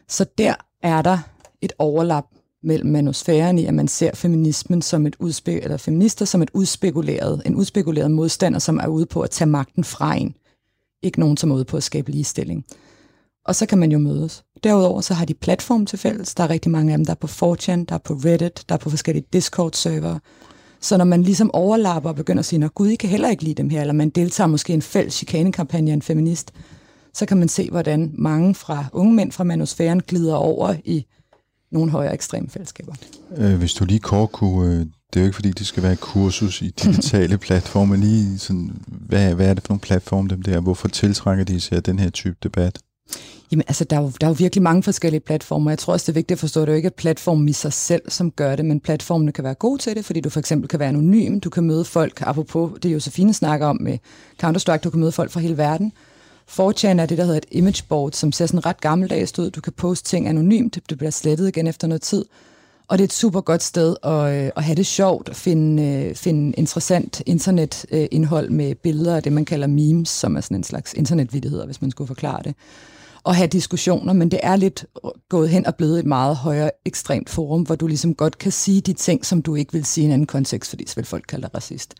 Så 0.08 0.26
der 0.38 0.54
er 0.82 1.02
der 1.02 1.18
et 1.60 1.72
overlap 1.78 2.24
mellem 2.62 2.90
manusfæren 2.90 3.58
i, 3.58 3.66
at 3.66 3.74
man 3.74 3.88
ser 3.88 4.14
feminismen 4.14 4.82
som 4.82 5.06
et 5.06 5.16
udspek 5.18 5.62
eller 5.62 5.76
feminister 5.76 6.24
som 6.24 6.42
et 6.42 6.50
udspekuleret, 6.54 7.42
en 7.46 7.54
udspekuleret 7.54 8.10
modstander, 8.10 8.58
som 8.58 8.78
er 8.78 8.86
ude 8.86 9.06
på 9.06 9.20
at 9.20 9.30
tage 9.30 9.48
magten 9.48 9.84
fra 9.84 10.14
en. 10.14 10.34
Ikke 11.02 11.20
nogen, 11.20 11.36
som 11.36 11.50
er 11.50 11.54
ude 11.54 11.64
på 11.64 11.76
at 11.76 11.82
skabe 11.82 12.10
ligestilling. 12.10 12.64
Og 13.48 13.54
så 13.54 13.66
kan 13.66 13.78
man 13.78 13.92
jo 13.92 13.98
mødes. 13.98 14.44
Derudover 14.64 15.00
så 15.00 15.14
har 15.14 15.24
de 15.24 15.34
platform 15.34 15.86
til 15.86 15.98
fælles. 15.98 16.34
Der 16.34 16.44
er 16.44 16.50
rigtig 16.50 16.70
mange 16.70 16.92
af 16.92 16.98
dem, 16.98 17.04
der 17.04 17.12
er 17.12 17.26
på 17.26 17.26
4chan, 17.26 17.84
der 17.88 17.94
er 17.94 17.98
på 17.98 18.14
Reddit, 18.14 18.64
der 18.68 18.74
er 18.74 18.78
på 18.78 18.90
forskellige 18.90 19.26
Discord-server. 19.32 20.18
Så 20.80 20.96
når 20.96 21.04
man 21.04 21.22
ligesom 21.22 21.50
overlapper 21.54 22.10
og 22.10 22.16
begynder 22.16 22.38
at 22.38 22.44
sige, 22.44 22.64
at 22.64 22.74
Gud, 22.74 22.88
I 22.88 22.96
kan 22.96 23.10
heller 23.10 23.28
ikke 23.28 23.44
lide 23.44 23.54
dem 23.54 23.70
her, 23.70 23.80
eller 23.80 23.94
man 23.94 24.10
deltager 24.10 24.48
måske 24.48 24.70
i 24.70 24.74
en 24.74 24.82
fælles 24.82 25.14
chikanekampagne 25.14 25.90
af 25.90 25.94
en 25.94 26.02
feminist, 26.02 26.52
så 27.14 27.26
kan 27.26 27.36
man 27.36 27.48
se, 27.48 27.70
hvordan 27.70 28.10
mange 28.18 28.54
fra 28.54 28.84
unge 28.92 29.14
mænd 29.14 29.32
fra 29.32 29.44
manusfæren 29.44 30.00
glider 30.00 30.34
over 30.34 30.74
i 30.84 31.06
nogle 31.72 31.90
højere 31.90 32.14
ekstreme 32.14 32.48
fællesskaber. 32.48 32.94
Øh, 33.36 33.58
hvis 33.58 33.74
du 33.74 33.84
lige 33.84 34.00
kort 34.00 34.32
kunne, 34.32 34.72
øh, 34.72 34.78
det 34.80 35.16
er 35.16 35.20
jo 35.20 35.24
ikke 35.24 35.34
fordi, 35.34 35.50
det 35.50 35.66
skal 35.66 35.82
være 35.82 35.92
et 35.92 36.00
kursus 36.00 36.62
i 36.62 36.70
digitale 36.70 37.38
platforme, 37.48 37.96
lige 37.96 38.38
sådan, 38.38 38.70
hvad, 38.86 39.34
hvad 39.34 39.50
er 39.50 39.54
det 39.54 39.62
for 39.62 39.72
nogle 39.72 39.80
platforme, 39.80 40.28
dem 40.28 40.42
der? 40.42 40.60
Hvorfor 40.60 40.88
tiltrækker 40.88 41.44
de 41.44 41.60
sig 41.60 41.86
den 41.86 41.98
her 41.98 42.10
type 42.10 42.36
debat? 42.42 42.78
Jamen 43.50 43.64
altså, 43.68 43.84
der 43.84 43.96
er, 43.96 44.00
jo, 44.00 44.12
der 44.20 44.26
er 44.26 44.30
jo 44.30 44.36
virkelig 44.38 44.62
mange 44.62 44.82
forskellige 44.82 45.20
platformer. 45.20 45.70
Jeg 45.70 45.78
tror 45.78 45.92
også, 45.92 46.04
det 46.04 46.12
er 46.12 46.18
vigtigt 46.18 46.36
at 46.36 46.40
forstå, 46.40 46.62
at 46.62 46.66
det 46.66 46.72
jo 46.72 46.76
ikke 46.76 46.86
er 46.86 46.90
platformen 46.90 47.48
i 47.48 47.52
sig 47.52 47.72
selv, 47.72 48.02
som 48.08 48.30
gør 48.30 48.56
det, 48.56 48.64
men 48.64 48.80
platformene 48.80 49.32
kan 49.32 49.44
være 49.44 49.54
gode 49.54 49.82
til 49.82 49.96
det, 49.96 50.04
fordi 50.04 50.20
du 50.20 50.30
for 50.30 50.40
eksempel 50.40 50.68
kan 50.68 50.78
være 50.80 50.88
anonym, 50.88 51.40
du 51.40 51.50
kan 51.50 51.64
møde 51.64 51.84
folk, 51.84 52.22
apropos 52.26 52.70
det 52.82 52.92
Josefine 52.92 53.34
snakker 53.34 53.66
om 53.66 53.78
med 53.80 53.98
Counter-Strike, 54.44 54.76
du 54.76 54.90
kan 54.90 55.00
møde 55.00 55.12
folk 55.12 55.30
fra 55.30 55.40
hele 55.40 55.56
verden. 55.56 55.92
4 56.46 57.00
er 57.02 57.06
det, 57.06 57.18
der 57.18 57.24
hedder 57.24 57.36
et 57.38 57.46
imageboard, 57.50 58.12
som 58.12 58.32
ser 58.32 58.46
sådan 58.46 58.66
ret 58.66 58.80
gammeldags 58.80 59.38
ud. 59.38 59.50
Du 59.50 59.60
kan 59.60 59.72
poste 59.72 60.08
ting 60.08 60.28
anonymt, 60.28 60.78
det 60.90 60.98
bliver 60.98 61.10
slettet 61.10 61.48
igen 61.48 61.66
efter 61.66 61.86
noget 61.86 62.02
tid. 62.02 62.24
Og 62.88 62.98
det 62.98 63.04
er 63.04 63.06
et 63.06 63.12
super 63.12 63.40
godt 63.40 63.62
sted 63.62 63.96
at, 64.02 64.12
øh, 64.12 64.50
at 64.56 64.64
have 64.64 64.76
det 64.76 64.86
sjovt, 64.86 65.28
at 65.28 65.36
finde, 65.36 65.82
øh, 65.82 66.14
finde 66.14 66.52
interessant 66.56 67.22
internetindhold 67.26 68.50
med 68.50 68.74
billeder 68.74 69.16
af 69.16 69.22
det, 69.22 69.32
man 69.32 69.44
kalder 69.44 69.66
memes, 69.66 70.08
som 70.08 70.36
er 70.36 70.40
sådan 70.40 70.56
en 70.56 70.64
slags 70.64 70.94
internetvidigheder, 70.94 71.66
hvis 71.66 71.82
man 71.82 71.90
skulle 71.90 72.08
forklare 72.08 72.40
det 72.44 72.54
at 73.28 73.36
have 73.36 73.46
diskussioner, 73.46 74.12
men 74.12 74.30
det 74.30 74.40
er 74.42 74.56
lidt 74.56 74.86
gået 75.28 75.48
hen 75.48 75.66
og 75.66 75.74
blevet 75.74 75.98
et 75.98 76.06
meget 76.06 76.36
højere 76.36 76.70
ekstremt 76.84 77.30
forum, 77.30 77.62
hvor 77.62 77.74
du 77.74 77.86
ligesom 77.86 78.14
godt 78.14 78.38
kan 78.38 78.52
sige 78.52 78.80
de 78.80 78.92
ting, 78.92 79.26
som 79.26 79.42
du 79.42 79.54
ikke 79.54 79.72
vil 79.72 79.84
sige 79.84 80.02
i 80.02 80.06
en 80.06 80.12
anden 80.12 80.26
kontekst, 80.26 80.70
fordi 80.70 80.86
så 80.86 80.94
vil 80.94 81.04
folk 81.04 81.24
kalde 81.28 81.42
dig 81.42 81.54
racist. 81.54 81.94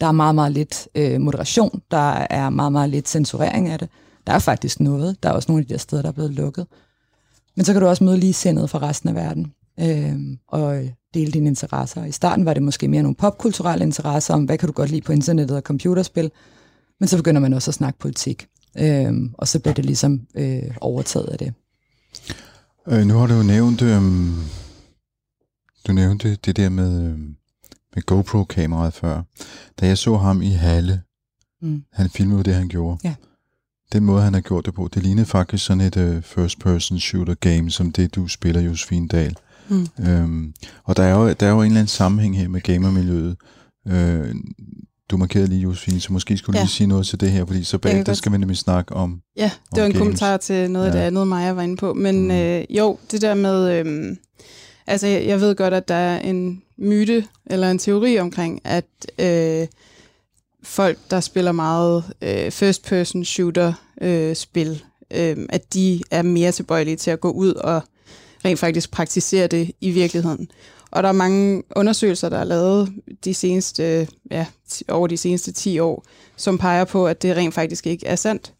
Der 0.00 0.06
er 0.06 0.12
meget, 0.12 0.34
meget 0.34 0.52
lidt 0.52 0.88
øh, 0.94 1.20
moderation, 1.20 1.80
der 1.90 2.12
er 2.30 2.50
meget, 2.50 2.72
meget 2.72 2.90
lidt 2.90 3.08
censurering 3.08 3.68
af 3.68 3.78
det. 3.78 3.88
Der 4.26 4.32
er 4.32 4.38
faktisk 4.38 4.80
noget. 4.80 5.22
Der 5.22 5.28
er 5.28 5.32
også 5.32 5.52
nogle 5.52 5.60
af 5.60 5.66
de 5.66 5.72
der 5.72 5.78
steder, 5.78 6.02
der 6.02 6.08
er 6.08 6.12
blevet 6.12 6.34
lukket. 6.34 6.66
Men 7.56 7.64
så 7.64 7.72
kan 7.72 7.82
du 7.82 7.88
også 7.88 8.04
møde 8.04 8.18
ligesindet 8.18 8.70
fra 8.70 8.78
resten 8.78 9.08
af 9.08 9.14
verden 9.14 9.52
øh, 9.80 10.36
og 10.48 10.82
dele 11.14 11.32
dine 11.32 11.46
interesser. 11.46 12.04
I 12.04 12.12
starten 12.12 12.44
var 12.44 12.54
det 12.54 12.62
måske 12.62 12.88
mere 12.88 13.02
nogle 13.02 13.16
popkulturelle 13.16 13.84
interesser 13.84 14.34
om, 14.34 14.44
hvad 14.44 14.58
kan 14.58 14.66
du 14.66 14.72
godt 14.72 14.90
lide 14.90 15.02
på 15.02 15.12
internettet 15.12 15.56
og 15.56 15.62
computerspil, 15.62 16.30
men 17.00 17.08
så 17.08 17.16
begynder 17.16 17.40
man 17.40 17.52
også 17.52 17.70
at 17.70 17.74
snakke 17.74 17.98
politik. 17.98 18.46
Øhm, 18.78 19.34
og 19.38 19.48
så 19.48 19.58
bliver 19.58 19.74
det 19.74 19.84
ligesom 19.84 20.26
øh, 20.34 20.76
overtaget 20.80 21.28
af 21.28 21.38
det. 21.38 21.54
Øh, 22.88 23.06
nu 23.06 23.14
har 23.14 23.26
du 23.26 23.34
jo 23.34 23.42
nævnt, 23.42 23.82
øh, 23.82 24.02
du 25.86 25.92
nævnte 25.92 26.34
det 26.34 26.56
der 26.56 26.68
med, 26.68 27.02
øh, 27.04 27.18
med 27.94 28.02
GoPro-kameraet 28.06 28.94
før. 28.94 29.22
Da 29.80 29.86
jeg 29.86 29.98
så 29.98 30.16
ham 30.16 30.42
i 30.42 30.50
Halle, 30.50 31.02
mm. 31.62 31.84
han 31.92 32.10
filmede 32.10 32.42
det, 32.42 32.54
han 32.54 32.68
gjorde. 32.68 32.98
Ja. 33.04 33.14
Den 33.92 34.04
måde, 34.04 34.22
han 34.22 34.34
har 34.34 34.40
gjort 34.40 34.66
det 34.66 34.74
på, 34.74 34.88
det 34.94 35.02
lignede 35.02 35.26
faktisk 35.26 35.64
sådan 35.64 35.80
et 35.80 35.96
uh, 35.96 36.22
first-person 36.22 37.00
shooter 37.00 37.34
game, 37.34 37.70
som 37.70 37.92
det, 37.92 38.14
du 38.14 38.28
spiller, 38.28 38.60
Josefine 38.60 39.08
Dahl. 39.08 39.36
Mm. 39.68 39.86
Øhm, 40.00 40.54
og 40.84 40.96
der 40.96 41.02
er, 41.02 41.14
jo, 41.14 41.32
der 41.32 41.46
er 41.46 41.50
jo 41.50 41.60
en 41.60 41.66
eller 41.66 41.80
anden 41.80 41.88
sammenhæng 41.88 42.36
her 42.38 42.48
med 42.48 42.60
gamermiljøet. 42.60 43.36
Øh, 43.88 44.34
du 45.10 45.16
markerede 45.16 45.46
lige, 45.46 45.60
Josefine, 45.60 46.00
så 46.00 46.12
måske 46.12 46.36
skulle 46.38 46.54
du 46.54 46.58
ja. 46.58 46.62
lige 46.64 46.70
sige 46.70 46.86
noget 46.86 47.06
til 47.06 47.20
det 47.20 47.30
her, 47.30 47.46
fordi 47.46 47.64
så 47.64 47.78
bagefter 47.78 48.14
skal 48.14 48.32
vi 48.32 48.38
nemlig 48.38 48.56
snakke 48.58 48.94
om 48.94 49.20
Ja, 49.36 49.50
det 49.74 49.80
var 49.80 49.86
en 49.86 49.92
games. 49.92 49.98
kommentar 49.98 50.36
til 50.36 50.70
noget 50.70 50.86
ja. 50.86 50.90
af 50.90 50.96
det 50.96 51.00
andet, 51.00 51.28
Maja 51.28 51.52
var 51.52 51.62
inde 51.62 51.76
på. 51.76 51.94
Men 51.94 52.22
mm. 52.24 52.30
øh, 52.30 52.64
jo, 52.70 52.98
det 53.10 53.22
der 53.22 53.34
med... 53.34 53.86
Øh, 53.86 54.16
altså, 54.86 55.06
jeg, 55.06 55.26
jeg 55.26 55.40
ved 55.40 55.54
godt, 55.54 55.74
at 55.74 55.88
der 55.88 55.94
er 55.94 56.20
en 56.20 56.62
myte 56.78 57.24
eller 57.46 57.70
en 57.70 57.78
teori 57.78 58.18
omkring, 58.18 58.60
at 58.64 58.86
øh, 59.18 59.66
folk, 60.62 60.98
der 61.10 61.20
spiller 61.20 61.52
meget 61.52 62.04
øh, 62.22 62.50
first-person 62.50 63.24
shooter-spil, 63.24 64.82
øh, 65.10 65.30
øh, 65.30 65.46
at 65.48 65.74
de 65.74 66.02
er 66.10 66.22
mere 66.22 66.52
tilbøjelige 66.52 66.96
til 66.96 67.10
at 67.10 67.20
gå 67.20 67.30
ud 67.30 67.54
og 67.54 67.82
rent 68.44 68.58
faktisk 68.58 68.90
praktisere 68.90 69.46
det 69.46 69.72
i 69.80 69.90
virkeligheden. 69.90 70.48
Og 70.94 71.02
der 71.02 71.08
er 71.08 71.12
mange 71.12 71.62
undersøgelser, 71.76 72.28
der 72.28 72.38
er 72.38 72.44
lavet 72.44 72.92
de 73.24 73.34
seneste, 73.34 74.08
ja, 74.30 74.46
over 74.88 75.06
de 75.06 75.16
seneste 75.16 75.52
10 75.52 75.78
år, 75.78 76.04
som 76.36 76.58
peger 76.58 76.84
på, 76.84 77.06
at 77.06 77.22
det 77.22 77.36
rent 77.36 77.54
faktisk 77.54 77.86
ikke 77.86 78.06
er 78.06 78.16
sandt. 78.16 78.52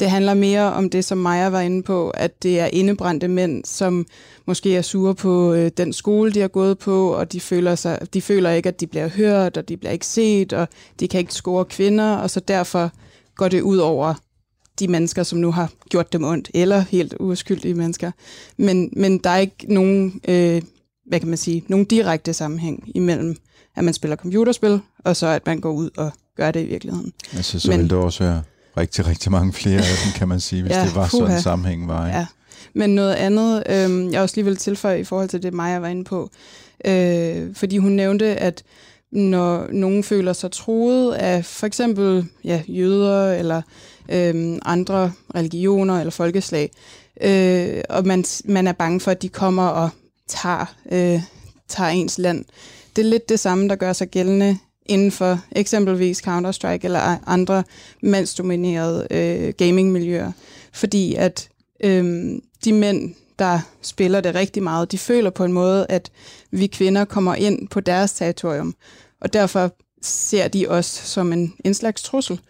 Det 0.00 0.10
handler 0.10 0.34
mere 0.34 0.72
om 0.72 0.90
det, 0.90 1.04
som 1.04 1.18
Maja 1.18 1.48
var 1.48 1.60
inde 1.60 1.82
på, 1.82 2.10
at 2.10 2.42
det 2.42 2.60
er 2.60 2.66
indebrændte 2.66 3.28
mænd, 3.28 3.64
som 3.64 4.06
måske 4.46 4.76
er 4.76 4.82
sure 4.82 5.14
på 5.14 5.52
øh, 5.52 5.70
den 5.76 5.92
skole, 5.92 6.32
de 6.32 6.40
har 6.40 6.48
gået 6.48 6.78
på, 6.78 7.08
og 7.08 7.32
de 7.32 7.40
føler, 7.40 7.74
sig, 7.74 8.14
de 8.14 8.22
føler 8.22 8.50
ikke, 8.50 8.68
at 8.68 8.80
de 8.80 8.86
bliver 8.86 9.08
hørt, 9.08 9.56
og 9.56 9.68
de 9.68 9.76
bliver 9.76 9.92
ikke 9.92 10.06
set, 10.06 10.52
og 10.52 10.68
de 11.00 11.08
kan 11.08 11.20
ikke 11.20 11.34
score 11.34 11.64
kvinder, 11.64 12.16
og 12.16 12.30
så 12.30 12.40
derfor 12.40 12.90
går 13.36 13.48
det 13.48 13.60
ud 13.60 13.76
over 13.76 14.14
de 14.78 14.88
mennesker, 14.88 15.22
som 15.22 15.38
nu 15.38 15.50
har 15.50 15.72
gjort 15.90 16.12
dem 16.12 16.24
ondt, 16.24 16.50
eller 16.54 16.80
helt 16.80 17.14
uskyldige 17.20 17.74
mennesker. 17.74 18.10
Men, 18.56 18.90
men 18.96 19.18
der 19.18 19.30
er 19.30 19.38
ikke 19.38 19.66
nogen 19.68 20.20
øh, 20.28 20.62
hvad 21.06 21.20
kan 21.20 21.28
man 21.28 21.38
sige, 21.38 21.64
nogle 21.68 21.84
direkte 21.84 22.32
sammenhæng 22.32 22.90
imellem, 22.94 23.36
at 23.76 23.84
man 23.84 23.94
spiller 23.94 24.16
computerspil, 24.16 24.80
og 25.04 25.16
så 25.16 25.26
at 25.26 25.46
man 25.46 25.60
går 25.60 25.72
ud 25.72 25.90
og 25.96 26.12
gør 26.36 26.50
det 26.50 26.60
i 26.60 26.66
virkeligheden. 26.66 27.12
Altså, 27.36 27.60
så 27.60 27.70
Men, 27.70 27.80
vil 27.80 27.90
der 27.90 27.96
også 27.96 28.24
være 28.24 28.42
rigtig, 28.76 29.06
rigtig 29.06 29.32
mange 29.32 29.52
flere 29.52 29.78
af 29.78 29.96
dem, 30.04 30.12
kan 30.12 30.28
man 30.28 30.40
sige, 30.40 30.62
hvis 30.62 30.72
ja, 30.72 30.84
det 30.84 30.94
var 30.94 31.08
sådan 31.08 31.34
en 31.34 31.42
sammenhæng 31.42 31.88
var. 31.88 32.06
Ikke? 32.06 32.18
Ja. 32.18 32.26
Men 32.74 32.94
noget 32.94 33.14
andet, 33.14 33.62
øh, 33.68 34.12
jeg 34.12 34.20
også 34.22 34.36
lige 34.36 34.44
vil 34.44 34.56
tilføje 34.56 35.00
i 35.00 35.04
forhold 35.04 35.28
til 35.28 35.42
det, 35.42 35.54
Maja 35.54 35.78
var 35.78 35.88
inde 35.88 36.04
på, 36.04 36.30
øh, 36.84 37.54
fordi 37.54 37.78
hun 37.78 37.92
nævnte, 37.92 38.26
at 38.26 38.62
når 39.12 39.68
nogen 39.72 40.04
føler 40.04 40.32
sig 40.32 40.50
troet 40.50 41.12
af 41.14 41.44
for 41.44 41.66
eksempel 41.66 42.26
ja, 42.44 42.62
jøder 42.68 43.32
eller 43.32 43.62
øh, 44.08 44.58
andre 44.64 45.12
religioner 45.34 46.00
eller 46.00 46.10
folkeslag, 46.10 46.70
øh, 47.20 47.82
og 47.88 48.06
man, 48.06 48.24
man 48.44 48.66
er 48.66 48.72
bange 48.72 49.00
for, 49.00 49.10
at 49.10 49.22
de 49.22 49.28
kommer 49.28 49.66
og 49.66 49.90
tager, 50.28 50.74
øh, 50.92 51.22
tager 51.68 51.90
ens 51.90 52.18
land. 52.18 52.44
Det 52.96 53.04
er 53.04 53.10
lidt 53.10 53.28
det 53.28 53.40
samme, 53.40 53.68
der 53.68 53.76
gør 53.76 53.92
sig 53.92 54.08
gældende 54.08 54.58
inden 54.86 55.10
for 55.10 55.40
eksempelvis 55.52 56.22
Counter-Strike 56.26 56.84
eller 56.84 57.16
andre 57.26 57.64
mandsdominerede 58.02 59.06
øh, 59.10 59.54
gamingmiljøer. 59.58 60.32
Fordi 60.72 61.14
at 61.14 61.48
øh, 61.84 62.34
de 62.64 62.72
mænd, 62.72 63.14
der 63.38 63.60
spiller 63.82 64.20
det 64.20 64.34
rigtig 64.34 64.62
meget, 64.62 64.92
de 64.92 64.98
føler 64.98 65.30
på 65.30 65.44
en 65.44 65.52
måde, 65.52 65.86
at 65.88 66.10
vi 66.50 66.66
kvinder 66.66 67.04
kommer 67.04 67.34
ind 67.34 67.68
på 67.68 67.80
deres 67.80 68.12
territorium. 68.12 68.74
Og 69.20 69.32
derfor 69.32 69.70
ser 70.02 70.48
de 70.48 70.66
os 70.68 70.86
som 70.86 71.32
en, 71.32 71.54
en 71.64 71.74
slags 71.74 72.02
trussel. 72.02 72.40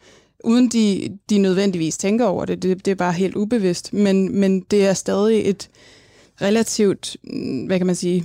Uden 0.45 0.69
de, 0.69 1.19
de 1.31 1.39
nødvendigvis 1.39 1.99
tænker 1.99 2.25
over 2.25 2.45
det. 2.45 2.63
det. 2.63 2.85
Det 2.85 2.91
er 2.91 2.95
bare 2.95 3.13
helt 3.13 3.37
ubevidst. 3.37 3.93
Men, 3.93 4.41
men 4.41 4.61
det 4.61 4.87
er 4.87 4.95
stadig 4.95 5.49
et, 5.51 5.71
relativt, 6.41 7.17
mm, 7.25 7.67
hvad 7.67 7.79
kan 7.79 7.87
man 7.87 7.97
sige, 7.97 8.25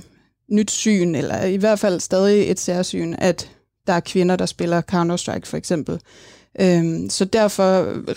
nyt 0.50 0.70
syn, 0.70 1.14
eller 1.14 1.44
i 1.44 1.56
hvert 1.56 1.78
fald 1.78 2.00
stadig 2.00 2.50
et 2.50 2.60
særsyn, 2.60 3.14
at 3.18 3.50
der 3.86 3.92
er 3.92 4.00
kvinder, 4.00 4.36
der 4.36 4.46
spiller 4.46 4.82
Counter-Strike 4.92 5.46
for 5.46 5.56
eksempel. 5.56 6.00
Øhm, 6.60 7.10
så 7.10 7.24
derfor 7.24 7.66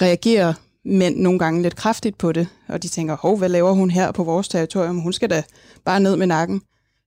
reagerer 0.01 0.53
mænd 0.85 1.17
nogle 1.17 1.39
gange 1.39 1.61
lidt 1.61 1.75
kraftigt 1.75 2.17
på 2.17 2.31
det, 2.31 2.47
og 2.67 2.83
de 2.83 2.87
tænker, 2.87 3.17
hov, 3.17 3.37
hvad 3.37 3.49
laver 3.49 3.71
hun 3.71 3.91
her 3.91 4.11
på 4.11 4.23
vores 4.23 4.47
territorium? 4.47 4.99
Hun 4.99 5.13
skal 5.13 5.29
da 5.29 5.43
bare 5.85 5.99
ned 5.99 6.15
med 6.15 6.27
nakken. 6.27 6.61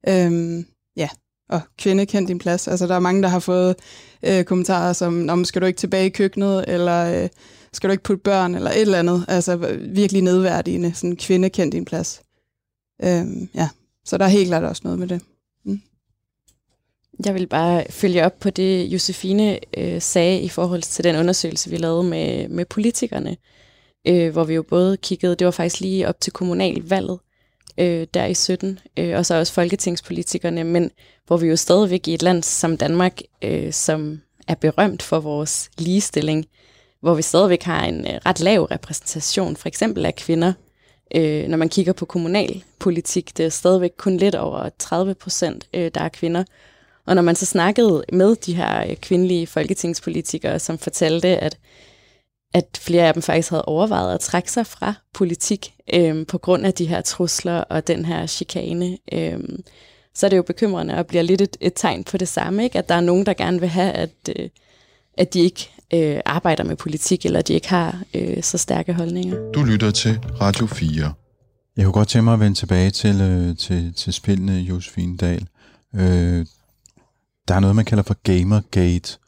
Øhm, 0.09 0.66
ja, 0.96 1.09
og 1.49 1.61
kvinde 1.79 2.07
kend 2.07 2.27
din 2.27 2.38
plads. 2.38 2.68
Altså, 2.68 2.87
der 2.87 2.94
er 2.94 3.01
mange, 3.01 3.22
der 3.22 3.29
har 3.29 3.38
fået 3.38 3.77
øh, 4.22 4.44
kommentarer 4.44 4.92
som, 4.92 5.29
om 5.29 5.44
skal 5.44 5.62
du 5.62 5.66
ikke 5.66 5.79
tilbage 5.79 6.07
i 6.07 6.11
køkkenet, 6.11 6.64
eller 6.68 7.22
øh, 7.22 7.29
skal 7.72 7.88
du 7.88 7.92
ikke 7.92 8.05
putte 8.05 8.22
børn, 8.22 8.55
eller 8.55 8.70
et 8.70 8.81
eller 8.81 8.99
andet. 8.99 9.25
Altså, 9.29 9.79
virkelig 9.94 10.22
nedværdigende, 10.22 10.94
sådan 10.94 11.16
kvinde 11.16 11.51
kend 11.51 11.72
din 11.72 11.85
plads. 11.85 12.20
Øhm, 13.04 13.48
ja, 13.54 13.68
så 14.04 14.18
der 14.18 14.24
er 14.24 14.28
helt 14.28 14.48
klart 14.48 14.64
også 14.64 14.82
noget 14.85 14.98
med 14.98 15.09
det. 15.09 15.20
Mm. 15.64 15.80
Jeg 17.24 17.35
vil 17.35 17.46
bare 17.46 17.85
følge 17.90 18.24
op 18.24 18.40
på 18.40 18.50
det, 18.50 18.85
Josefine 18.85 19.59
øh, 19.78 20.02
sagde 20.02 20.40
i 20.40 20.48
forhold 20.48 20.82
til 20.82 21.04
den 21.04 21.16
undersøgelse, 21.16 21.70
vi 21.70 21.76
lavede 21.76 22.04
med, 22.04 22.48
med 22.48 22.64
politikerne, 22.64 23.37
øh, 24.09 24.32
hvor 24.32 24.44
vi 24.44 24.54
jo 24.54 24.62
både 24.62 24.96
kiggede, 24.96 25.37
det 25.37 25.44
var 25.44 25.50
faktisk 25.50 25.80
lige 25.80 26.09
op 26.09 26.20
til 26.20 26.32
kommunalvalget, 26.32 27.18
øh, 27.79 28.06
der 28.14 28.25
i 28.25 28.35
17, 28.35 28.79
øh, 28.96 29.16
og 29.16 29.27
så 29.27 29.35
også 29.35 29.52
folketingspolitikerne, 29.52 30.64
men 30.64 30.90
hvor 31.27 31.37
vi 31.37 31.46
jo 31.46 31.56
stadigvæk 31.56 32.08
i 32.08 32.14
et 32.14 32.23
land 32.23 32.42
som 32.42 32.77
Danmark, 32.77 33.21
øh, 33.42 33.73
som 33.73 34.21
er 34.48 34.54
berømt 34.54 35.02
for 35.02 35.21
vores 35.21 35.71
ligestilling, 35.79 36.46
hvor 37.00 37.14
vi 37.14 37.23
stadigvæk 37.23 37.62
har 37.62 37.85
en 37.85 38.00
øh, 38.00 38.21
ret 38.27 38.40
lav 38.40 38.62
repræsentation, 38.62 39.56
for 39.56 39.68
eksempel 39.68 40.06
af 40.06 40.14
kvinder 40.14 40.52
Øh, 41.15 41.48
når 41.48 41.57
man 41.57 41.69
kigger 41.69 41.92
på 41.92 42.04
kommunalpolitik, 42.04 43.37
det 43.37 43.46
er 43.46 43.50
stadigvæk 43.50 43.92
kun 43.96 44.17
lidt 44.17 44.35
over 44.35 44.69
30 44.79 45.15
procent, 45.15 45.69
øh, 45.75 45.90
der 45.94 46.00
er 46.00 46.09
kvinder. 46.09 46.44
Og 47.07 47.15
når 47.15 47.23
man 47.23 47.37
så 47.37 47.46
snakkede 47.46 48.04
med 48.13 48.37
de 48.37 48.54
her 48.54 48.90
øh, 48.90 48.96
kvindelige 48.96 49.46
folketingspolitikere, 49.46 50.59
som 50.59 50.79
fortalte, 50.79 51.29
at, 51.29 51.59
at 52.54 52.79
flere 52.83 53.07
af 53.07 53.13
dem 53.13 53.23
faktisk 53.23 53.50
havde 53.50 53.65
overvejet 53.65 54.15
at 54.15 54.21
trække 54.21 54.52
sig 54.52 54.67
fra 54.67 54.94
politik 55.13 55.75
øh, 55.94 56.27
på 56.27 56.38
grund 56.38 56.67
af 56.67 56.75
de 56.75 56.87
her 56.87 57.00
trusler 57.00 57.59
og 57.59 57.87
den 57.87 58.04
her 58.04 58.27
chikane, 58.27 58.98
øh, 59.13 59.40
så 60.15 60.27
er 60.27 60.31
det 60.31 60.37
jo 60.37 60.42
bekymrende 60.42 60.94
og 60.94 61.07
bliver 61.07 61.23
lidt 61.23 61.40
et, 61.40 61.57
et 61.61 61.73
tegn 61.77 62.04
på 62.04 62.17
det 62.17 62.29
samme, 62.29 62.65
ikke? 62.65 62.79
at 62.79 62.88
der 62.88 62.94
er 62.94 63.00
nogen, 63.00 63.27
der 63.27 63.35
gerne 63.35 63.61
vil 63.61 63.69
have, 63.69 63.92
at, 63.92 64.11
øh, 64.38 64.48
at 65.19 65.35
de 65.35 65.40
ikke 65.40 65.71
øh, 65.94 66.20
arbejder 66.24 66.64
med 66.64 66.76
politik, 66.76 67.26
eller 67.26 67.42
de 67.42 67.52
ikke 67.52 67.68
har 67.68 68.02
øh, 68.14 68.42
så 68.42 68.58
stærke 68.58 68.92
holdninger. 68.92 69.37
Du 69.54 69.62
lytter 69.62 69.90
til 69.90 70.18
Radio 70.40 70.66
4. 70.66 71.12
Jeg 71.76 71.84
kunne 71.84 71.92
godt 71.92 72.08
tænke 72.08 72.24
mig 72.24 72.34
at 72.34 72.40
vende 72.40 72.58
tilbage 72.58 72.90
til, 72.90 73.20
øh, 73.20 73.56
til, 73.56 73.94
til 73.94 74.12
spillene, 74.12 74.52
Josefine 74.52 75.16
Dahl. 75.16 75.48
Øh, 75.94 76.46
der 77.48 77.54
er 77.54 77.60
noget, 77.60 77.76
man 77.76 77.84
kalder 77.84 78.02
for 78.02 78.16
Gamergate. 78.22 79.18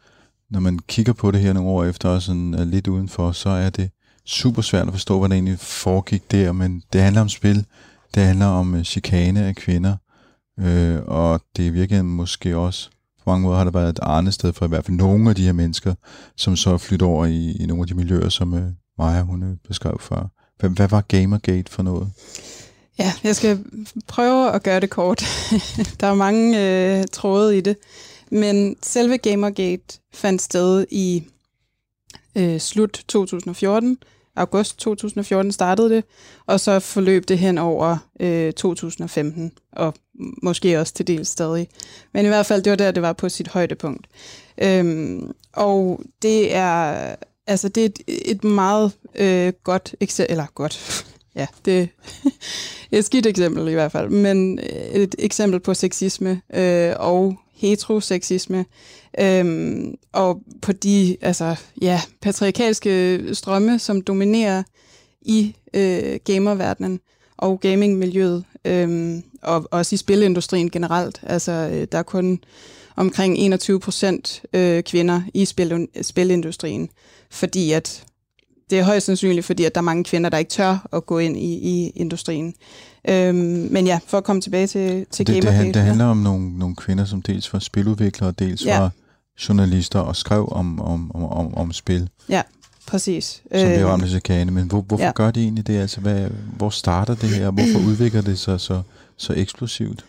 Når 0.50 0.60
man 0.60 0.78
kigger 0.78 1.12
på 1.12 1.30
det 1.30 1.40
her 1.40 1.52
nogle 1.52 1.68
år 1.68 1.84
efter, 1.84 2.08
og 2.08 2.22
sådan 2.22 2.54
er 2.54 2.64
lidt 2.64 2.88
udenfor, 2.88 3.32
så 3.32 3.48
er 3.48 3.70
det 3.70 3.90
super 4.24 4.62
svært 4.62 4.86
at 4.86 4.92
forstå, 4.92 5.18
hvad 5.18 5.28
der 5.28 5.34
egentlig 5.34 5.58
foregik 5.58 6.30
der, 6.30 6.52
men 6.52 6.82
det 6.92 7.00
handler 7.00 7.20
om 7.20 7.28
spil, 7.28 7.64
det 8.14 8.22
handler 8.22 8.46
om 8.46 8.74
øh, 8.74 8.84
chikane 8.84 9.44
af 9.44 9.56
kvinder, 9.56 9.96
øh, 10.60 10.98
og 11.06 11.40
det 11.56 11.66
er 11.66 11.70
virkelig 11.70 12.04
måske 12.04 12.56
også, 12.56 12.90
på 13.28 13.32
mange 13.32 13.46
måder 13.46 13.56
har 13.56 13.64
der 13.64 13.70
været 13.70 13.88
et 13.88 13.98
andet 14.02 14.34
sted 14.34 14.52
for 14.52 14.64
i 14.64 14.68
hvert 14.68 14.84
fald 14.84 14.96
nogle 14.96 15.30
af 15.30 15.36
de 15.36 15.44
her 15.44 15.52
mennesker, 15.52 15.94
som 16.36 16.56
så 16.56 16.70
er 16.70 16.78
flyttet 16.78 17.08
over 17.08 17.26
i, 17.26 17.56
i 17.60 17.66
nogle 17.66 17.82
af 17.82 17.86
de 17.86 17.94
miljøer, 17.94 18.28
som 18.28 18.54
øh, 18.54 18.62
Maja 18.98 19.22
hun 19.22 19.42
øh, 19.42 19.56
beskrev 19.68 19.98
før. 20.00 20.26
Hvad, 20.58 20.70
hvad 20.70 20.88
var 20.88 21.00
Gamergate 21.00 21.72
for 21.72 21.82
noget? 21.82 22.08
Ja, 22.98 23.12
jeg 23.24 23.36
skal 23.36 23.64
prøve 24.06 24.52
at 24.52 24.62
gøre 24.62 24.80
det 24.80 24.90
kort. 24.90 25.18
der 26.00 26.06
er 26.06 26.14
mange 26.14 26.60
øh, 26.60 27.04
tråde 27.12 27.58
i 27.58 27.60
det. 27.60 27.76
Men 28.30 28.76
selve 28.82 29.18
Gamergate 29.18 29.98
fandt 30.14 30.42
sted 30.42 30.86
i 30.90 31.22
øh, 32.36 32.60
slut 32.60 33.04
2014. 33.08 33.98
August 34.36 34.78
2014 34.78 35.52
startede 35.52 35.90
det, 35.90 36.04
og 36.46 36.60
så 36.60 36.80
forløb 36.80 37.28
det 37.28 37.38
hen 37.38 37.58
over 37.58 37.96
øh, 38.20 38.52
2015, 38.52 39.52
og 39.72 39.94
måske 40.42 40.80
også 40.80 40.94
til 40.94 41.06
del 41.06 41.26
stadig. 41.26 41.68
Men 42.14 42.24
i 42.24 42.28
hvert 42.28 42.46
fald, 42.46 42.62
det 42.62 42.70
var 42.70 42.76
der, 42.76 42.90
det 42.90 43.02
var 43.02 43.12
på 43.12 43.28
sit 43.28 43.48
højdepunkt. 43.48 44.06
Øhm, 44.58 45.32
og 45.52 46.00
det 46.22 46.54
er 46.54 47.14
altså 47.48 47.68
det 47.68 47.80
er 47.80 47.86
et, 47.86 47.98
et 48.06 48.44
meget 48.44 48.92
øh, 49.14 49.52
godt 49.64 49.94
eksempel, 50.00 50.32
eller 50.32 50.46
godt, 50.54 51.04
ja, 51.36 51.46
det 51.64 51.80
er 51.80 51.86
et 52.98 53.04
skidt 53.04 53.26
eksempel 53.26 53.68
i 53.68 53.72
hvert 53.72 53.92
fald, 53.92 54.08
men 54.08 54.58
øh, 54.58 55.00
et 55.02 55.14
eksempel 55.18 55.60
på 55.60 55.74
sexisme 55.74 56.42
øh, 56.54 56.92
og 56.96 57.36
heteroseksisme, 57.54 58.64
øhm, 59.20 59.94
og 60.12 60.42
på 60.62 60.72
de 60.72 61.16
altså, 61.20 61.56
ja, 61.82 62.00
patriarkalske 62.22 63.20
strømme, 63.32 63.78
som 63.78 64.02
dominerer 64.02 64.62
i 65.22 65.56
øh, 65.74 66.18
gamerverdenen 66.24 67.00
og 67.36 67.60
gamingmiljøet, 67.60 68.44
øhm, 68.64 69.22
og 69.42 69.68
også 69.70 69.94
i 69.94 69.96
spilindustrien 69.96 70.70
generelt. 70.70 71.20
Altså, 71.22 71.52
øh, 71.52 71.86
der 71.92 71.98
er 71.98 72.02
kun 72.02 72.38
omkring 72.96 73.38
21 73.38 73.80
procent 73.80 74.42
øh, 74.52 74.82
kvinder 74.82 75.22
i 75.34 75.44
spil, 75.44 75.88
spilindustrien, 76.02 76.88
fordi 77.30 77.72
at 77.72 78.04
det 78.70 78.78
er 78.78 78.84
højst 78.84 79.06
sandsynligt, 79.06 79.46
fordi 79.46 79.64
at 79.64 79.74
der 79.74 79.80
er 79.80 79.84
mange 79.84 80.04
kvinder, 80.04 80.30
der 80.30 80.38
ikke 80.38 80.50
tør 80.50 80.88
at 80.92 81.06
gå 81.06 81.18
ind 81.18 81.36
i, 81.36 81.54
i 81.54 81.88
industrien. 81.88 82.54
Øhm, 83.08 83.68
men 83.70 83.86
ja, 83.86 83.98
for 84.06 84.18
at 84.18 84.24
komme 84.24 84.42
tilbage 84.42 84.66
til, 84.66 85.06
til 85.10 85.26
det, 85.26 85.42
Gamergate. 85.42 85.66
det, 85.66 85.74
det 85.74 85.82
handler 85.82 86.04
om 86.04 86.16
nogle, 86.16 86.58
nogle 86.58 86.76
kvinder, 86.76 87.04
som 87.04 87.22
dels 87.22 87.52
var 87.52 87.58
spiludviklere, 87.58 88.32
dels 88.38 88.64
ja. 88.64 88.80
var 88.80 88.90
journalister 89.48 89.98
og 89.98 90.16
skrev 90.16 90.48
om, 90.52 90.80
om, 90.80 91.10
om, 91.14 91.24
om, 91.24 91.54
om 91.54 91.72
spil. 91.72 92.08
Ja, 92.28 92.42
præcis. 92.86 93.42
Som 93.54 93.68
blev 93.68 93.86
ramt 93.86 94.02
af 94.02 94.08
chikane. 94.08 94.50
Men 94.50 94.64
hvor, 94.64 94.80
hvorfor 94.80 95.04
ja. 95.04 95.12
gør 95.14 95.30
de 95.30 95.42
egentlig 95.42 95.66
det? 95.66 95.78
Altså, 95.78 96.00
hvad, 96.00 96.28
hvor 96.56 96.70
starter 96.70 97.14
det 97.14 97.28
her? 97.28 97.50
Hvorfor 97.50 97.88
udvikler 97.88 98.20
det 98.20 98.38
sig 98.38 98.60
så, 98.60 98.66
så 98.66 98.82
eksplosivt? 99.36 100.04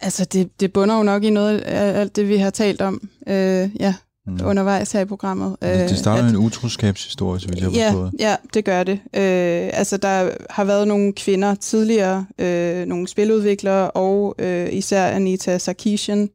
Altså, 0.00 0.24
det, 0.24 0.60
det 0.60 0.72
bunder 0.72 0.96
jo 0.96 1.02
nok 1.02 1.24
i 1.24 1.30
noget 1.30 1.58
af 1.58 2.00
alt 2.00 2.16
det, 2.16 2.28
vi 2.28 2.36
har 2.36 2.50
talt 2.50 2.80
om. 2.80 3.08
Øh, 3.26 3.70
ja, 3.80 3.94
mm. 4.26 4.38
undervejs 4.44 4.92
her 4.92 5.00
i 5.00 5.04
programmet. 5.04 5.56
Altså, 5.60 5.94
det 5.94 5.98
starter 5.98 6.22
med 6.22 6.30
en 6.30 6.36
utroskabshistorie, 6.36 7.40
så 7.40 7.48
vidt 7.48 7.60
jeg 7.60 7.66
har 7.66 7.78
ja, 7.78 7.90
forstået. 7.90 8.12
Ja, 8.18 8.36
det 8.54 8.64
gør 8.64 8.84
det. 8.84 8.92
Øh, 8.92 9.70
altså, 9.72 9.96
der 9.96 10.30
har 10.50 10.64
været 10.64 10.88
nogle 10.88 11.12
kvinder 11.12 11.54
tidligere, 11.54 12.26
øh, 12.38 12.86
nogle 12.86 13.08
spiludviklere, 13.08 13.90
og 13.90 14.34
øh, 14.38 14.68
især 14.72 15.06
Anita 15.06 15.58
Sarkeesian, 15.58 16.30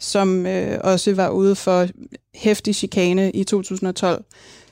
som 0.00 0.46
øh, 0.46 0.78
også 0.84 1.14
var 1.14 1.28
ude 1.28 1.56
for 1.56 1.86
hæftig 2.34 2.74
chikane 2.74 3.30
i 3.30 3.44
2012. 3.44 4.24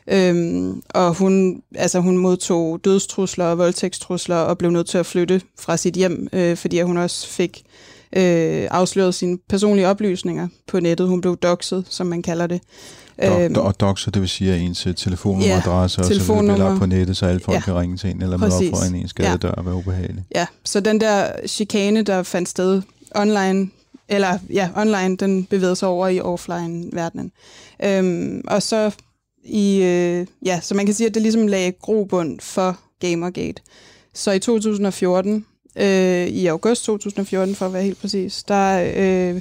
Øhm, 0.06 0.82
og 0.88 1.14
hun, 1.14 1.62
altså 1.74 2.00
hun 2.00 2.16
modtog 2.16 2.80
dødstrusler 2.84 3.44
og 3.44 3.58
voldtægtstrusler 3.58 4.36
og 4.36 4.58
blev 4.58 4.70
nødt 4.70 4.86
til 4.86 4.98
at 4.98 5.06
flytte 5.06 5.40
fra 5.60 5.76
sit 5.76 5.94
hjem, 5.94 6.28
øh, 6.32 6.56
fordi 6.56 6.80
hun 6.80 6.96
også 6.96 7.28
fik 7.28 7.62
øh, 8.16 8.68
afsløret 8.70 9.14
sine 9.14 9.38
personlige 9.48 9.88
oplysninger 9.88 10.48
på 10.68 10.80
nettet. 10.80 11.08
Hun 11.08 11.20
blev 11.20 11.36
doxet, 11.36 11.84
som 11.88 12.06
man 12.06 12.22
kalder 12.22 12.46
det. 12.46 12.60
Do- 13.22 13.40
øhm, 13.40 13.54
og 13.56 13.80
doxer, 13.80 14.10
det 14.10 14.20
vil 14.22 14.28
sige, 14.28 14.52
at 14.52 14.60
ens 14.60 14.86
øh, 14.86 14.94
telefonnummeradresse 14.94 16.00
ja, 16.00 16.08
og 16.08 16.14
så 16.14 16.42
bliver 16.42 16.78
på 16.78 16.86
nettet, 16.86 17.16
så 17.16 17.26
alle 17.26 17.40
folk 17.40 17.54
ja, 17.54 17.60
kan 17.60 17.74
ringe 17.74 17.96
til 17.96 18.10
en 18.10 18.22
eller 18.22 18.36
møde 18.36 18.52
op 18.56 18.62
for 18.78 18.88
en 18.88 18.94
ens 18.94 19.12
gadedør 19.12 19.48
ja. 19.48 19.54
og 19.54 19.66
være 19.66 19.74
ubehageligt. 19.74 20.26
Ja, 20.34 20.46
så 20.64 20.80
den 20.80 21.00
der 21.00 21.26
chikane, 21.46 22.02
der 22.02 22.22
fandt 22.22 22.48
sted 22.48 22.82
online, 23.14 23.70
eller 24.08 24.38
ja, 24.50 24.68
online, 24.76 25.16
den 25.16 25.44
bevægede 25.44 25.76
sig 25.76 25.88
over 25.88 26.08
i 26.08 26.20
offline-verdenen. 26.20 27.32
Øhm, 27.84 28.42
og 28.46 28.62
så 28.62 28.90
i, 29.44 29.82
øh, 29.82 30.26
ja, 30.44 30.60
så 30.60 30.74
man 30.74 30.86
kan 30.86 30.94
sige, 30.94 31.06
at 31.06 31.14
det 31.14 31.22
ligesom 31.22 31.46
lagde 31.46 31.72
grobund 31.72 32.40
for 32.40 32.78
Gamergate. 33.00 33.62
Så 34.14 34.30
i 34.32 34.38
2014, 34.38 35.46
øh, 35.76 36.26
i 36.26 36.46
august 36.46 36.84
2014 36.84 37.54
for 37.54 37.66
at 37.66 37.72
være 37.72 37.82
helt 37.82 38.00
præcis, 38.00 38.42
der 38.42 38.92
øh, 38.96 39.40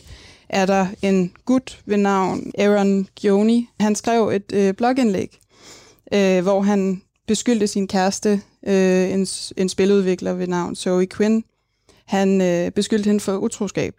er 0.49 0.65
der 0.65 0.87
en 1.01 1.33
gut 1.45 1.81
ved 1.85 1.97
navn 1.97 2.51
Aaron 2.57 3.07
Gioni. 3.15 3.69
Han 3.79 3.95
skrev 3.95 4.29
et 4.29 4.51
øh, 4.53 4.73
blogindlæg, 4.73 5.39
øh, 6.13 6.43
hvor 6.43 6.61
han 6.61 7.01
beskyldte 7.27 7.67
sin 7.67 7.87
kæreste, 7.87 8.41
øh, 8.67 9.11
en, 9.11 9.27
en 9.57 9.69
spiludvikler 9.69 10.33
ved 10.33 10.47
navn 10.47 10.75
Zoe 10.75 11.07
Quinn. 11.07 11.43
Han 12.05 12.41
øh, 12.41 12.71
beskyldte 12.71 13.07
hende 13.07 13.19
for 13.19 13.37
utroskab 13.37 13.95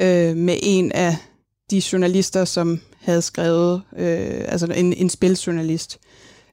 øh, 0.00 0.36
med 0.36 0.56
en 0.62 0.92
af 0.92 1.16
de 1.70 1.82
journalister, 1.92 2.44
som 2.44 2.80
havde 3.00 3.22
skrevet, 3.22 3.82
øh, 3.96 4.44
altså 4.48 4.66
en, 4.66 4.92
en 4.92 5.10
spiljournalist. 5.10 5.98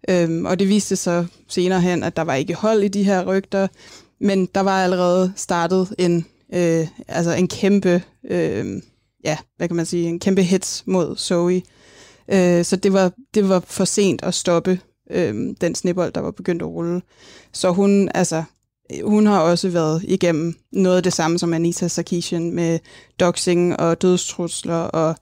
Øhm, 0.10 0.46
og 0.46 0.60
det 0.60 0.70
viste 0.70 0.96
sig 0.96 1.28
senere 1.48 1.82
hen, 1.82 2.04
at 2.04 2.16
der 2.16 2.22
var 2.22 2.36
ikke 2.36 2.54
hold 2.54 2.84
i 2.84 2.88
de 2.88 3.04
her 3.04 3.26
rygter, 3.26 3.68
men 4.20 4.46
der 4.56 4.62
var 4.62 4.84
allerede 4.84 5.34
startet 5.36 5.96
en, 5.98 6.26
øh, 6.54 6.88
altså 7.08 7.32
en 7.32 7.48
kæmpe, 7.48 8.04
øh, 8.30 8.82
ja, 9.24 9.38
hvad 9.58 9.68
kan 9.68 9.76
man 9.76 9.86
sige, 9.86 10.08
en 10.08 10.20
kæmpe 10.20 10.44
hits 10.44 10.84
mod 10.86 11.16
Zoe. 11.18 11.62
Øh, 12.32 12.66
så 12.66 12.76
det 12.76 12.94
var, 12.94 13.12
det 13.34 13.50
var 13.50 13.60
for 13.60 13.86
sent 13.86 14.24
at 14.24 14.34
stoppe 14.34 14.80
øh, 15.12 15.56
den 15.62 15.76
snibbold, 15.76 16.12
der 16.12 16.22
var 16.22 16.32
begyndt 16.32 16.62
at 16.62 16.68
rulle. 16.68 17.02
Så 17.54 17.72
hun, 17.72 18.10
altså, 18.14 18.44
hun 19.04 19.26
har 19.26 19.40
også 19.40 19.70
været 19.70 20.04
igennem 20.04 20.56
noget 20.72 20.98
af 20.98 21.04
det 21.04 21.14
samme 21.14 21.40
som 21.40 21.54
Anita 21.54 21.88
Sarkeesian 21.88 22.52
med 22.52 22.80
doxing 23.20 23.80
og 23.80 24.02
dødstrusler 24.02 24.76
og 24.76 25.16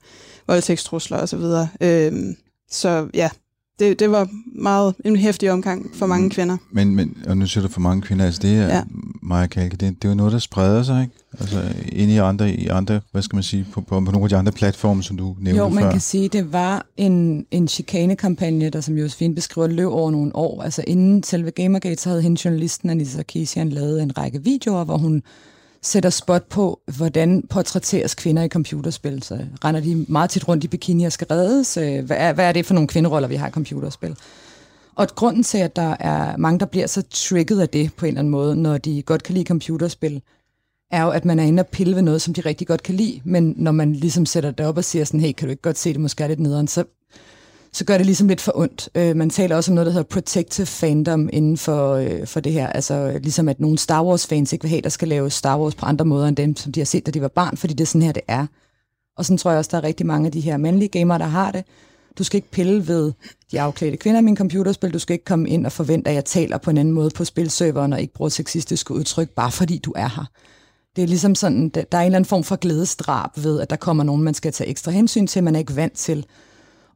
voldtægtstrusler 0.46 1.18
osv. 1.18 1.40
Så, 1.40 1.66
øhm, 1.80 2.36
så 2.70 3.08
ja, 3.14 3.30
det, 3.78 4.00
det 4.00 4.10
var 4.10 4.28
meget 4.54 4.94
en 5.04 5.16
hæftig 5.16 5.52
omgang 5.52 5.90
for 5.94 6.06
mange 6.06 6.24
mm. 6.24 6.30
kvinder. 6.30 6.56
Men, 6.70 6.96
men 6.96 7.16
og 7.28 7.36
nu 7.36 7.46
siger 7.46 7.66
du 7.66 7.72
for 7.72 7.80
mange 7.80 8.02
kvinder, 8.02 8.24
altså 8.24 8.40
det 8.42 8.56
er, 8.56 8.66
ja. 8.66 8.82
Maja 9.22 9.46
Kalke, 9.46 9.76
det, 9.76 10.02
det 10.02 10.04
er 10.04 10.08
jo 10.08 10.14
noget, 10.14 10.32
der 10.32 10.38
spreder 10.38 10.82
sig, 10.82 11.02
ikke? 11.02 11.14
Altså 11.40 11.62
ind 11.92 12.10
i 12.10 12.16
andre, 12.16 12.50
i 12.50 12.66
andre 12.66 13.00
hvad 13.12 13.22
skal 13.22 13.36
man 13.36 13.42
sige, 13.42 13.66
på, 13.72 13.80
på, 13.80 14.00
på 14.00 14.10
nogle 14.10 14.22
af 14.24 14.28
de 14.28 14.36
andre 14.36 14.52
platforme, 14.52 15.02
som 15.02 15.16
du 15.16 15.36
nævnte 15.40 15.62
Jo, 15.62 15.68
man 15.68 15.82
før. 15.82 15.90
kan 15.90 16.00
sige, 16.00 16.28
det 16.28 16.52
var 16.52 16.86
en, 16.96 17.46
en 17.50 17.68
chikane-kampagne, 17.68 18.70
der 18.70 18.80
som 18.80 18.98
Josefine 18.98 19.34
beskriver, 19.34 19.66
løb 19.66 19.88
over 19.88 20.10
nogle 20.10 20.36
år. 20.36 20.62
Altså 20.62 20.84
inden 20.86 21.22
selve 21.22 21.50
Gamergate, 21.50 22.02
så 22.02 22.08
havde 22.08 22.22
hende 22.22 22.40
journalisten 22.44 22.90
Anissa 22.90 23.16
Sarkeesian 23.16 23.68
lavet 23.68 24.02
en 24.02 24.18
række 24.18 24.42
videoer, 24.42 24.84
hvor 24.84 24.98
hun 24.98 25.22
sætter 25.86 26.10
spot 26.10 26.48
på, 26.48 26.80
hvordan 26.96 27.42
portrætteres 27.50 28.14
kvinder 28.14 28.42
i 28.42 28.48
computerspil. 28.48 29.22
Så 29.22 29.38
render 29.64 29.80
de 29.80 30.06
meget 30.08 30.30
tit 30.30 30.48
rundt 30.48 30.64
i 30.64 30.68
bikini 30.68 31.04
og 31.04 31.12
skal 31.12 31.26
reddes. 31.26 31.76
Øh, 31.76 32.04
hvad 32.04 32.16
er, 32.16 32.32
hvad 32.32 32.48
er 32.48 32.52
det 32.52 32.66
for 32.66 32.74
nogle 32.74 32.88
kvinderoller, 32.88 33.28
vi 33.28 33.34
har 33.34 33.48
i 33.48 33.50
computerspil? 33.50 34.16
Og 34.94 35.08
grunden 35.08 35.42
til, 35.42 35.58
at 35.58 35.76
der 35.76 35.96
er 36.00 36.36
mange, 36.36 36.60
der 36.60 36.66
bliver 36.66 36.86
så 36.86 37.02
trigget 37.10 37.60
af 37.60 37.68
det 37.68 37.94
på 37.94 38.06
en 38.06 38.08
eller 38.08 38.18
anden 38.18 38.30
måde, 38.30 38.56
når 38.56 38.78
de 38.78 39.02
godt 39.02 39.22
kan 39.22 39.34
lide 39.34 39.46
computerspil, 39.46 40.22
er 40.90 41.02
jo, 41.02 41.10
at 41.10 41.24
man 41.24 41.38
er 41.38 41.44
inde 41.44 41.60
og 41.60 41.66
pille 41.66 41.94
ved 41.94 42.02
noget, 42.02 42.22
som 42.22 42.34
de 42.34 42.40
rigtig 42.40 42.66
godt 42.66 42.82
kan 42.82 42.94
lide, 42.94 43.20
men 43.24 43.54
når 43.56 43.72
man 43.72 43.92
ligesom 43.92 44.26
sætter 44.26 44.50
det 44.50 44.66
op 44.66 44.76
og 44.76 44.84
siger 44.84 45.04
sådan, 45.04 45.20
hey, 45.20 45.32
kan 45.32 45.46
du 45.46 45.50
ikke 45.50 45.62
godt 45.62 45.78
se 45.78 45.92
det, 45.92 46.00
måske 46.00 46.24
er 46.24 46.28
lidt 46.28 46.40
nederen, 46.40 46.68
så 46.68 46.84
så 47.72 47.84
gør 47.84 47.96
det 47.96 48.06
ligesom 48.06 48.28
lidt 48.28 48.40
for 48.40 48.52
ondt. 48.54 48.88
Øh, 48.94 49.16
man 49.16 49.30
taler 49.30 49.56
også 49.56 49.70
om 49.70 49.74
noget, 49.74 49.86
der 49.86 49.92
hedder 49.92 50.08
protective 50.08 50.66
fandom 50.66 51.28
inden 51.32 51.56
for, 51.56 51.94
øh, 51.94 52.26
for 52.26 52.40
det 52.40 52.52
her. 52.52 52.66
Altså 52.66 52.94
øh, 52.94 53.14
ligesom 53.14 53.48
at 53.48 53.60
nogle 53.60 53.78
Star 53.78 54.04
Wars-fans 54.04 54.52
ikke 54.52 54.62
vil 54.62 54.70
have, 54.70 54.80
der 54.82 54.88
skal 54.88 55.08
lave 55.08 55.30
Star 55.30 55.58
Wars 55.58 55.74
på 55.74 55.86
andre 55.86 56.04
måder 56.04 56.28
end 56.28 56.36
dem, 56.36 56.56
som 56.56 56.72
de 56.72 56.80
har 56.80 56.84
set, 56.84 57.06
da 57.06 57.10
de 57.10 57.22
var 57.22 57.28
barn, 57.28 57.56
fordi 57.56 57.74
det 57.74 57.84
er 57.84 57.86
sådan 57.86 58.02
her, 58.02 58.12
det 58.12 58.22
er. 58.28 58.46
Og 59.16 59.24
sådan 59.24 59.38
tror 59.38 59.50
jeg 59.50 59.58
også, 59.58 59.70
der 59.70 59.76
er 59.76 59.84
rigtig 59.84 60.06
mange 60.06 60.26
af 60.26 60.32
de 60.32 60.40
her 60.40 60.56
mandlige 60.56 60.88
gamere, 60.88 61.18
der 61.18 61.24
har 61.24 61.52
det. 61.52 61.64
Du 62.18 62.24
skal 62.24 62.36
ikke 62.38 62.50
pille 62.50 62.88
ved 62.88 63.12
de 63.52 63.60
afklædte 63.60 63.96
kvinder 63.96 64.20
i 64.20 64.24
min 64.24 64.36
computerspil. 64.36 64.92
Du 64.92 64.98
skal 64.98 65.14
ikke 65.14 65.24
komme 65.24 65.48
ind 65.48 65.66
og 65.66 65.72
forvente, 65.72 66.08
at 66.10 66.14
jeg 66.14 66.24
taler 66.24 66.58
på 66.58 66.70
en 66.70 66.78
anden 66.78 66.94
måde 66.94 67.10
på 67.10 67.24
spilserveren 67.24 67.92
og 67.92 68.00
ikke 68.00 68.14
bruger 68.14 68.28
sexistiske 68.28 68.94
udtryk, 68.94 69.28
bare 69.28 69.50
fordi 69.50 69.78
du 69.78 69.92
er 69.96 70.08
her. 70.08 70.24
Det 70.96 71.02
er 71.02 71.08
ligesom 71.08 71.34
sådan, 71.34 71.68
der 71.68 71.84
er 71.92 71.98
en 71.98 72.06
eller 72.06 72.16
anden 72.16 72.28
form 72.28 72.44
for 72.44 72.56
glædesdrab 72.56 73.30
ved, 73.36 73.60
at 73.60 73.70
der 73.70 73.76
kommer 73.76 74.04
nogen, 74.04 74.22
man 74.22 74.34
skal 74.34 74.52
tage 74.52 74.70
ekstra 74.70 74.90
hensyn 74.90 75.26
til, 75.26 75.44
man 75.44 75.54
er 75.54 75.58
ikke 75.58 75.76
vant 75.76 75.92
til 75.92 76.26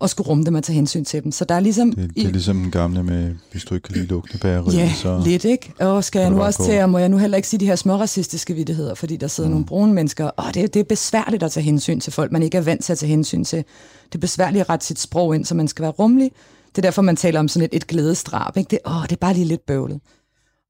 at 0.02 0.10
skulle 0.10 0.28
rumme 0.28 0.44
dem 0.44 0.54
og 0.54 0.64
tage 0.64 0.74
hensyn 0.74 1.04
til 1.04 1.24
dem. 1.24 1.32
Så 1.32 1.44
der 1.44 1.54
er 1.54 1.60
ligesom... 1.60 1.92
Det, 1.92 2.10
det 2.14 2.26
er 2.26 2.30
ligesom 2.30 2.56
den 2.56 2.70
gamle 2.70 3.02
med, 3.02 3.34
hvis 3.52 3.64
du 3.64 3.74
ikke 3.74 3.84
kan 3.84 3.96
lide 3.96 4.06
lugten 4.06 4.34
af 4.34 4.40
bageriet, 4.40 4.78
Ja, 4.78 4.92
så... 4.94 5.22
lidt, 5.24 5.44
ikke? 5.44 5.72
Og 5.80 6.04
skal 6.04 6.20
jeg 6.20 6.30
nu 6.30 6.42
også 6.42 6.58
gå. 6.58 6.64
til, 6.64 6.78
og 6.82 6.90
må 6.90 6.98
jeg 6.98 7.08
nu 7.08 7.18
heller 7.18 7.36
ikke 7.36 7.48
sige 7.48 7.60
de 7.60 7.66
her 7.66 7.76
små 7.76 7.96
racistiske 7.96 8.54
vidtigheder, 8.54 8.94
fordi 8.94 9.16
der 9.16 9.26
sidder 9.26 9.48
mm. 9.48 9.52
nogle 9.52 9.66
brune 9.66 9.92
mennesker, 9.94 10.24
og 10.24 10.54
det, 10.54 10.74
det 10.74 10.80
er 10.80 10.84
besværligt 10.84 11.42
at 11.42 11.52
tage 11.52 11.64
hensyn 11.64 12.00
til 12.00 12.12
folk, 12.12 12.32
man 12.32 12.42
ikke 12.42 12.58
er 12.58 12.62
vant 12.62 12.84
til 12.84 12.92
at 12.92 12.98
tage 12.98 13.10
hensyn 13.10 13.44
til. 13.44 13.64
Det 14.04 14.14
er 14.14 14.18
besværligt 14.18 14.60
at 14.60 14.70
rette 14.70 14.86
sit 14.86 14.98
sprog 14.98 15.34
ind, 15.34 15.44
så 15.44 15.54
man 15.54 15.68
skal 15.68 15.82
være 15.82 15.92
rummelig. 15.92 16.30
Det 16.68 16.78
er 16.78 16.82
derfor, 16.82 17.02
man 17.02 17.16
taler 17.16 17.40
om 17.40 17.48
sådan 17.48 17.68
et, 17.72 17.76
et 17.76 17.86
glædesdrab. 17.86 18.56
Ikke? 18.56 18.68
Det, 18.70 18.78
åh, 18.86 19.02
det 19.02 19.12
er 19.12 19.16
bare 19.16 19.34
lige 19.34 19.44
lidt 19.44 19.66
bøvlet. 19.66 20.00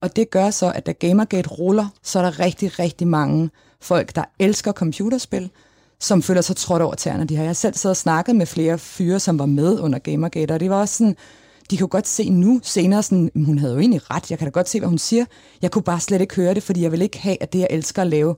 Og 0.02 0.16
det 0.16 0.30
gør 0.30 0.50
så, 0.50 0.72
at 0.72 0.86
da 0.86 0.92
Gamergate 0.92 1.48
ruller, 1.48 1.86
så 2.02 2.18
er 2.18 2.22
der 2.22 2.40
rigtig, 2.40 2.78
rigtig 2.78 3.08
mange 3.08 3.50
folk, 3.80 4.16
der 4.16 4.24
elsker 4.38 4.72
computerspil, 4.72 5.50
som 6.00 6.22
føler 6.22 6.40
sig 6.40 6.56
trådt 6.56 6.82
over 6.82 6.94
tæerne. 6.94 7.24
De 7.24 7.36
har 7.36 7.42
jeg 7.42 7.48
har 7.48 7.54
selv 7.54 7.74
siddet 7.74 7.90
og 7.90 7.96
snakket 7.96 8.36
med 8.36 8.46
flere 8.46 8.78
fyre, 8.78 9.20
som 9.20 9.38
var 9.38 9.46
med 9.46 9.80
under 9.80 9.98
Gamergate, 9.98 10.52
og 10.52 10.60
det 10.60 10.70
var 10.70 10.80
også 10.80 10.96
sådan, 10.96 11.16
de 11.70 11.76
kan 11.76 11.84
jo 11.84 11.88
godt 11.90 12.08
se 12.08 12.30
nu 12.30 12.60
senere, 12.62 13.02
sådan, 13.02 13.30
hun 13.34 13.58
havde 13.58 13.72
jo 13.72 13.78
egentlig 13.78 14.10
ret, 14.10 14.30
jeg 14.30 14.38
kan 14.38 14.46
da 14.46 14.50
godt 14.50 14.68
se, 14.68 14.78
hvad 14.78 14.88
hun 14.88 14.98
siger. 14.98 15.24
Jeg 15.62 15.70
kunne 15.70 15.82
bare 15.82 16.00
slet 16.00 16.20
ikke 16.20 16.36
høre 16.36 16.54
det, 16.54 16.62
fordi 16.62 16.82
jeg 16.82 16.92
vil 16.92 17.02
ikke 17.02 17.18
have, 17.18 17.42
at 17.42 17.52
det, 17.52 17.58
jeg 17.58 17.68
elsker 17.70 18.02
at 18.02 18.08
lave, 18.08 18.36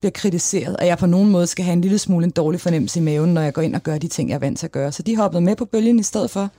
bliver 0.00 0.12
kritiseret, 0.12 0.76
og 0.76 0.86
jeg 0.86 0.98
på 0.98 1.06
nogen 1.06 1.30
måde 1.30 1.46
skal 1.46 1.64
have 1.64 1.72
en 1.72 1.80
lille 1.80 1.98
smule 1.98 2.24
en 2.24 2.30
dårlig 2.30 2.60
fornemmelse 2.60 3.00
i 3.00 3.02
maven, 3.02 3.34
når 3.34 3.40
jeg 3.40 3.52
går 3.52 3.62
ind 3.62 3.74
og 3.74 3.82
gør 3.82 3.98
de 3.98 4.08
ting, 4.08 4.28
jeg 4.28 4.34
er 4.34 4.38
vant 4.38 4.58
til 4.58 4.66
at 4.66 4.72
gøre. 4.72 4.92
Så 4.92 5.02
de 5.02 5.16
hoppede 5.16 5.40
med 5.40 5.56
på 5.56 5.64
bølgen 5.64 5.98
i 5.98 6.02
stedet 6.02 6.30
for, 6.30 6.50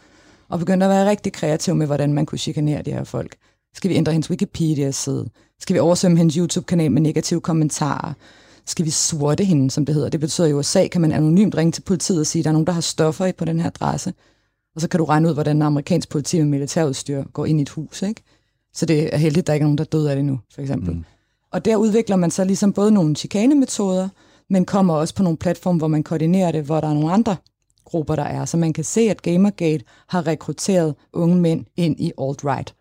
og 0.50 0.60
begyndte 0.60 0.86
at 0.86 0.90
være 0.90 1.10
rigtig 1.10 1.34
kreative 1.34 1.76
med, 1.76 1.86
hvordan 1.86 2.14
man 2.14 2.26
kunne 2.26 2.38
chikanere 2.38 2.82
de 2.82 2.92
her 2.92 3.04
folk. 3.04 3.36
Skal 3.74 3.90
vi 3.90 3.96
ændre 3.96 4.12
hendes 4.12 4.30
Wikipedia-side? 4.30 5.30
Skal 5.60 5.74
vi 5.74 5.80
oversvømme 5.80 6.18
hendes 6.18 6.36
YouTube-kanal 6.36 6.92
med 6.92 7.02
negative 7.02 7.42
kommentarer? 7.42 8.14
Skal 8.66 8.86
vi 8.86 8.90
sorte 8.90 9.44
hende, 9.44 9.72
som 9.72 9.86
det 9.86 9.96
hedder? 9.96 10.10
Det 10.10 10.20
betyder, 10.20 10.48
i 10.48 10.54
USA 10.54 10.88
kan 10.88 11.02
man 11.02 11.12
anonymt 11.12 11.56
ringe 11.56 11.72
til 11.72 11.82
politiet 11.82 12.20
og 12.20 12.28
sige, 12.28 12.40
at 12.40 12.44
der 12.44 12.50
er 12.50 12.54
nogen, 12.54 12.68
der 12.68 12.74
har 12.74 12.82
stoffer 12.82 13.26
i 13.26 13.32
på 13.32 13.46
den 13.46 13.60
her 13.60 13.68
adresse. 13.68 14.14
Og 14.76 14.82
så 14.82 14.88
kan 14.88 14.98
du 14.98 15.06
regne 15.06 15.30
ud, 15.30 15.34
hvordan 15.34 15.62
amerikansk 15.62 16.10
politi 16.10 16.38
med 16.38 16.46
militærudstyr 16.46 17.24
går 17.24 17.46
ind 17.46 17.60
i 17.60 17.62
et 17.62 17.70
hus. 17.70 18.02
Ikke? 18.02 18.24
Så 18.74 18.86
det 18.86 19.14
er 19.14 19.18
heldigt, 19.18 19.44
at 19.44 19.48
der 19.48 19.54
ikke 19.54 19.64
er 19.64 19.68
nogen, 19.68 19.78
der 19.78 19.84
døde 19.84 20.10
af 20.10 20.16
det 20.16 20.26
nu, 20.26 20.40
for 20.54 20.62
eksempel. 20.62 20.94
Mm. 20.94 21.06
Og 21.52 21.66
der 21.66 21.76
udvikler 21.76 22.16
man 22.16 22.32
så 22.32 22.44
ligesom 22.44 22.74
både 22.74 22.92
nogle 22.92 23.16
chikanemetoder, 23.16 24.10
men 24.50 24.66
kommer 24.66 24.94
også 24.94 25.16
på 25.16 25.24
nogle 25.24 25.38
platforme, 25.38 25.78
hvor 25.78 25.88
man 25.88 26.04
koordinerer 26.04 26.52
det, 26.52 26.64
hvor 26.64 26.82
der 26.82 26.88
er 26.88 26.94
nogle 26.94 27.12
andre 27.12 27.36
grupper, 27.86 28.16
der 28.16 28.24
er. 28.24 28.46
Så 28.46 28.58
man 28.58 28.74
kan 28.74 28.84
se, 28.84 29.02
at 29.02 29.22
Gamergate 29.22 29.86
har 30.08 30.28
rekrutteret 30.28 30.96
unge 31.14 31.36
mænd 31.36 31.66
ind 31.76 32.00
i 32.00 32.12
alt-right. 32.22 32.76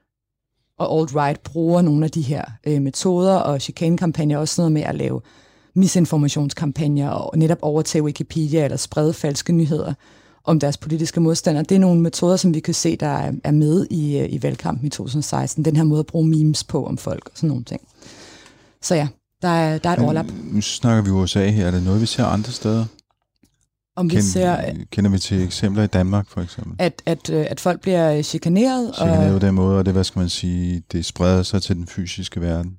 Og 0.79 1.01
alt-right 1.01 1.41
bruger 1.45 1.83
nogle 1.83 2.05
af 2.05 2.11
de 2.11 2.23
her 2.23 2.45
øh, 2.67 2.83
metoder, 2.83 3.37
og 3.37 3.61
chikanekampagner 3.61 4.37
er 4.37 4.41
også 4.41 4.61
noget 4.61 4.73
med 4.73 4.83
at 4.83 4.95
lave 4.95 5.21
misinformationskampagner 5.75 7.09
og 7.09 7.39
netop 7.39 7.59
overtage 7.63 8.05
Wikipedia 8.05 8.65
eller 8.65 8.77
sprede 8.77 9.13
falske 9.13 9.53
nyheder 9.53 9.95
om 10.45 10.61
deres 10.61 10.77
politiske 10.77 11.21
modstandere. 11.21 11.65
Det 11.69 11.75
er 11.75 11.79
nogle 11.79 12.01
metoder, 12.01 12.37
som 12.37 12.55
vi 12.55 12.61
kan 12.61 12.75
se, 12.75 12.97
der 12.97 13.33
er, 13.45 13.51
med 13.51 13.87
i, 13.91 14.19
øh, 14.19 14.33
i 14.33 14.43
valgkampen 14.43 14.87
i 14.87 14.91
2016. 14.91 15.65
Den 15.65 15.77
her 15.77 15.85
måde 15.85 16.01
at 16.01 16.07
bruge 16.07 16.27
memes 16.29 16.65
på 16.65 16.87
om 16.87 16.99
folk 16.99 17.25
og 17.25 17.33
sådan 17.35 17.49
nogle 17.49 17.65
ting. 17.65 17.81
Så 18.83 18.95
ja, 18.95 19.09
der 19.43 19.49
er, 19.49 19.79
der 19.79 19.91
er 19.91 19.95
et 19.95 19.99
overlap. 19.99 20.27
Nu 20.53 20.61
snakker 20.61 21.03
vi 21.03 21.11
USA 21.11 21.47
her. 21.47 21.67
Er 21.67 21.71
det 21.71 21.83
noget, 21.83 22.01
vi 22.01 22.07
ser 22.07 22.25
andre 22.25 22.53
steder? 22.53 22.85
Om 23.97 24.11
vi 24.11 24.15
Kend, 24.15 24.25
ser, 24.25 24.73
Kender 24.91 25.11
vi 25.11 25.19
til 25.19 25.43
eksempler 25.43 25.83
i 25.83 25.87
Danmark, 25.87 26.29
for 26.29 26.41
eksempel? 26.41 26.75
at, 26.79 27.03
at, 27.07 27.31
øh, 27.31 27.47
at 27.51 27.61
folk 27.61 27.81
bliver 27.81 28.23
chikaneret. 28.23 28.95
Chikaneret 28.95 29.41
på 29.41 29.47
den 29.47 29.55
måde, 29.55 29.79
og 29.79 29.87
det, 29.87 29.93
hvad 29.93 30.05
skal 30.05 30.21
man 30.21 30.29
sige, 30.29 30.83
det 30.93 31.05
spreder 31.05 31.43
sig 31.43 31.63
til 31.63 31.77
den 31.77 31.87
fysiske 31.87 32.41
verden. 32.41 32.77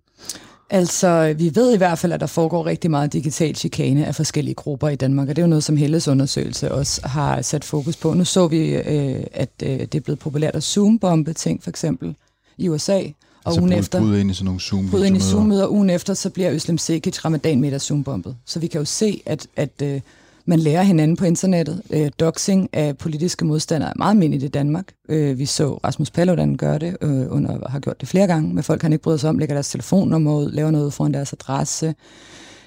Altså, 0.73 1.35
vi 1.37 1.51
ved 1.55 1.73
i 1.73 1.77
hvert 1.77 1.99
fald, 1.99 2.13
at 2.13 2.19
der 2.19 2.27
foregår 2.27 2.65
rigtig 2.65 2.91
meget 2.91 3.13
digital 3.13 3.55
chikane 3.55 4.05
af 4.05 4.15
forskellige 4.15 4.55
grupper 4.55 4.89
i 4.89 4.95
Danmark, 4.95 5.29
og 5.29 5.35
det 5.35 5.41
er 5.41 5.45
jo 5.45 5.49
noget, 5.49 5.63
som 5.63 5.77
Helles 5.77 6.07
undersøgelse 6.07 6.71
også 6.71 7.07
har 7.07 7.41
sat 7.41 7.63
fokus 7.63 7.95
på. 7.95 8.13
Nu 8.13 8.25
så 8.25 8.47
vi, 8.47 8.75
øh, 8.75 9.23
at 9.33 9.49
øh, 9.63 9.79
det 9.79 9.95
er 9.95 9.99
blevet 9.99 10.19
populært 10.19 10.55
at 10.55 10.63
Zoom-bombe 10.63 11.33
ting, 11.33 11.63
for 11.63 11.69
eksempel, 11.69 12.15
i 12.57 12.69
USA. 12.69 12.93
Og 12.93 13.03
altså 13.45 13.61
ugen 13.61 13.73
efter, 13.73 13.99
brud 13.99 14.17
ind 14.17 14.31
i 14.31 14.33
sådan 14.33 14.45
nogle 14.45 14.59
zoom 14.59 14.89
bryde 14.89 15.07
ind 15.07 15.17
i 15.17 15.19
Zoom-møder, 15.19 15.67
ugen 15.67 15.89
efter, 15.89 16.13
så 16.13 16.29
bliver 16.29 16.51
Øslem 16.51 16.77
Sekic 16.77 17.25
ramadan 17.25 17.61
middag 17.61 17.81
Zoom-bombet. 17.81 18.35
Så 18.45 18.59
vi 18.59 18.67
kan 18.67 18.79
jo 18.79 18.85
se, 18.85 19.21
at, 19.25 19.47
at 19.55 19.81
øh, 19.83 20.01
man 20.45 20.59
lærer 20.59 20.83
hinanden 20.83 21.17
på 21.17 21.25
internettet. 21.25 21.81
Øh, 21.89 22.11
doxing 22.19 22.69
af 22.73 22.97
politiske 22.97 23.45
modstandere 23.45 23.89
er 23.89 23.93
meget 23.97 24.11
almindeligt 24.11 24.43
i 24.43 24.47
Danmark. 24.47 24.85
Øh, 25.09 25.39
vi 25.39 25.45
så 25.45 25.73
Rasmus 25.73 26.11
Paludan 26.11 26.55
gøre 26.55 26.79
det, 26.79 26.97
øh, 27.01 27.25
under, 27.29 27.69
har 27.69 27.79
gjort 27.79 28.01
det 28.01 28.09
flere 28.09 28.27
gange, 28.27 28.53
med 28.53 28.63
folk, 28.63 28.81
han 28.81 28.93
ikke 28.93 29.03
bryder 29.03 29.17
sig 29.17 29.29
om, 29.29 29.37
lægger 29.37 29.55
deres 29.55 29.69
telefonnummer 29.69 30.35
ud, 30.35 30.51
laver 30.51 30.71
noget 30.71 30.93
foran 30.93 31.13
deres 31.13 31.33
adresse. 31.33 31.95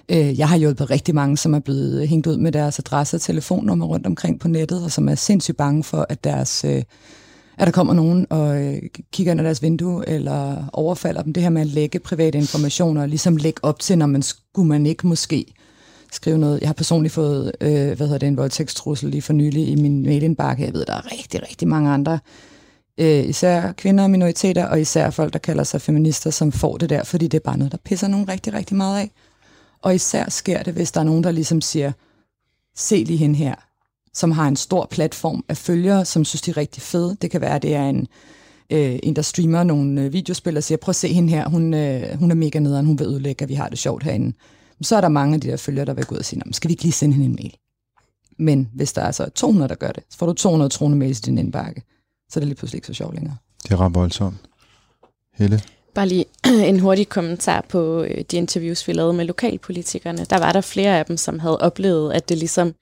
Øh, 0.09 0.39
jeg 0.39 0.49
har 0.49 0.57
hjulpet 0.57 0.91
rigtig 0.91 1.15
mange, 1.15 1.37
som 1.37 1.55
er 1.55 1.59
blevet 1.59 2.09
hængt 2.09 2.27
ud 2.27 2.37
med 2.37 2.53
deres 2.53 2.79
adresse 2.79 3.17
og 3.17 3.21
telefonnummer 3.21 3.87
rundt 3.87 4.07
omkring 4.07 4.41
på 4.41 4.49
nettet, 4.49 4.85
og 4.85 4.93
som 4.93 5.09
er 5.09 5.15
sindssygt 5.15 5.57
bange 5.57 5.85
for, 5.85 6.07
at 6.09 6.25
deres... 6.25 6.65
Øh, 6.65 6.83
at 7.59 7.67
der 7.67 7.73
kommer 7.73 7.95
nogen 7.95 8.27
og 8.31 8.63
øh, 8.63 8.83
kigger 9.13 9.33
ind 9.33 9.41
ad 9.41 9.45
deres 9.45 9.63
vindue, 9.63 10.09
eller 10.09 10.69
overfalder 10.73 11.23
dem. 11.23 11.33
Det 11.33 11.43
her 11.43 11.51
med 11.51 11.61
at 11.61 11.67
lægge 11.67 11.99
private 11.99 12.39
informationer, 12.39 13.03
og 13.03 13.09
ligesom 13.09 13.37
lægge 13.37 13.65
op 13.65 13.79
til, 13.81 13.99
når 13.99 14.07
man 14.07 14.23
skulle 14.23 14.69
man 14.69 14.87
ikke 14.87 15.07
måske 15.07 15.55
skrive 16.15 16.39
noget. 16.39 16.61
Jeg 16.61 16.69
har 16.69 16.75
personligt 16.75 17.15
fået, 17.15 17.53
øh, 17.61 17.71
hvad 17.71 17.97
hedder 17.97 18.19
det, 18.19 18.27
en 18.27 18.37
voldtægtstrussel 18.37 19.11
lige 19.11 19.23
for 19.23 19.33
nylig 19.33 19.69
i 19.69 19.75
min 19.75 20.03
mailindbakke. 20.03 20.65
Jeg 20.65 20.75
ved, 20.75 20.85
der 20.85 20.95
er 20.95 21.13
rigtig, 21.13 21.43
rigtig 21.43 21.69
mange 21.69 21.91
andre, 21.91 22.19
øh, 22.99 23.29
især 23.29 23.73
kvinder 23.73 24.05
og 24.05 24.11
minoriteter, 24.11 24.67
og 24.67 24.81
især 24.81 25.11
folk, 25.11 25.33
der 25.33 25.39
kalder 25.39 25.65
sig 25.65 25.81
feminister, 25.81 26.31
som 26.31 26.53
får 26.53 26.77
det 26.77 26.91
der, 26.91 27.05
fordi 27.05 27.29
det 27.29 27.39
er 27.39 27.45
bare 27.45 27.59
noget, 27.59 27.73
der 27.73 27.79
pisser 27.85 28.09
nogen 28.09 28.29
rigtig, 28.29 28.53
rigtig 28.55 28.77
meget 28.77 29.01
af. 29.01 29.11
Og 29.83 29.95
især 29.95 30.31
sker 30.31 30.63
det, 30.63 30.75
hvis 30.75 30.93
der 30.93 31.01
er 31.01 31.05
nogen, 31.05 31.25
der 31.25 31.31
ligesom 31.31 31.61
siger, 31.61 31.93
se 32.77 33.05
lige 33.05 33.17
hende 33.17 33.37
her, 33.37 33.55
som 34.15 34.31
har 34.31 34.49
en 34.49 34.57
stor 34.57 34.89
platform 34.91 35.45
af 35.49 35.57
følgere, 35.57 36.05
som 36.05 36.25
synes, 36.25 36.43
de 36.43 36.51
er 36.51 36.57
rigtig 36.57 36.83
fede. 36.83 37.17
Det 37.23 37.31
kan 37.31 37.41
være, 37.41 37.55
at 37.55 37.63
det 37.63 37.75
er 37.75 37.85
en, 37.85 38.07
øh, 38.71 38.99
en 39.03 39.17
der 39.17 39.23
streamer 39.23 39.63
nogle 39.63 40.03
øh, 40.03 40.13
videospil 40.13 40.57
og 40.57 40.63
siger, 40.63 40.79
prøv 40.79 40.91
at 40.91 40.97
se 40.97 41.09
hende 41.09 41.29
her, 41.29 41.49
hun, 41.49 41.75
øh, 41.75 42.19
hun 42.19 42.31
er 42.31 42.35
mega 42.35 42.59
nederen, 42.59 42.87
hun 42.87 42.99
vil 42.99 43.07
ødelægge, 43.07 43.43
at 43.43 43.49
vi 43.49 43.55
har 43.55 43.69
det 43.69 43.79
sjovt 43.79 44.03
herinde. 44.03 44.33
Så 44.83 44.97
er 44.97 45.01
der 45.01 45.09
mange 45.09 45.35
af 45.35 45.41
de 45.41 45.49
der 45.49 45.57
følgere, 45.57 45.85
der 45.85 45.95
vil 45.95 46.05
gå 46.07 46.15
ud 46.15 46.19
og 46.19 46.25
sige, 46.25 46.39
"Nå, 46.39 46.43
men 46.47 46.53
skal 46.53 46.69
vi 46.69 46.73
ikke 46.73 46.83
lige 46.83 46.93
sende 46.93 47.15
hende 47.15 47.27
en 47.27 47.35
mail? 47.43 47.57
Men 48.39 48.71
hvis 48.75 48.93
der 48.93 49.03
er 49.03 49.11
så 49.11 49.29
200, 49.31 49.69
der 49.69 49.75
gør 49.75 49.93
det, 49.93 50.03
så 50.11 50.19
får 50.19 50.27
du 50.27 50.33
200 50.33 50.69
troende 50.69 50.97
mails 50.99 51.19
i 51.19 51.23
din 51.23 51.39
indbakke. 51.39 51.83
Så 52.31 52.39
er 52.39 52.41
det 52.41 52.49
lige 52.49 52.57
pludselig 52.57 52.77
ikke 52.79 52.87
så 52.87 52.95
sjovt 52.95 53.15
længere. 53.15 53.37
Det 53.63 53.73
er 53.73 53.81
ret 53.81 53.95
voldsomt. 53.95 54.37
Helle? 55.35 55.63
Bare 55.95 56.09
lige 56.09 56.25
en 56.71 56.81
hurtig 56.81 57.09
kommentar 57.09 57.65
på 57.69 58.03
øh, 58.03 58.25
de 58.31 58.37
interviews, 58.37 58.89
vi 58.89 58.93
lavede 58.93 59.13
med 59.13 59.25
lokalpolitikerne. 59.25 60.25
Der 60.31 60.39
var 60.39 60.53
der 60.53 60.61
flere 60.61 60.99
af 60.99 61.07
dem, 61.07 61.17
som 61.17 61.39
havde 61.39 61.59
oplevet, 61.59 62.13
at 62.13 62.29
det 62.29 62.39
ligesom 62.39 62.75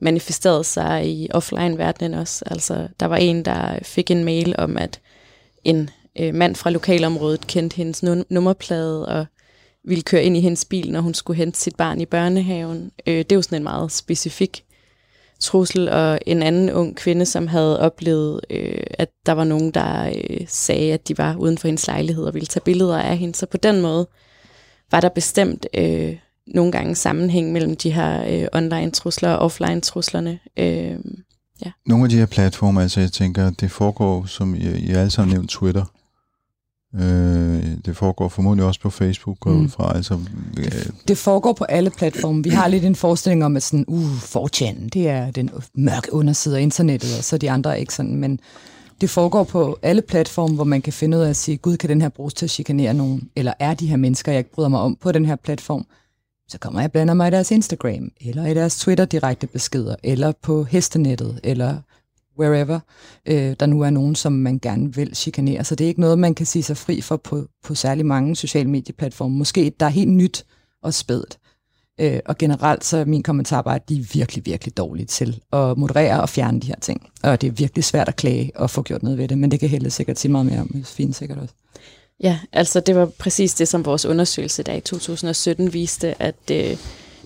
manifesterede 0.00 0.64
sig 0.64 1.08
i 1.08 1.28
offline-verdenen 1.34 2.14
også. 2.14 2.44
Altså, 2.46 2.88
der 3.00 3.06
var 3.06 3.16
en, 3.16 3.44
der 3.44 3.78
fik 3.82 4.10
en 4.10 4.24
mail 4.24 4.54
om, 4.58 4.76
at 4.76 5.00
en 5.64 5.90
øh, 6.20 6.34
mand 6.34 6.56
fra 6.56 6.70
lokalområdet 6.70 7.46
kendte 7.46 7.76
hendes 7.76 8.02
num- 8.04 8.24
nummerplade 8.30 9.06
og 9.08 9.26
ville 9.84 10.02
køre 10.02 10.22
ind 10.22 10.36
i 10.36 10.40
hendes 10.40 10.64
bil, 10.64 10.92
når 10.92 11.00
hun 11.00 11.14
skulle 11.14 11.36
hente 11.36 11.58
sit 11.58 11.76
barn 11.76 12.00
i 12.00 12.06
børnehaven. 12.06 12.90
Øh, 13.06 13.18
det 13.18 13.32
er 13.32 13.36
jo 13.36 13.42
sådan 13.42 13.58
en 13.58 13.62
meget 13.62 13.92
specifik 13.92 14.64
trussel, 15.40 15.88
og 15.88 16.18
en 16.26 16.42
anden 16.42 16.70
ung 16.70 16.96
kvinde, 16.96 17.26
som 17.26 17.46
havde 17.46 17.80
oplevet, 17.80 18.40
øh, 18.50 18.82
at 18.90 19.08
der 19.26 19.32
var 19.32 19.44
nogen, 19.44 19.70
der 19.70 20.12
øh, 20.30 20.46
sagde, 20.48 20.92
at 20.92 21.08
de 21.08 21.18
var 21.18 21.36
uden 21.36 21.58
for 21.58 21.68
hendes 21.68 21.86
lejlighed 21.86 22.24
og 22.24 22.34
ville 22.34 22.46
tage 22.46 22.64
billeder 22.64 22.98
af 22.98 23.18
hende. 23.18 23.34
Så 23.34 23.46
på 23.46 23.56
den 23.56 23.82
måde 23.82 24.08
var 24.90 25.00
der 25.00 25.08
bestemt 25.08 25.66
øh, 25.74 26.16
nogle 26.46 26.72
gange 26.72 26.94
sammenhæng 26.94 27.52
mellem 27.52 27.76
de 27.76 27.90
her 27.90 28.24
øh, 28.28 28.48
online-trusler 28.52 29.30
og 29.30 29.38
offline-truslerne. 29.38 30.38
Øh, 30.58 30.96
Nogle 31.86 32.04
af 32.04 32.10
de 32.10 32.18
her 32.18 32.26
platforme, 32.26 32.82
altså 32.82 33.00
jeg 33.00 33.12
tænker, 33.12 33.50
det 33.50 33.70
foregår, 33.70 34.24
som 34.26 34.54
I, 34.54 34.58
I 34.58 34.90
alle 34.90 35.10
sammen 35.10 35.32
nævnt, 35.34 35.50
Twitter. 35.50 35.84
Øh, 37.00 37.62
det 37.86 37.96
foregår 37.96 38.28
formodentlig 38.28 38.66
også 38.66 38.80
på 38.80 38.90
Facebook, 38.90 39.40
går 39.40 39.50
mm. 39.50 39.64
Ud 39.64 39.68
fra. 39.68 39.96
Altså, 39.96 40.18
øh, 40.58 40.86
Det 41.08 41.18
foregår 41.18 41.52
på 41.52 41.64
alle 41.64 41.90
platforme. 41.90 42.42
Vi 42.42 42.50
har 42.50 42.68
lidt 42.68 42.84
en 42.84 42.94
forestilling 42.94 43.44
om, 43.44 43.56
at 43.56 43.62
sådan, 43.62 43.84
uh, 43.88 44.18
4chan, 44.18 44.88
det 44.88 45.08
er 45.08 45.30
den 45.30 45.50
mørke 45.74 46.12
underside 46.12 46.58
af 46.58 46.62
internettet, 46.62 47.18
og 47.18 47.24
så 47.24 47.38
de 47.38 47.50
andre 47.50 47.70
er 47.70 47.74
ikke 47.74 47.94
sådan, 47.94 48.16
men 48.16 48.40
det 49.00 49.10
foregår 49.10 49.44
på 49.44 49.78
alle 49.82 50.02
platforme, 50.02 50.54
hvor 50.54 50.64
man 50.64 50.82
kan 50.82 50.92
finde 50.92 51.16
ud 51.16 51.22
af 51.22 51.28
at 51.28 51.36
sige, 51.36 51.56
gud, 51.56 51.76
kan 51.76 51.88
den 51.88 52.00
her 52.00 52.08
bruges 52.08 52.34
til 52.34 52.46
at 52.46 52.50
chikanere 52.50 52.94
nogen? 52.94 53.28
Eller 53.36 53.52
er 53.58 53.74
de 53.74 53.86
her 53.86 53.96
mennesker, 53.96 54.32
jeg 54.32 54.38
ikke 54.38 54.52
bryder 54.52 54.68
mig 54.68 54.80
om 54.80 54.96
på 54.96 55.12
den 55.12 55.24
her 55.24 55.36
platform? 55.36 55.86
Så 56.48 56.58
kommer 56.58 56.80
jeg 56.80 56.88
og 56.88 56.92
blander 56.92 57.14
mig 57.14 57.28
i 57.28 57.30
deres 57.30 57.50
Instagram, 57.50 58.10
eller 58.20 58.46
i 58.46 58.54
deres 58.54 58.78
Twitter 58.78 59.04
direkte 59.04 59.46
beskeder, 59.46 59.96
eller 60.02 60.32
på 60.42 60.64
hestenettet, 60.64 61.40
eller 61.42 61.76
wherever, 62.38 62.80
øh, 63.26 63.56
der 63.60 63.66
nu 63.66 63.80
er 63.80 63.90
nogen, 63.90 64.14
som 64.14 64.32
man 64.32 64.58
gerne 64.58 64.94
vil 64.94 65.16
chikanere. 65.16 65.64
Så 65.64 65.74
det 65.74 65.84
er 65.84 65.88
ikke 65.88 66.00
noget, 66.00 66.18
man 66.18 66.34
kan 66.34 66.46
sige 66.46 66.62
sig 66.62 66.76
fri 66.76 67.00
for 67.00 67.16
på, 67.16 67.46
på 67.64 67.74
særlig 67.74 68.06
mange 68.06 68.36
sociale 68.36 68.70
medieplatforme. 68.70 69.36
Måske 69.38 69.72
der 69.80 69.86
er 69.86 69.90
helt 69.90 70.10
nyt 70.10 70.44
og 70.82 70.94
spædt. 70.94 71.38
Øh, 72.00 72.20
og 72.26 72.38
generelt 72.38 72.84
så 72.84 72.96
er 72.96 73.04
min 73.04 73.22
kommentar 73.22 73.62
bare, 73.62 73.74
at 73.74 73.88
de 73.88 74.00
er 74.00 74.04
virkelig, 74.12 74.46
virkelig 74.46 74.76
dårlige 74.76 75.06
til 75.06 75.40
at 75.52 75.78
moderere 75.78 76.20
og 76.20 76.28
fjerne 76.28 76.60
de 76.60 76.66
her 76.66 76.80
ting. 76.80 77.10
Og 77.22 77.40
det 77.40 77.46
er 77.46 77.50
virkelig 77.52 77.84
svært 77.84 78.08
at 78.08 78.16
klage 78.16 78.52
og 78.54 78.70
få 78.70 78.82
gjort 78.82 79.02
noget 79.02 79.18
ved 79.18 79.28
det, 79.28 79.38
men 79.38 79.50
det 79.50 79.60
kan 79.60 79.68
Helle 79.68 79.90
sikkert 79.90 80.18
sige 80.18 80.32
meget 80.32 80.46
mere 80.46 80.60
om, 80.60 80.84
fint 80.84 81.16
sikkert 81.16 81.38
også. 81.38 81.54
Ja, 82.22 82.38
altså 82.52 82.80
det 82.80 82.96
var 82.96 83.06
præcis 83.06 83.54
det, 83.54 83.68
som 83.68 83.84
vores 83.84 84.06
undersøgelse 84.06 84.62
der 84.62 84.74
i 84.74 84.80
2017 84.80 85.72
viste, 85.72 86.22
at 86.22 86.50
øh, 86.52 86.76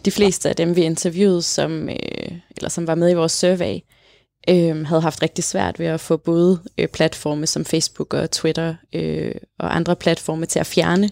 de 0.04 0.10
fleste 0.10 0.48
af 0.48 0.56
dem, 0.56 0.76
vi 0.76 0.82
interviewede, 0.82 1.42
som, 1.42 1.88
øh, 1.88 2.32
eller 2.56 2.68
som 2.68 2.86
var 2.86 2.94
med 2.94 3.10
i 3.10 3.14
vores 3.14 3.32
survey, 3.32 3.74
øh, 3.74 3.80
øh, 4.48 4.86
havde 4.86 5.02
haft 5.02 5.22
rigtig 5.22 5.44
svært 5.44 5.78
ved 5.78 5.86
at 5.86 6.00
få 6.00 6.16
både 6.16 6.60
øh, 6.78 6.88
platforme 6.88 7.46
som 7.46 7.64
Facebook 7.64 8.14
og 8.14 8.30
Twitter 8.30 8.74
øh, 8.92 9.34
og 9.58 9.76
andre 9.76 9.96
platforme 9.96 10.46
til 10.46 10.58
at 10.58 10.66
fjerne. 10.66 11.10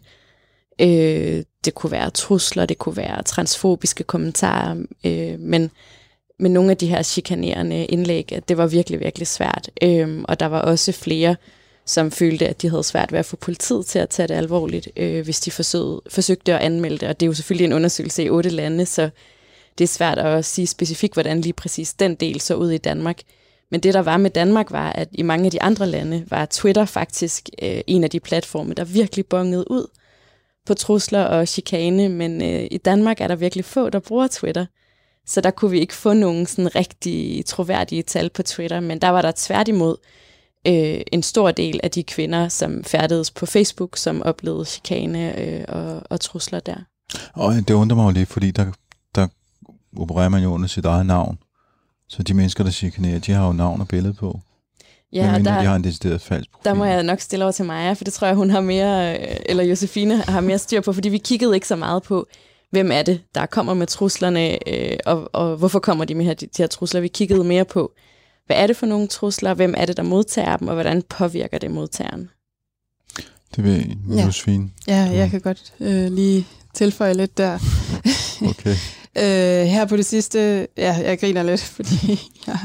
Øh, 0.81 1.45
det 1.65 1.75
kunne 1.75 1.93
være 1.93 2.11
trusler, 2.11 2.67
det 2.67 2.79
kunne 2.79 2.97
være 2.97 3.23
transfobiske 3.23 4.05
kommentarer, 4.05 4.77
øh, 5.05 5.41
men 5.41 5.71
med 6.39 6.51
nogle 6.51 6.71
af 6.71 6.77
de 6.77 6.87
her 6.87 7.03
chikanerende 7.03 7.85
indlæg, 7.85 8.33
at 8.33 8.49
det 8.49 8.57
var 8.57 8.67
virkelig, 8.67 9.01
virkelig 9.01 9.27
svært. 9.27 9.71
Øh, 9.83 10.25
og 10.25 10.41
der 10.41 10.47
var 10.47 10.61
også 10.61 10.93
flere, 10.93 11.37
som 11.87 12.11
følte, 12.11 12.49
at 12.49 12.63
de 12.63 12.71
havde 12.71 12.85
svært 12.85 13.13
ved 13.13 13.19
at 13.19 13.27
få 13.27 13.37
politiet 13.37 13.87
til 13.87 13.99
at 13.99 14.09
tage 14.09 14.29
det 14.29 14.35
alvorligt, 14.35 14.89
øh, 14.97 15.25
hvis 15.25 15.41
de 15.41 15.51
forsøgte, 15.51 16.11
forsøgte 16.11 16.55
at 16.55 16.61
anmelde 16.61 16.99
det. 16.99 17.09
Og 17.09 17.21
det 17.21 17.27
er 17.27 17.31
jo 17.31 17.35
selvfølgelig 17.35 17.65
en 17.65 17.73
undersøgelse 17.73 18.25
i 18.25 18.31
otte 18.31 18.51
lande, 18.51 18.87
så 18.87 19.11
det 19.79 19.85
er 19.85 19.89
svært 19.89 20.19
at 20.19 20.45
sige 20.45 20.67
specifikt, 20.67 21.15
hvordan 21.15 21.41
lige 21.41 21.53
præcis 21.53 21.95
den 21.95 22.15
del 22.15 22.41
så 22.41 22.55
ud 22.55 22.71
i 22.71 22.79
Danmark. 22.79 23.21
Men 23.71 23.81
det, 23.81 23.95
der 23.95 24.03
var 24.03 24.17
med 24.17 24.31
Danmark, 24.31 24.71
var, 24.71 24.93
at 24.93 25.09
i 25.13 25.23
mange 25.23 25.45
af 25.45 25.51
de 25.51 25.63
andre 25.63 25.87
lande 25.87 26.25
var 26.29 26.47
Twitter 26.47 26.85
faktisk 26.85 27.49
øh, 27.63 27.81
en 27.87 28.05
af 28.05 28.11
de 28.11 28.21
platforme, 28.21 28.75
der 28.75 28.85
virkelig 28.85 29.27
bongede 29.27 29.71
ud 29.71 29.87
på 30.67 30.75
trusler 30.75 31.23
og 31.23 31.49
chikane, 31.49 32.09
men 32.09 32.43
øh, 32.43 32.67
i 32.71 32.79
Danmark 32.79 33.21
er 33.21 33.29
der 33.29 33.37
virkelig 33.37 33.65
få, 33.65 33.91
der 33.91 33.99
bruger 33.99 34.29
Twitter. 34.33 34.67
Så 35.27 35.41
der 35.41 35.51
kunne 35.51 35.71
vi 35.71 35.81
ikke 35.81 35.95
få 35.95 36.13
nogen 36.13 36.47
sådan 36.47 36.77
rigtig 36.77 37.47
troværdige 37.47 38.03
tal 38.03 38.31
på 38.31 38.43
Twitter, 38.43 38.81
men 38.81 38.99
der 38.99 39.09
var 39.09 39.23
der 39.23 39.33
tværtimod 39.37 39.97
øh, 40.67 41.01
en 41.13 41.23
stor 41.23 41.51
del 41.51 41.81
af 41.83 41.91
de 41.91 42.03
kvinder, 42.03 42.49
som 42.49 42.85
færdedes 42.85 43.31
på 43.31 43.47
Facebook, 43.47 43.97
som 43.97 44.23
oplevede 44.23 44.65
chikane 44.65 45.41
øh, 45.41 45.65
og, 45.69 46.03
og 46.11 46.21
trusler 46.21 46.61
der. 46.61 46.77
Og 47.35 47.53
øh, 47.53 47.59
det 47.59 47.71
undrer 47.71 47.97
mig 47.97 48.05
jo 48.05 48.11
lidt, 48.11 48.29
fordi 48.29 48.51
der, 48.51 48.65
der 48.65 48.73
opererer 49.99 50.29
man 50.29 50.43
jo 50.43 50.53
under 50.53 50.69
sit 50.69 50.85
eget 50.85 51.07
navn. 51.07 51.39
Så 52.09 52.23
de 52.23 52.35
mennesker, 52.35 52.65
der 52.65 52.71
chikanerer, 52.71 53.19
de 53.19 53.33
har 53.33 53.47
jo 53.47 53.53
navn 53.53 53.81
og 53.81 53.89
billede 53.89 54.15
på. 54.15 54.41
Ja, 55.13 55.33
Men 55.33 55.45
der, 55.45 55.59
de 55.61 55.67
har 55.67 55.77
en 55.77 55.85
decideret 55.85 56.21
falsk 56.21 56.51
profil. 56.53 56.65
der 56.65 56.75
må 56.75 56.85
jeg 56.85 57.03
nok 57.03 57.21
stille 57.21 57.45
over 57.45 57.53
til 57.53 57.65
Maja, 57.65 57.93
for 57.93 58.05
det 58.05 58.13
tror 58.13 58.27
jeg, 58.27 58.37
hun 58.37 58.51
har 58.51 58.61
mere, 58.61 59.21
øh, 59.21 59.37
eller 59.47 59.65
Josefine 59.65 60.17
har 60.23 60.41
mere 60.41 60.59
styr 60.59 60.81
på, 60.81 60.93
fordi 60.93 61.09
vi 61.09 61.19
kiggede 61.19 61.55
ikke 61.55 61.69
så 61.69 61.77
meget 61.77 62.03
på, 62.03 62.27
hvem 62.71 62.91
er 62.93 63.03
det, 63.03 63.21
der 63.35 63.47
kommer 63.47 63.75
med 63.75 63.87
truslerne, 63.87 64.69
øh, 64.69 64.97
og, 65.07 65.31
og 65.35 65.57
hvorfor 65.57 65.79
kommer 65.79 66.05
de 66.05 66.15
med 66.15 66.25
her, 66.25 66.35
de, 66.35 66.47
de 66.47 66.63
her 66.63 66.67
trusler. 66.67 67.01
Vi 67.01 67.09
kiggede 67.09 67.45
mere 67.45 67.65
på, 67.65 67.93
hvad 68.47 68.57
er 68.57 68.67
det 68.67 68.77
for 68.77 68.87
nogle 68.87 69.07
trusler, 69.09 69.55
hvem 69.55 69.75
er 69.77 69.87
det, 69.87 69.97
der 69.97 70.03
modtager 70.03 70.57
dem, 70.57 70.69
og 70.69 70.75
hvordan 70.75 71.03
påvirker 71.03 71.59
det 71.59 71.71
modtageren. 71.71 72.31
Det 73.57 73.97
Ja. 74.11 74.25
Josefine. 74.25 74.71
Ja, 74.89 74.97
jeg 75.13 75.31
kan 75.31 75.41
godt 75.41 75.73
øh, 75.81 76.13
lige 76.13 76.47
tilføje 76.75 77.15
lidt 77.15 77.39
der. 77.39 77.59
Okay. 78.49 78.75
Øh, 79.19 79.67
her 79.67 79.85
på 79.85 79.97
det 79.97 80.07
sidste, 80.07 80.69
ja, 80.77 80.95
jeg 81.05 81.21
griner 81.21 81.43
lidt, 81.43 81.61
fordi 81.77 82.31
jeg, 82.47 82.59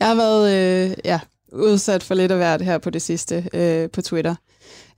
jeg 0.00 0.08
har 0.08 0.14
været 0.14 0.52
øh, 0.54 0.96
ja, 1.04 1.20
udsat 1.52 2.02
for 2.02 2.14
lidt 2.14 2.32
af 2.32 2.38
hvert 2.38 2.62
her 2.62 2.78
på 2.78 2.90
det 2.90 3.02
sidste 3.02 3.48
øh, 3.54 3.90
på 3.90 4.02
Twitter. 4.02 4.34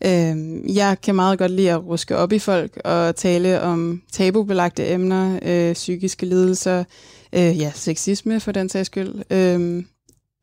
Øh, 0.04 0.36
jeg 0.76 0.96
kan 1.02 1.14
meget 1.14 1.38
godt 1.38 1.50
lide 1.50 1.70
at 1.70 1.84
ruske 1.84 2.16
op 2.16 2.32
i 2.32 2.38
folk 2.38 2.80
og 2.84 3.16
tale 3.16 3.60
om 3.62 4.02
tabubelagte 4.12 4.88
emner, 4.88 5.38
øh, 5.42 5.74
psykiske 5.74 6.26
lidelser, 6.26 6.84
øh, 7.32 7.58
ja, 7.58 7.72
sexisme 7.74 8.40
for 8.40 8.52
den 8.52 8.68
sags 8.68 8.86
skyld, 8.86 9.32
øh, 9.32 9.84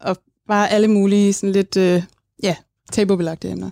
og 0.02 0.18
bare 0.48 0.72
alle 0.72 0.88
mulige 0.88 1.34
sådan 1.34 1.52
lidt, 1.54 1.78
øh, 1.78 2.04
ja, 2.44 2.56
tabubelagte 2.92 3.50
emner. 3.50 3.70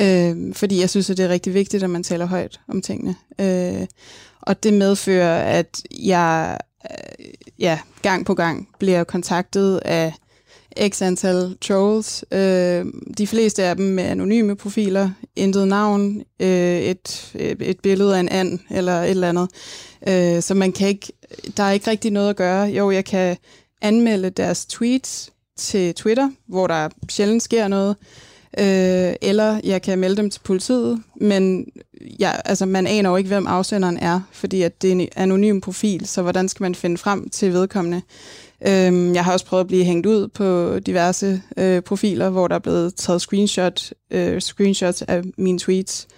Øh, 0.00 0.54
fordi 0.54 0.80
jeg 0.80 0.90
synes, 0.90 1.10
at 1.10 1.16
det 1.16 1.24
er 1.24 1.28
rigtig 1.28 1.54
vigtigt, 1.54 1.82
at 1.82 1.90
man 1.90 2.02
taler 2.02 2.26
højt 2.26 2.60
om 2.68 2.82
tingene. 2.82 3.16
Øh, 3.40 3.86
og 4.48 4.62
det 4.62 4.74
medfører, 4.74 5.58
at 5.58 5.82
jeg 6.02 6.58
øh, 6.90 7.24
ja, 7.58 7.78
gang 8.02 8.26
på 8.26 8.34
gang 8.34 8.68
bliver 8.78 9.04
kontaktet 9.04 9.80
af 9.84 10.14
x 10.88 11.02
antal 11.02 11.56
trolls. 11.60 12.24
Øh, 12.32 12.86
de 13.18 13.26
fleste 13.26 13.64
af 13.64 13.76
dem 13.76 13.86
med 13.86 14.04
anonyme 14.04 14.56
profiler, 14.56 15.10
intet 15.36 15.68
navn, 15.68 16.22
øh, 16.40 16.80
et, 16.80 17.32
et 17.60 17.80
billede 17.80 18.16
af 18.16 18.20
en 18.20 18.28
and 18.28 18.58
eller 18.70 19.02
et 19.02 19.10
eller 19.10 19.28
andet. 19.28 19.48
Øh, 20.08 20.42
så 20.42 20.54
man 20.54 20.72
kan 20.72 20.88
ikke, 20.88 21.12
der 21.56 21.62
er 21.62 21.72
ikke 21.72 21.90
rigtig 21.90 22.10
noget 22.10 22.30
at 22.30 22.36
gøre. 22.36 22.66
Jo, 22.66 22.90
jeg 22.90 23.04
kan 23.04 23.36
anmelde 23.82 24.30
deres 24.30 24.66
tweets 24.66 25.30
til 25.56 25.94
Twitter, 25.94 26.30
hvor 26.48 26.66
der 26.66 26.88
sjældent 27.08 27.42
sker 27.42 27.68
noget, 27.68 27.96
øh, 28.58 29.12
eller 29.22 29.60
jeg 29.64 29.82
kan 29.82 29.98
melde 29.98 30.16
dem 30.16 30.30
til 30.30 30.40
politiet, 30.40 31.02
men 31.20 31.66
ja, 32.20 32.32
altså, 32.44 32.66
man 32.66 32.86
aner 32.86 33.10
jo 33.10 33.16
ikke, 33.16 33.28
hvem 33.28 33.46
afsenderen 33.46 33.98
er, 33.98 34.20
fordi 34.32 34.62
at 34.62 34.82
det 34.82 34.88
er 34.88 34.92
en 34.92 35.08
anonym 35.16 35.60
profil, 35.60 36.06
så 36.06 36.22
hvordan 36.22 36.48
skal 36.48 36.64
man 36.64 36.74
finde 36.74 36.98
frem 36.98 37.28
til 37.28 37.52
vedkommende? 37.52 38.02
Øhm, 38.66 39.14
jeg 39.14 39.24
har 39.24 39.32
også 39.32 39.46
prøvet 39.46 39.60
at 39.60 39.66
blive 39.66 39.84
hængt 39.84 40.06
ud 40.06 40.28
på 40.28 40.78
diverse 40.78 41.42
øh, 41.56 41.82
profiler, 41.82 42.30
hvor 42.30 42.48
der 42.48 42.54
er 42.54 42.58
blevet 42.58 42.94
taget 42.94 43.20
screenshot, 43.20 43.92
øh, 44.10 44.40
screenshots 44.40 45.02
af 45.02 45.22
mine 45.38 45.58
tweets, 45.58 46.08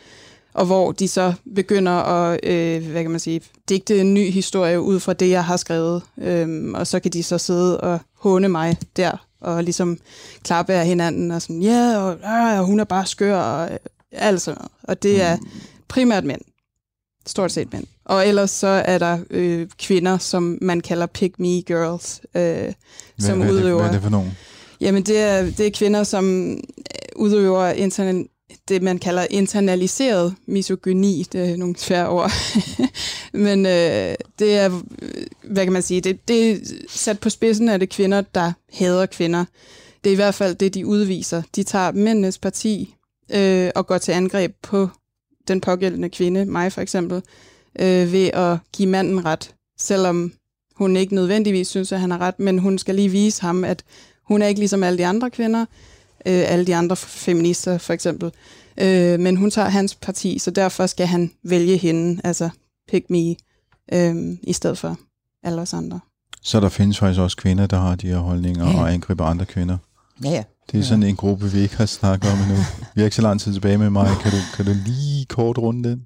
og 0.54 0.66
hvor 0.66 0.92
de 0.92 1.08
så 1.08 1.32
begynder 1.54 1.92
at, 1.92 2.40
øh, 2.42 2.90
hvad 2.90 3.02
kan 3.02 3.10
man 3.10 3.20
sige, 3.20 3.40
digte 3.68 4.00
en 4.00 4.14
ny 4.14 4.30
historie 4.30 4.80
ud 4.80 5.00
fra 5.00 5.12
det, 5.12 5.30
jeg 5.30 5.44
har 5.44 5.56
skrevet, 5.56 6.02
øhm, 6.18 6.74
og 6.74 6.86
så 6.86 7.00
kan 7.00 7.10
de 7.10 7.22
så 7.22 7.38
sidde 7.38 7.80
og 7.80 7.98
håne 8.14 8.48
mig 8.48 8.76
der, 8.96 9.26
og 9.40 9.64
ligesom 9.64 9.98
klappe 10.44 10.72
af 10.72 10.86
hinanden, 10.86 11.30
og 11.30 11.42
sådan, 11.42 11.62
ja, 11.62 11.70
yeah, 11.70 12.04
og, 12.04 12.12
øh, 12.58 12.64
hun 12.64 12.80
er 12.80 12.84
bare 12.84 13.06
skør, 13.06 13.36
og 13.40 13.72
øh, 13.72 13.78
alt 14.12 14.42
sådan 14.42 14.58
noget. 14.58 14.70
Og 14.82 15.02
det 15.02 15.22
er 15.22 15.38
primært 15.88 16.24
mænd. 16.24 16.40
Stort 17.26 17.52
set 17.52 17.72
mænd. 17.72 17.84
Og 18.04 18.26
ellers 18.28 18.50
så 18.50 18.66
er 18.66 18.98
der 18.98 19.18
øh, 19.30 19.68
kvinder, 19.78 20.18
som 20.18 20.58
man 20.62 20.80
kalder 20.80 21.06
pick 21.06 21.38
me 21.38 21.62
girls, 21.62 22.20
øh, 22.34 22.42
Hvad, 22.42 22.72
som 23.18 23.38
hvad, 23.38 23.48
er 23.48 23.52
det, 23.52 23.60
udøver. 23.60 23.78
hvad 23.78 23.88
er 23.88 23.92
det 23.92 24.02
for 24.02 24.10
nogen? 24.10 24.36
Jamen, 24.80 25.02
det 25.02 25.18
er, 25.18 25.42
det 25.42 25.60
er 25.66 25.70
kvinder, 25.70 26.04
som 26.04 26.50
øh, 26.52 26.56
udøver 27.16 27.72
interna- 27.72 28.39
det, 28.70 28.82
man 28.82 28.98
kalder 28.98 29.26
internaliseret 29.30 30.34
misogyni. 30.46 31.26
Det 31.32 31.50
er 31.50 31.56
nogle 31.56 31.76
svære 31.76 32.08
ord. 32.08 32.30
Men 33.46 33.66
øh, 33.66 34.14
det 34.38 34.56
er, 34.56 34.82
hvad 35.44 35.64
kan 35.64 35.72
man 35.72 35.82
sige, 35.82 36.00
det, 36.00 36.28
det 36.28 36.50
er 36.50 36.56
sat 36.88 37.20
på 37.20 37.30
spidsen 37.30 37.68
af 37.68 37.78
det 37.78 37.88
kvinder, 37.88 38.20
der 38.20 38.52
hader 38.72 39.06
kvinder. 39.06 39.44
Det 40.04 40.10
er 40.10 40.14
i 40.14 40.16
hvert 40.16 40.34
fald 40.34 40.54
det, 40.54 40.74
de 40.74 40.86
udviser. 40.86 41.42
De 41.56 41.62
tager 41.62 41.92
mændenes 41.92 42.38
parti 42.38 42.94
øh, 43.34 43.70
og 43.74 43.86
går 43.86 43.98
til 43.98 44.12
angreb 44.12 44.54
på 44.62 44.88
den 45.48 45.60
pågældende 45.60 46.08
kvinde, 46.08 46.44
mig 46.44 46.72
for 46.72 46.80
eksempel, 46.80 47.22
øh, 47.78 48.12
ved 48.12 48.26
at 48.32 48.58
give 48.72 48.88
manden 48.88 49.24
ret, 49.24 49.54
selvom 49.78 50.32
hun 50.74 50.96
ikke 50.96 51.14
nødvendigvis 51.14 51.68
synes, 51.68 51.92
at 51.92 52.00
han 52.00 52.10
har 52.10 52.18
ret, 52.18 52.38
men 52.38 52.58
hun 52.58 52.78
skal 52.78 52.94
lige 52.94 53.08
vise 53.08 53.42
ham, 53.42 53.64
at 53.64 53.84
hun 54.24 54.42
er 54.42 54.46
ikke 54.46 54.60
ligesom 54.60 54.82
alle 54.82 54.98
de 54.98 55.06
andre 55.06 55.30
kvinder, 55.30 55.66
øh, 56.26 56.42
alle 56.52 56.66
de 56.66 56.76
andre 56.76 56.96
feminister 56.96 57.78
for 57.78 57.92
eksempel, 57.92 58.30
øh, 58.80 59.20
men 59.20 59.36
hun 59.36 59.50
tager 59.50 59.68
hans 59.68 59.94
parti, 59.94 60.38
så 60.38 60.50
derfor 60.50 60.86
skal 60.86 61.06
han 61.06 61.30
vælge 61.44 61.76
hende, 61.76 62.20
altså 62.24 62.50
pick 62.90 63.10
me, 63.10 63.36
øh, 63.92 64.36
i 64.42 64.52
stedet 64.52 64.78
for 64.78 64.96
alle 65.44 65.60
os 65.62 65.74
andre. 65.74 66.00
Så 66.42 66.60
der 66.60 66.68
findes 66.68 66.98
faktisk 66.98 67.20
også 67.20 67.36
kvinder, 67.36 67.66
der 67.66 67.76
har 67.80 67.94
de 67.96 68.06
her 68.06 68.18
holdninger 68.18 68.70
Ja. 68.70 68.78
og 68.80 68.92
angriber 68.92 69.24
andre 69.24 69.46
kvinder. 69.46 69.78
Ja, 70.24 70.30
ja. 70.30 70.42
Det 70.72 70.80
er 70.80 70.84
sådan 70.84 71.02
en 71.02 71.16
gruppe, 71.16 71.50
vi 71.52 71.58
ikke 71.60 71.76
har 71.76 71.86
snakket 71.86 72.30
om 72.32 72.38
endnu. 72.38 72.56
Vi 72.94 73.00
har 73.00 73.04
ikke 73.04 73.16
så 73.16 73.22
lang 73.22 73.40
tid 73.40 73.52
tilbage 73.52 73.78
med 73.78 73.90
mig. 73.90 74.08
Kan 74.22 74.30
du, 74.30 74.36
kan 74.56 74.64
du 74.64 74.72
lige 74.86 75.24
kort 75.26 75.58
runde 75.58 75.88
den? 75.90 76.02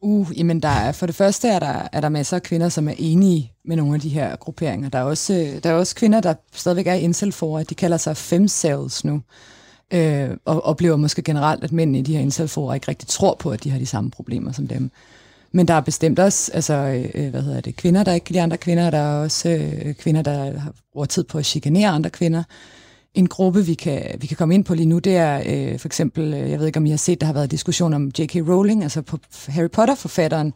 Uh, 0.00 0.38
jamen 0.38 0.60
der 0.60 0.68
er, 0.68 0.92
for 0.92 1.06
det 1.06 1.14
første 1.14 1.48
er 1.48 1.58
der, 1.58 1.88
er 1.92 2.00
der 2.00 2.08
masser 2.08 2.36
af 2.36 2.42
kvinder, 2.42 2.68
som 2.68 2.88
er 2.88 2.94
enige 2.98 3.52
med 3.64 3.76
nogle 3.76 3.94
af 3.94 4.00
de 4.00 4.08
her 4.08 4.36
grupperinger. 4.36 4.88
Der 4.88 4.98
er 4.98 5.02
også, 5.02 5.34
øh, 5.34 5.62
der 5.62 5.70
er 5.70 5.74
også 5.74 5.94
kvinder, 5.94 6.20
der 6.20 6.34
stadigvæk 6.52 6.86
er 6.86 6.94
i 6.94 7.04
at 7.60 7.70
De 7.70 7.74
kalder 7.74 7.96
sig 7.96 8.16
femcells 8.16 9.04
nu. 9.04 9.22
Øh, 9.92 10.30
og 10.44 10.64
oplever 10.64 10.96
måske 10.96 11.22
generelt, 11.22 11.64
at 11.64 11.72
mænd 11.72 11.96
i 11.96 12.02
de 12.02 12.12
her 12.12 12.20
incel 12.20 12.48
ikke 12.74 12.88
rigtig 12.88 13.08
tror 13.08 13.36
på, 13.38 13.50
at 13.50 13.64
de 13.64 13.70
har 13.70 13.78
de 13.78 13.86
samme 13.86 14.10
problemer 14.10 14.52
som 14.52 14.68
dem. 14.68 14.90
Men 15.52 15.68
der 15.68 15.74
er 15.74 15.80
bestemt 15.80 16.18
også 16.18 16.52
altså, 16.54 16.74
øh, 16.74 17.10
øh 17.14 17.30
hvad 17.30 17.42
hedder 17.42 17.60
det, 17.60 17.76
kvinder, 17.76 18.04
der 18.04 18.12
ikke 18.12 18.24
kan 18.24 18.32
lide 18.32 18.42
andre 18.42 18.56
kvinder. 18.56 18.90
Der 18.90 18.98
er 18.98 19.22
også 19.22 19.48
øh, 19.48 19.94
kvinder, 19.94 20.22
der 20.22 20.58
har 20.58 20.72
bruger 20.92 21.06
tid 21.06 21.24
på 21.24 21.38
at 21.38 21.46
chikanere 21.46 21.88
andre 21.88 22.10
kvinder. 22.10 22.42
En 23.18 23.28
gruppe, 23.28 23.66
vi 23.66 23.74
kan, 23.74 24.02
vi 24.20 24.26
kan 24.26 24.36
komme 24.36 24.54
ind 24.54 24.64
på 24.64 24.74
lige 24.74 24.86
nu, 24.86 24.98
det 24.98 25.16
er 25.16 25.42
øh, 25.46 25.78
for 25.78 25.88
eksempel, 25.88 26.34
øh, 26.34 26.50
jeg 26.50 26.58
ved 26.58 26.66
ikke 26.66 26.76
om 26.76 26.86
I 26.86 26.90
har 26.90 26.96
set, 26.96 27.20
der 27.20 27.26
har 27.26 27.32
været 27.32 27.50
diskussion 27.50 27.94
om 27.94 28.10
J.K. 28.18 28.34
Rowling, 28.34 28.82
altså 28.82 29.02
på 29.02 29.18
Harry 29.46 29.70
Potter-forfatteren, 29.70 30.52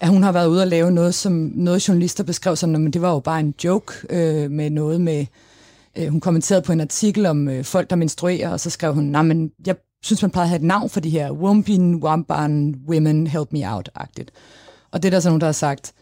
at 0.00 0.08
hun 0.08 0.22
har 0.22 0.32
været 0.32 0.46
ude 0.46 0.62
og 0.62 0.68
lave 0.68 0.90
noget, 0.90 1.14
som 1.14 1.32
noget 1.54 1.88
journalister 1.88 2.24
beskrev 2.24 2.56
som, 2.56 2.70
men 2.70 2.92
det 2.92 3.02
var 3.02 3.12
jo 3.12 3.20
bare 3.20 3.40
en 3.40 3.54
joke 3.64 3.94
øh, 4.10 4.50
med 4.50 4.70
noget 4.70 5.00
med, 5.00 5.26
øh, 5.98 6.08
hun 6.08 6.20
kommenterede 6.20 6.62
på 6.62 6.72
en 6.72 6.80
artikel 6.80 7.26
om 7.26 7.48
øh, 7.48 7.64
folk, 7.64 7.90
der 7.90 7.96
menstruerer, 7.96 8.48
og 8.48 8.60
så 8.60 8.70
skrev 8.70 8.94
hun, 8.94 9.04
nej, 9.04 9.22
men 9.22 9.50
jeg 9.66 9.76
synes, 10.02 10.22
man 10.22 10.30
plejede 10.30 10.46
at 10.46 10.48
have 10.48 10.56
et 10.56 10.66
navn 10.66 10.90
for 10.90 11.00
de 11.00 11.10
her 11.10 11.30
Wombin, 11.30 11.94
Wampan, 11.94 12.74
Women, 12.88 13.26
Help 13.26 13.52
Me 13.52 13.74
Out-agtigt. 13.74 14.30
Og 14.90 15.02
det 15.02 15.08
er 15.08 15.10
der 15.10 15.20
så 15.20 15.28
nogen, 15.28 15.40
der 15.40 15.46
har 15.46 15.52
sagt, 15.52 15.92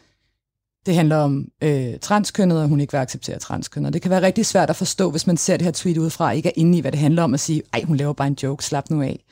det 0.86 0.94
handler 0.94 1.16
om 1.16 1.48
øh, 1.62 1.98
transkønnet, 2.00 2.62
og 2.62 2.68
hun 2.68 2.80
ikke 2.80 2.92
vil 2.92 2.98
acceptere 2.98 3.38
transkønnet. 3.38 3.92
Det 3.92 4.02
kan 4.02 4.10
være 4.10 4.22
rigtig 4.22 4.46
svært 4.46 4.70
at 4.70 4.76
forstå, 4.76 5.10
hvis 5.10 5.26
man 5.26 5.36
ser 5.36 5.56
det 5.56 5.64
her 5.64 5.72
tweet 5.72 5.98
udefra, 5.98 6.30
ikke 6.30 6.48
er 6.48 6.52
inde 6.56 6.78
i, 6.78 6.80
hvad 6.80 6.92
det 6.92 7.00
handler 7.00 7.22
om, 7.22 7.34
at 7.34 7.40
sige, 7.40 7.62
ej, 7.72 7.82
hun 7.82 7.96
laver 7.96 8.12
bare 8.12 8.28
en 8.28 8.38
joke, 8.42 8.64
slap 8.64 8.90
nu 8.90 9.02
af. 9.02 9.24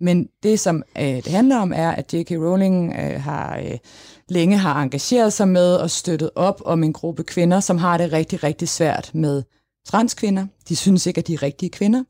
Men 0.00 0.28
det, 0.42 0.60
som 0.60 0.82
øh, 0.98 1.04
det 1.04 1.26
handler 1.26 1.56
om, 1.56 1.72
er, 1.76 1.90
at 1.90 2.14
J.K. 2.14 2.30
Rowling 2.30 2.92
øh, 2.92 3.22
har 3.22 3.58
øh, 3.58 3.78
længe 4.28 4.58
har 4.58 4.82
engageret 4.82 5.32
sig 5.32 5.48
med 5.48 5.74
og 5.74 5.90
støttet 5.90 6.30
op 6.34 6.62
om 6.64 6.84
en 6.84 6.92
gruppe 6.92 7.24
kvinder, 7.24 7.60
som 7.60 7.78
har 7.78 7.98
det 7.98 8.12
rigtig, 8.12 8.44
rigtig 8.44 8.68
svært 8.68 9.10
med 9.14 9.42
transkvinder. 9.86 10.46
De 10.68 10.76
synes 10.76 11.06
ikke, 11.06 11.18
at 11.18 11.26
de 11.26 11.34
er 11.34 11.42
rigtige 11.42 11.70
kvinder. 11.70 12.04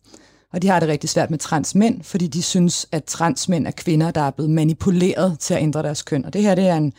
Og 0.53 0.63
de 0.63 0.69
har 0.69 0.81
det 0.81 0.89
rigtig 0.89 1.11
svært 1.11 1.31
med 1.31 1.39
transmænd, 1.39 2.03
fordi 2.03 2.27
de 2.27 2.43
synes, 2.43 2.89
at 2.93 3.05
transmænd 3.05 3.67
er 3.67 3.71
kvinder, 3.71 4.11
der 4.11 4.21
er 4.21 4.31
blevet 4.31 4.51
manipuleret 4.51 5.39
til 5.41 5.55
at 5.55 5.63
ændre 5.63 5.83
deres 5.83 6.03
køn. 6.03 6.25
Og 6.25 6.33
det 6.33 6.43
her 6.43 6.55
det 6.55 6.67
er 6.67 6.77
en 6.77 6.93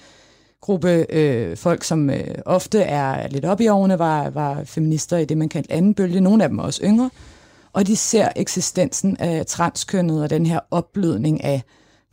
gruppe 0.62 1.06
øh, 1.10 1.58
folk, 1.58 1.84
som 1.84 2.10
øh, 2.10 2.36
ofte 2.46 2.80
er 2.80 3.28
lidt 3.28 3.46
op 3.46 3.62
i 3.62 3.68
årene, 3.68 4.00
var, 4.00 4.30
var 4.30 4.64
feminister 4.64 5.18
i 5.18 5.26
det, 5.26 5.38
man 5.38 5.50
kaldte 5.50 5.72
anden 5.72 5.94
bølge. 5.94 6.22
Nogle 6.22 6.44
af 6.44 6.50
dem 6.50 6.60
er 6.60 6.64
også 6.64 6.82
yngre. 6.84 7.10
Og 7.74 7.88
de 7.88 7.96
ser 7.96 8.30
eksistensen 8.36 9.18
af 9.18 9.46
transkønnet 9.46 10.24
og 10.24 10.30
den 10.30 10.46
her 10.46 10.60
opblødning 10.72 11.44
af 11.44 11.62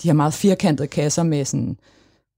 de 0.02 0.08
her 0.08 0.12
meget 0.12 0.34
firkantede 0.34 0.88
kasser 0.88 1.22
med 1.22 1.44
sådan, 1.44 1.76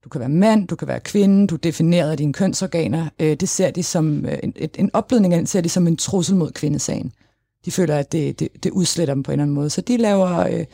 du 0.03 0.09
kan 0.09 0.19
være 0.19 0.29
mand, 0.29 0.67
du 0.67 0.75
kan 0.75 0.87
være 0.87 0.99
kvinde, 0.99 1.47
du 1.47 1.55
definerer 1.55 2.15
dine 2.15 2.33
kønsorganer. 2.33 3.09
Øh, 3.19 3.35
det 3.35 3.49
ser 3.49 3.71
de 3.71 3.83
som, 3.83 4.25
øh, 4.25 4.37
en, 4.43 4.53
en 4.75 4.89
opblødning 4.93 5.33
af 5.33 5.39
den 5.39 5.47
ser 5.47 5.61
de 5.61 5.69
som 5.69 5.87
en 5.87 5.97
trussel 5.97 6.35
mod 6.35 6.51
kvindesagen. 6.51 7.11
De 7.65 7.71
føler, 7.71 7.95
at 7.95 8.11
det, 8.11 8.39
det, 8.39 8.49
det 8.63 8.71
udsletter 8.71 9.13
dem 9.13 9.23
på 9.23 9.31
en 9.31 9.33
eller 9.33 9.43
anden 9.43 9.55
måde. 9.55 9.69
Så 9.69 9.81
de 9.81 9.97
laver, 9.97 10.39
øh, 10.39 10.65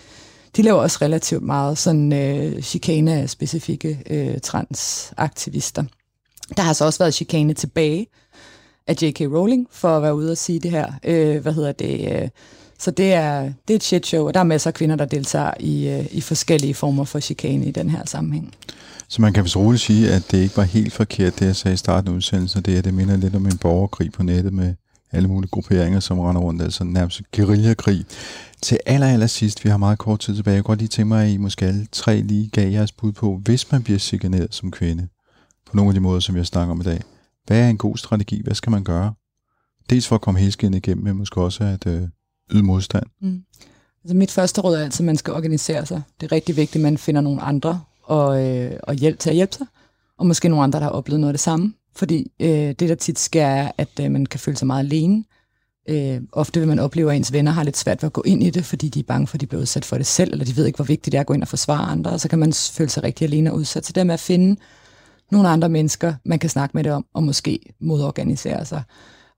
de 0.55 0.61
laver 0.61 0.81
også 0.81 0.97
relativt 1.01 1.43
meget 1.43 1.77
sådan 1.77 2.13
øh, 2.13 2.61
chikane 2.61 3.13
af 3.13 3.29
specifikke 3.29 4.03
øh, 4.09 4.39
transaktivister. 4.39 5.83
Der 6.57 6.63
har 6.63 6.73
så 6.73 6.85
også 6.85 6.99
været 6.99 7.13
chikane 7.13 7.53
tilbage 7.53 8.07
af 8.87 8.95
J.K. 9.01 9.21
Rowling 9.21 9.67
for 9.71 9.97
at 9.97 10.01
være 10.01 10.15
ude 10.15 10.31
og 10.31 10.37
sige 10.37 10.59
det 10.59 10.71
her. 10.71 10.93
Øh, 11.03 11.41
hvad 11.41 11.53
hedder 11.53 11.71
det? 11.71 12.21
Øh, 12.21 12.29
så 12.79 12.91
det 12.91 13.13
er, 13.13 13.41
det 13.41 13.73
er 13.73 13.75
et 13.75 13.83
shit 13.83 14.05
show, 14.05 14.27
og 14.27 14.33
der 14.33 14.39
er 14.39 14.43
masser 14.43 14.69
af 14.69 14.73
kvinder, 14.73 14.95
der 14.95 15.05
deltager 15.05 15.51
i, 15.59 15.87
øh, 15.87 16.05
i 16.11 16.21
forskellige 16.21 16.73
former 16.73 17.03
for 17.03 17.19
chikane 17.19 17.65
i 17.65 17.71
den 17.71 17.89
her 17.89 18.05
sammenhæng. 18.05 18.53
Så 19.07 19.21
man 19.21 19.33
kan 19.33 19.43
vist 19.43 19.57
roligt 19.57 19.83
sige, 19.83 20.11
at 20.11 20.31
det 20.31 20.37
ikke 20.37 20.57
var 20.57 20.63
helt 20.63 20.93
forkert, 20.93 21.39
det 21.39 21.45
jeg 21.45 21.55
sagde 21.55 21.73
i 21.73 21.77
starten 21.77 22.11
af 22.11 22.15
udsendelsen, 22.15 22.61
det 22.61 22.77
er, 22.77 22.81
det 22.81 22.93
minder 22.93 23.17
lidt 23.17 23.35
om 23.35 23.45
en 23.45 23.57
borgerkrig 23.57 24.11
på 24.11 24.23
nettet 24.23 24.53
med 24.53 24.73
alle 25.13 25.27
mulige 25.27 25.49
grupperinger, 25.49 25.99
som 25.99 26.19
render 26.19 26.41
rundt, 26.41 26.61
altså 26.61 26.83
nærmest 26.83 27.21
guerillakrig. 27.35 28.05
Til 28.61 28.79
aller, 28.85 29.07
aller 29.07 29.27
sidst, 29.27 29.63
vi 29.63 29.69
har 29.69 29.77
meget 29.77 29.99
kort 29.99 30.19
tid 30.19 30.35
tilbage, 30.35 30.55
jeg 30.55 30.63
kunne 30.63 30.71
godt 30.71 30.79
lige 30.79 30.89
tænke 30.89 31.07
mig, 31.07 31.25
at 31.25 31.31
I 31.31 31.37
måske 31.37 31.65
alle 31.65 31.87
tre 31.91 32.21
lige 32.21 32.49
gav 32.49 32.71
jeres 32.71 32.91
bud 32.91 33.11
på, 33.11 33.41
hvis 33.43 33.71
man 33.71 33.83
bliver 33.83 33.99
chikaneret 33.99 34.55
som 34.55 34.71
kvinde, 34.71 35.07
på 35.65 35.75
nogle 35.75 35.89
af 35.89 35.93
de 35.93 35.99
måder, 35.99 36.19
som 36.19 36.35
jeg 36.35 36.45
snakker 36.45 36.71
om 36.71 36.81
i 36.81 36.83
dag, 36.83 37.01
hvad 37.47 37.59
er 37.59 37.69
en 37.69 37.77
god 37.77 37.97
strategi? 37.97 38.41
Hvad 38.43 38.55
skal 38.55 38.71
man 38.71 38.83
gøre? 38.83 39.13
Dels 39.89 40.07
for 40.07 40.15
at 40.15 40.21
komme 40.21 40.39
helskindet 40.39 40.77
igennem, 40.77 41.03
men 41.03 41.15
måske 41.15 41.41
også 41.41 41.63
at 41.63 41.87
øh, 41.87 42.01
yde 42.51 42.63
modstand. 42.63 43.05
Mm. 43.21 43.43
Altså 44.03 44.15
mit 44.15 44.31
første 44.31 44.61
råd 44.61 44.75
er 44.75 44.83
altid, 44.83 45.03
at 45.03 45.05
man 45.05 45.17
skal 45.17 45.33
organisere 45.33 45.85
sig. 45.85 46.01
Det 46.21 46.27
er 46.27 46.31
rigtig 46.31 46.57
vigtigt, 46.57 46.75
at 46.75 46.81
man 46.81 46.97
finder 46.97 47.21
nogle 47.21 47.41
andre 47.41 47.81
og, 48.03 48.47
øh, 48.47 48.79
og 48.83 48.93
hjælp 48.93 49.19
til 49.19 49.29
at 49.29 49.35
hjælpe 49.35 49.55
sig. 49.55 49.67
Og 50.17 50.25
måske 50.25 50.49
nogle 50.49 50.63
andre, 50.63 50.79
der 50.79 50.85
har 50.85 50.91
oplevet 50.91 51.19
noget 51.19 51.29
af 51.29 51.33
det 51.33 51.41
samme. 51.41 51.73
Fordi 51.95 52.31
øh, 52.39 52.49
det, 52.49 52.79
der 52.79 52.95
tit 52.95 53.19
sker, 53.19 53.45
er, 53.45 53.71
at 53.77 53.99
øh, 54.01 54.11
man 54.11 54.25
kan 54.25 54.39
føle 54.39 54.57
sig 54.57 54.67
meget 54.67 54.85
alene. 54.85 55.23
Øh, 55.89 56.21
ofte 56.31 56.59
vil 56.59 56.69
man 56.69 56.79
opleve, 56.79 57.11
at 57.11 57.17
ens 57.17 57.33
venner 57.33 57.51
har 57.51 57.63
lidt 57.63 57.77
svært 57.77 58.03
ved 58.03 58.07
at 58.07 58.13
gå 58.13 58.21
ind 58.25 58.43
i 58.43 58.49
det, 58.49 58.65
fordi 58.65 58.89
de 58.89 58.99
er 58.99 59.03
bange 59.03 59.27
for, 59.27 59.35
at 59.35 59.41
de 59.41 59.47
bliver 59.47 59.61
udsat 59.61 59.85
for 59.85 59.97
det 59.97 60.05
selv, 60.05 60.31
eller 60.31 60.45
de 60.45 60.55
ved 60.55 60.65
ikke, 60.65 60.77
hvor 60.77 60.85
vigtigt 60.85 61.11
det 61.11 61.17
er 61.17 61.21
at 61.21 61.27
gå 61.27 61.33
ind 61.33 61.41
og 61.41 61.47
forsvare 61.47 61.91
andre, 61.91 62.11
og 62.11 62.19
så 62.19 62.29
kan 62.29 62.39
man 62.39 62.53
føle 62.53 62.89
sig 62.89 63.03
rigtig 63.03 63.25
alene 63.25 63.51
og 63.51 63.57
udsat. 63.57 63.85
Så 63.85 63.93
det 63.93 64.07
med 64.07 64.13
at 64.13 64.19
finde 64.19 64.59
nogle 65.31 65.49
andre 65.49 65.69
mennesker, 65.69 66.13
man 66.25 66.39
kan 66.39 66.49
snakke 66.49 66.77
med 66.77 66.83
det 66.83 66.91
om, 66.91 67.05
og 67.13 67.23
måske 67.23 67.59
modorganisere 67.79 68.65
sig. 68.65 68.83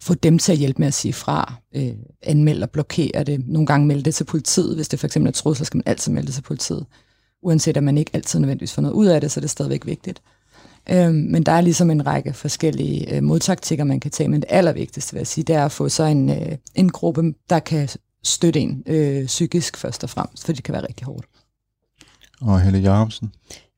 Få 0.01 0.13
dem 0.13 0.39
til 0.39 0.51
at 0.51 0.57
hjælpe 0.57 0.79
med 0.79 0.87
at 0.87 0.93
sige 0.93 1.13
fra, 1.13 1.53
øh, 1.75 1.93
anmelde 2.21 2.63
og 2.63 2.69
blokere 2.69 3.23
det. 3.23 3.47
Nogle 3.47 3.65
gange 3.67 3.87
melde 3.87 4.03
det 4.03 4.15
til 4.15 4.23
politiet. 4.23 4.75
Hvis 4.75 4.87
det 4.87 4.99
for 4.99 5.07
eksempel 5.07 5.27
er 5.27 5.31
trussel, 5.31 5.65
så 5.65 5.67
skal 5.67 5.77
man 5.77 5.83
altid 5.85 6.11
melde 6.11 6.27
det 6.27 6.35
til 6.35 6.41
politiet. 6.41 6.85
Uanset 7.43 7.77
at 7.77 7.83
man 7.83 7.97
ikke 7.97 8.11
altid 8.13 8.39
nødvendigvis 8.39 8.73
får 8.73 8.81
noget 8.81 8.95
ud 8.95 9.05
af 9.05 9.21
det, 9.21 9.31
så 9.31 9.39
er 9.39 9.41
det 9.41 9.49
stadigvæk 9.49 9.85
vigtigt. 9.85 10.21
Øh, 10.89 11.13
men 11.13 11.43
der 11.43 11.51
er 11.51 11.61
ligesom 11.61 11.91
en 11.91 12.05
række 12.05 12.33
forskellige 12.33 13.15
øh, 13.15 13.23
modtaktikker, 13.23 13.83
man 13.83 13.99
kan 13.99 14.11
tage. 14.11 14.27
Men 14.27 14.41
det 14.41 14.49
allervigtigste, 14.49 15.13
vil 15.13 15.19
jeg 15.19 15.27
sige, 15.27 15.43
det 15.43 15.55
er 15.55 15.65
at 15.65 15.71
få 15.71 15.89
så 15.89 16.03
en, 16.03 16.29
øh, 16.29 16.57
en 16.75 16.89
gruppe, 16.89 17.33
der 17.49 17.59
kan 17.59 17.89
støtte 18.23 18.59
en 18.59 18.83
øh, 18.86 19.25
psykisk 19.25 19.77
først 19.77 20.03
og 20.03 20.09
fremmest, 20.09 20.45
for 20.45 20.53
det 20.53 20.63
kan 20.63 20.73
være 20.73 20.88
rigtig 20.88 21.05
hårdt. 21.05 21.25
Og 22.41 22.61
Helle 22.61 22.79
Jacobsen? 22.79 23.31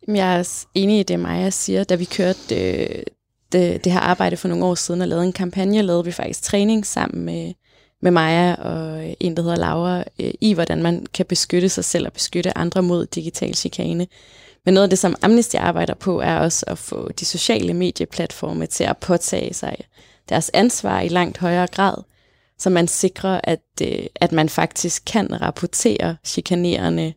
Jeg 0.07 0.39
er 0.39 0.65
enig 0.73 0.99
i 0.99 1.03
det, 1.03 1.19
Maja 1.19 1.49
siger. 1.49 1.83
Da 1.83 1.95
vi 1.95 2.05
kørte 2.05 2.55
øh, 2.55 3.03
det, 3.51 3.83
det 3.83 3.91
her 3.91 3.99
arbejde 3.99 4.37
for 4.37 4.47
nogle 4.47 4.65
år 4.65 4.75
siden 4.75 5.01
og 5.01 5.07
lavede 5.07 5.25
en 5.25 5.33
kampagne, 5.33 5.81
lavede 5.81 6.05
vi 6.05 6.11
faktisk 6.11 6.41
træning 6.41 6.85
sammen 6.85 7.25
med, 7.25 7.53
med 8.01 8.11
Maja 8.11 8.53
og 8.53 9.15
en, 9.19 9.37
der 9.37 9.41
hedder 9.41 9.55
Laura, 9.55 10.03
øh, 10.19 10.33
i 10.41 10.53
hvordan 10.53 10.83
man 10.83 11.05
kan 11.13 11.25
beskytte 11.25 11.69
sig 11.69 11.85
selv 11.85 12.05
og 12.05 12.13
beskytte 12.13 12.57
andre 12.57 12.81
mod 12.81 13.05
digital 13.05 13.55
chikane. 13.55 14.07
Men 14.67 14.73
noget 14.73 14.83
af 14.83 14.89
det, 14.89 14.99
som 14.99 15.15
Amnesty 15.21 15.55
arbejder 15.55 15.93
på, 15.93 16.21
er 16.21 16.35
også 16.35 16.65
at 16.67 16.77
få 16.77 17.11
de 17.11 17.25
sociale 17.25 17.73
medieplatforme 17.73 18.65
til 18.65 18.83
at 18.83 18.97
påtage 18.97 19.53
sig 19.53 19.77
deres 20.29 20.51
ansvar 20.53 20.99
i 20.99 21.07
langt 21.07 21.37
højere 21.37 21.67
grad, 21.67 22.03
så 22.59 22.69
man 22.69 22.87
sikrer, 22.87 23.41
at, 23.43 23.61
øh, 23.81 24.05
at 24.15 24.31
man 24.31 24.49
faktisk 24.49 25.03
kan 25.05 25.41
rapportere 25.41 26.17
chikanerende 26.23 27.13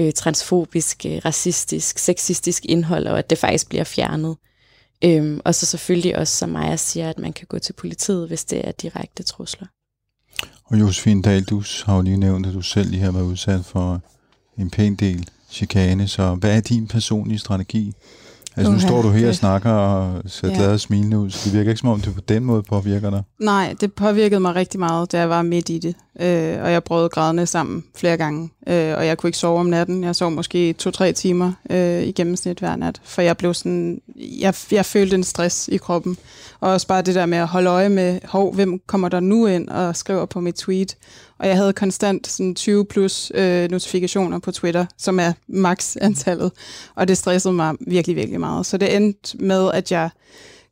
øh, 0.00 0.12
transfobisk, 0.12 1.06
øh, 1.06 1.20
racistisk, 1.24 1.98
sexistisk 1.98 2.64
indhold, 2.64 3.06
og 3.06 3.18
at 3.18 3.30
det 3.30 3.38
faktisk 3.38 3.68
bliver 3.68 3.84
fjernet. 3.84 4.36
Øhm, 5.04 5.40
og 5.44 5.54
så 5.54 5.66
selvfølgelig 5.66 6.18
også, 6.18 6.36
som 6.36 6.48
Maja 6.48 6.76
siger, 6.76 7.10
at 7.10 7.18
man 7.18 7.32
kan 7.32 7.46
gå 7.46 7.58
til 7.58 7.72
politiet, 7.72 8.28
hvis 8.28 8.44
det 8.44 8.68
er 8.68 8.72
direkte 8.72 9.22
trusler. 9.22 9.66
Og 10.64 10.80
Josefine 10.80 11.22
Dahl, 11.22 11.44
du 11.44 11.62
har 11.84 11.96
jo 11.96 12.02
lige 12.02 12.16
nævnt, 12.16 12.46
at 12.46 12.54
du 12.54 12.62
selv 12.62 12.90
lige 12.90 13.02
har 13.02 13.12
været 13.12 13.24
udsat 13.24 13.64
for 13.64 14.00
en 14.58 14.70
pæn 14.70 14.94
del 14.94 15.28
chikane, 15.54 16.08
så 16.08 16.34
hvad 16.34 16.56
er 16.56 16.60
din 16.60 16.86
personlige 16.86 17.38
strategi? 17.38 17.92
Altså 18.56 18.72
nu 18.72 18.80
står 18.80 19.02
du 19.02 19.10
her 19.10 19.28
og 19.28 19.34
snakker 19.34 19.70
og 19.70 20.22
ser 20.26 20.48
ja. 20.48 20.54
glad 20.54 20.72
og 20.72 20.80
smilende 20.80 21.18
ud, 21.18 21.30
så 21.30 21.40
det 21.44 21.56
virker 21.56 21.70
ikke 21.70 21.80
som 21.80 21.88
om, 21.88 22.00
det 22.00 22.14
på 22.14 22.20
den 22.20 22.44
måde 22.44 22.62
påvirker 22.62 23.10
dig. 23.10 23.22
Nej, 23.40 23.74
det 23.80 23.92
påvirkede 23.92 24.40
mig 24.40 24.54
rigtig 24.54 24.80
meget, 24.80 25.12
da 25.12 25.18
jeg 25.18 25.28
var 25.28 25.42
midt 25.42 25.68
i 25.68 25.78
det. 25.78 25.94
Øh, 26.20 26.62
og 26.62 26.72
jeg 26.72 26.84
brød 26.84 27.08
grædende 27.08 27.46
sammen 27.46 27.84
flere 27.96 28.16
gange. 28.16 28.50
Øh, 28.66 28.94
og 28.96 29.06
jeg 29.06 29.18
kunne 29.18 29.28
ikke 29.28 29.38
sove 29.38 29.60
om 29.60 29.66
natten. 29.66 30.04
Jeg 30.04 30.16
sov 30.16 30.30
måske 30.30 30.72
to-tre 30.72 31.12
timer 31.12 31.52
øh, 31.70 32.02
i 32.02 32.12
gennemsnit 32.12 32.58
hver 32.58 32.76
nat. 32.76 33.00
For 33.04 33.22
jeg 33.22 33.36
blev 33.36 33.54
sådan, 33.54 34.00
jeg, 34.16 34.54
jeg 34.72 34.86
følte 34.86 35.16
en 35.16 35.24
stress 35.24 35.68
i 35.68 35.76
kroppen. 35.76 36.16
Og 36.60 36.72
også 36.72 36.86
bare 36.86 37.02
det 37.02 37.14
der 37.14 37.26
med 37.26 37.38
at 37.38 37.46
holde 37.46 37.70
øje 37.70 37.88
med, 37.88 38.20
hov, 38.24 38.54
hvem 38.54 38.80
kommer 38.86 39.08
der 39.08 39.20
nu 39.20 39.46
ind 39.46 39.68
og 39.68 39.96
skriver 39.96 40.26
på 40.26 40.40
mit 40.40 40.54
tweet. 40.54 40.96
Og 41.44 41.48
jeg 41.48 41.56
havde 41.56 41.72
konstant 41.72 42.26
sådan 42.26 42.54
20 42.54 42.84
plus 42.84 43.32
øh, 43.34 43.70
notifikationer 43.70 44.38
på 44.38 44.52
Twitter, 44.52 44.86
som 44.98 45.20
er 45.20 45.32
max 45.48 45.96
antallet. 46.00 46.52
Og 46.94 47.08
det 47.08 47.18
stressede 47.18 47.54
mig 47.54 47.74
virkelig, 47.80 48.16
virkelig 48.16 48.40
meget. 48.40 48.66
Så 48.66 48.76
det 48.76 48.96
endte 48.96 49.36
med, 49.36 49.70
at 49.74 49.92
jeg 49.92 50.10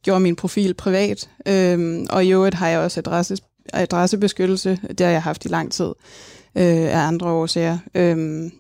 gjorde 0.02 0.20
min 0.20 0.36
profil 0.36 0.74
privat. 0.74 1.30
øh, 1.46 2.06
og 2.10 2.24
i 2.24 2.32
øvrigt 2.32 2.54
har 2.54 2.68
jeg 2.68 2.80
også 2.80 3.00
adresse, 3.00 3.36
adressebeskyttelse. 3.72 4.80
Det 4.88 5.00
har 5.00 5.12
jeg 5.12 5.22
haft 5.22 5.44
i 5.44 5.48
lang 5.48 5.72
tid 5.72 5.92
øh, 6.56 6.94
af 6.94 6.98
andre 6.98 7.26
årsager. 7.26 7.78
Øh, 7.94 8.16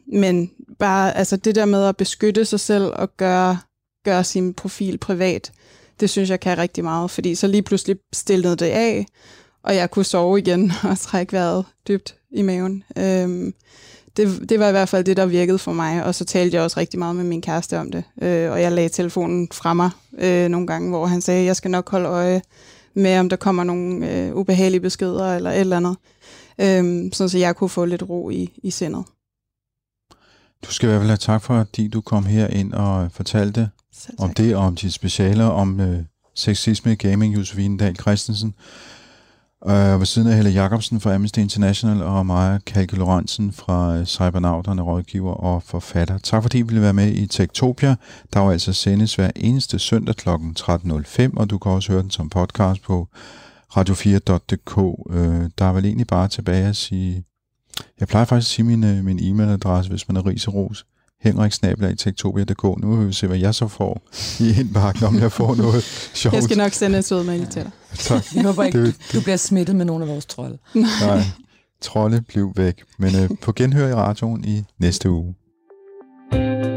men 0.06 0.50
bare 0.78 1.16
altså 1.16 1.36
det 1.36 1.54
der 1.54 1.64
med 1.64 1.84
at 1.84 1.96
beskytte 1.96 2.44
sig 2.44 2.60
selv 2.60 2.92
og 2.96 3.16
gøre, 3.16 3.58
gøre 4.04 4.24
sin 4.24 4.54
profil 4.54 4.98
privat, 4.98 5.52
det 6.00 6.10
synes 6.10 6.30
jeg 6.30 6.40
kan 6.40 6.58
rigtig 6.58 6.84
meget, 6.84 7.10
fordi 7.10 7.34
så 7.34 7.46
lige 7.46 7.62
pludselig 7.62 7.96
stillede 8.12 8.56
det 8.56 8.66
af, 8.66 9.06
og 9.64 9.74
jeg 9.74 9.90
kunne 9.90 10.04
sove 10.04 10.38
igen 10.38 10.72
og 10.90 10.98
trække 10.98 11.32
vejret 11.32 11.64
dybt 11.88 12.14
i 12.30 12.42
maven. 12.42 12.84
Øhm, 12.98 13.54
det, 14.16 14.48
det 14.48 14.60
var 14.60 14.68
i 14.68 14.70
hvert 14.70 14.88
fald 14.88 15.04
det, 15.04 15.16
der 15.16 15.26
virkede 15.26 15.58
for 15.58 15.72
mig, 15.72 16.04
og 16.04 16.14
så 16.14 16.24
talte 16.24 16.54
jeg 16.54 16.64
også 16.64 16.80
rigtig 16.80 16.98
meget 16.98 17.16
med 17.16 17.24
min 17.24 17.42
kæreste 17.42 17.78
om 17.78 17.92
det, 17.92 18.04
øh, 18.22 18.50
og 18.50 18.60
jeg 18.60 18.72
lagde 18.72 18.88
telefonen 18.88 19.48
fra 19.52 19.74
mig 19.74 19.90
øh, 20.18 20.48
nogle 20.48 20.66
gange, 20.66 20.90
hvor 20.90 21.06
han 21.06 21.20
sagde, 21.20 21.40
at 21.40 21.46
jeg 21.46 21.56
skal 21.56 21.70
nok 21.70 21.90
holde 21.90 22.08
øje 22.08 22.42
med, 22.94 23.18
om 23.18 23.28
der 23.28 23.36
kommer 23.36 23.64
nogle 23.64 24.10
øh, 24.10 24.34
ubehagelige 24.36 24.80
beskeder 24.80 25.36
eller 25.36 25.50
et 25.50 25.60
eller 25.60 25.76
andet, 25.76 25.96
øh, 26.58 27.12
sådan 27.12 27.28
så 27.28 27.38
jeg 27.38 27.56
kunne 27.56 27.70
få 27.70 27.84
lidt 27.84 28.02
ro 28.02 28.30
i, 28.30 28.52
i 28.62 28.70
sindet. 28.70 29.04
Du 30.66 30.72
skal 30.72 30.86
i 30.86 30.90
hvert 30.90 31.00
fald 31.00 31.10
have 31.10 31.16
tak 31.16 31.42
for, 31.42 31.54
at 31.54 31.78
du 31.92 32.00
kom 32.00 32.24
her 32.24 32.46
ind 32.46 32.72
og 32.72 33.12
fortalte 33.12 33.68
om 34.18 34.34
det, 34.34 34.56
og 34.56 34.62
om 34.62 34.76
dit 34.76 34.92
specialer 34.92 35.44
om 35.44 35.80
øh, 35.80 35.98
sexisme 36.34 36.92
i 36.92 36.96
gaming, 36.96 37.34
Josefine 37.34 37.78
Dahl 37.78 37.96
Christensen. 37.96 38.54
Øh, 39.66 39.98
ved 39.98 40.06
siden 40.06 40.28
af 40.28 40.34
Helle 40.34 40.50
Jacobsen 40.50 41.00
fra 41.00 41.14
Amnesty 41.14 41.38
International 41.38 42.02
og 42.02 42.26
Maja 42.26 42.58
Kalke 42.58 42.96
Lorentzen 42.96 43.52
fra 43.52 43.96
øh, 43.96 44.04
Cybernauterne, 44.04 44.82
rådgiver 44.82 45.32
og 45.32 45.62
forfatter. 45.62 46.18
Tak 46.18 46.42
fordi 46.42 46.58
I 46.58 46.62
ville 46.62 46.82
være 46.82 46.92
med 46.92 47.12
i 47.12 47.26
Tektopia, 47.26 47.96
der 48.32 48.40
jo 48.40 48.50
altså 48.50 48.72
sendes 48.72 49.14
hver 49.14 49.30
eneste 49.36 49.78
søndag 49.78 50.16
kl. 50.16 50.28
13.05, 50.28 51.30
og 51.36 51.50
du 51.50 51.58
kan 51.58 51.72
også 51.72 51.92
høre 51.92 52.02
den 52.02 52.10
som 52.10 52.28
podcast 52.28 52.82
på 52.82 53.08
radio4.dk. 53.76 54.78
Øh, 55.10 55.50
der 55.58 55.64
er 55.64 55.72
vel 55.72 55.84
egentlig 55.84 56.06
bare 56.06 56.28
tilbage 56.28 56.66
at 56.66 56.76
sige... 56.76 57.24
Jeg 58.00 58.08
plejer 58.08 58.24
faktisk 58.24 58.48
at 58.50 58.54
sige 58.54 58.66
min, 58.66 58.84
øh, 58.84 59.04
min 59.04 59.18
e-mailadresse, 59.18 59.90
hvis 59.90 60.08
man 60.08 60.16
er 60.16 60.26
riseros 60.26 60.86
henriksnabelag.tektopia.dk. 61.22 62.62
Nu 62.62 62.96
vil 62.96 63.08
vi 63.08 63.12
se, 63.12 63.26
hvad 63.26 63.38
jeg 63.38 63.54
så 63.54 63.68
får 63.68 64.02
i 64.40 64.60
indbakken, 64.60 65.04
om 65.04 65.18
jeg 65.18 65.32
får 65.32 65.54
noget 65.54 65.82
sjovt. 66.14 66.34
Jeg 66.34 66.42
skal 66.42 66.56
nok 66.56 66.72
sende 66.72 66.96
en 66.96 67.02
sød 67.02 67.24
mail 67.24 67.46
til 67.46 67.62
dig. 67.62 67.70
Tak. 67.98 68.22
Jeg 68.34 68.42
håber 68.44 68.64
ikke, 68.64 68.86
du, 68.86 68.92
du 69.12 69.20
bliver 69.20 69.36
smittet 69.36 69.76
med 69.76 69.84
nogle 69.84 70.04
af 70.04 70.08
vores 70.10 70.26
trolde. 70.26 70.58
Nej. 70.74 71.22
trolde 71.80 72.22
blev 72.28 72.52
væk. 72.56 72.82
Men 72.98 73.14
øh, 73.16 73.30
på 73.42 73.52
genhør 73.52 73.88
i 73.88 73.94
radioen 73.94 74.44
i 74.44 74.64
næste 74.78 75.10
uge. 75.10 75.34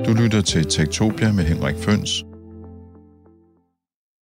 Du 0.08 0.14
lytter 0.14 0.42
til 0.42 0.66
Tektopia 0.66 1.32
med 1.32 1.44
Henrik 1.44 1.76
Føns 1.80 2.24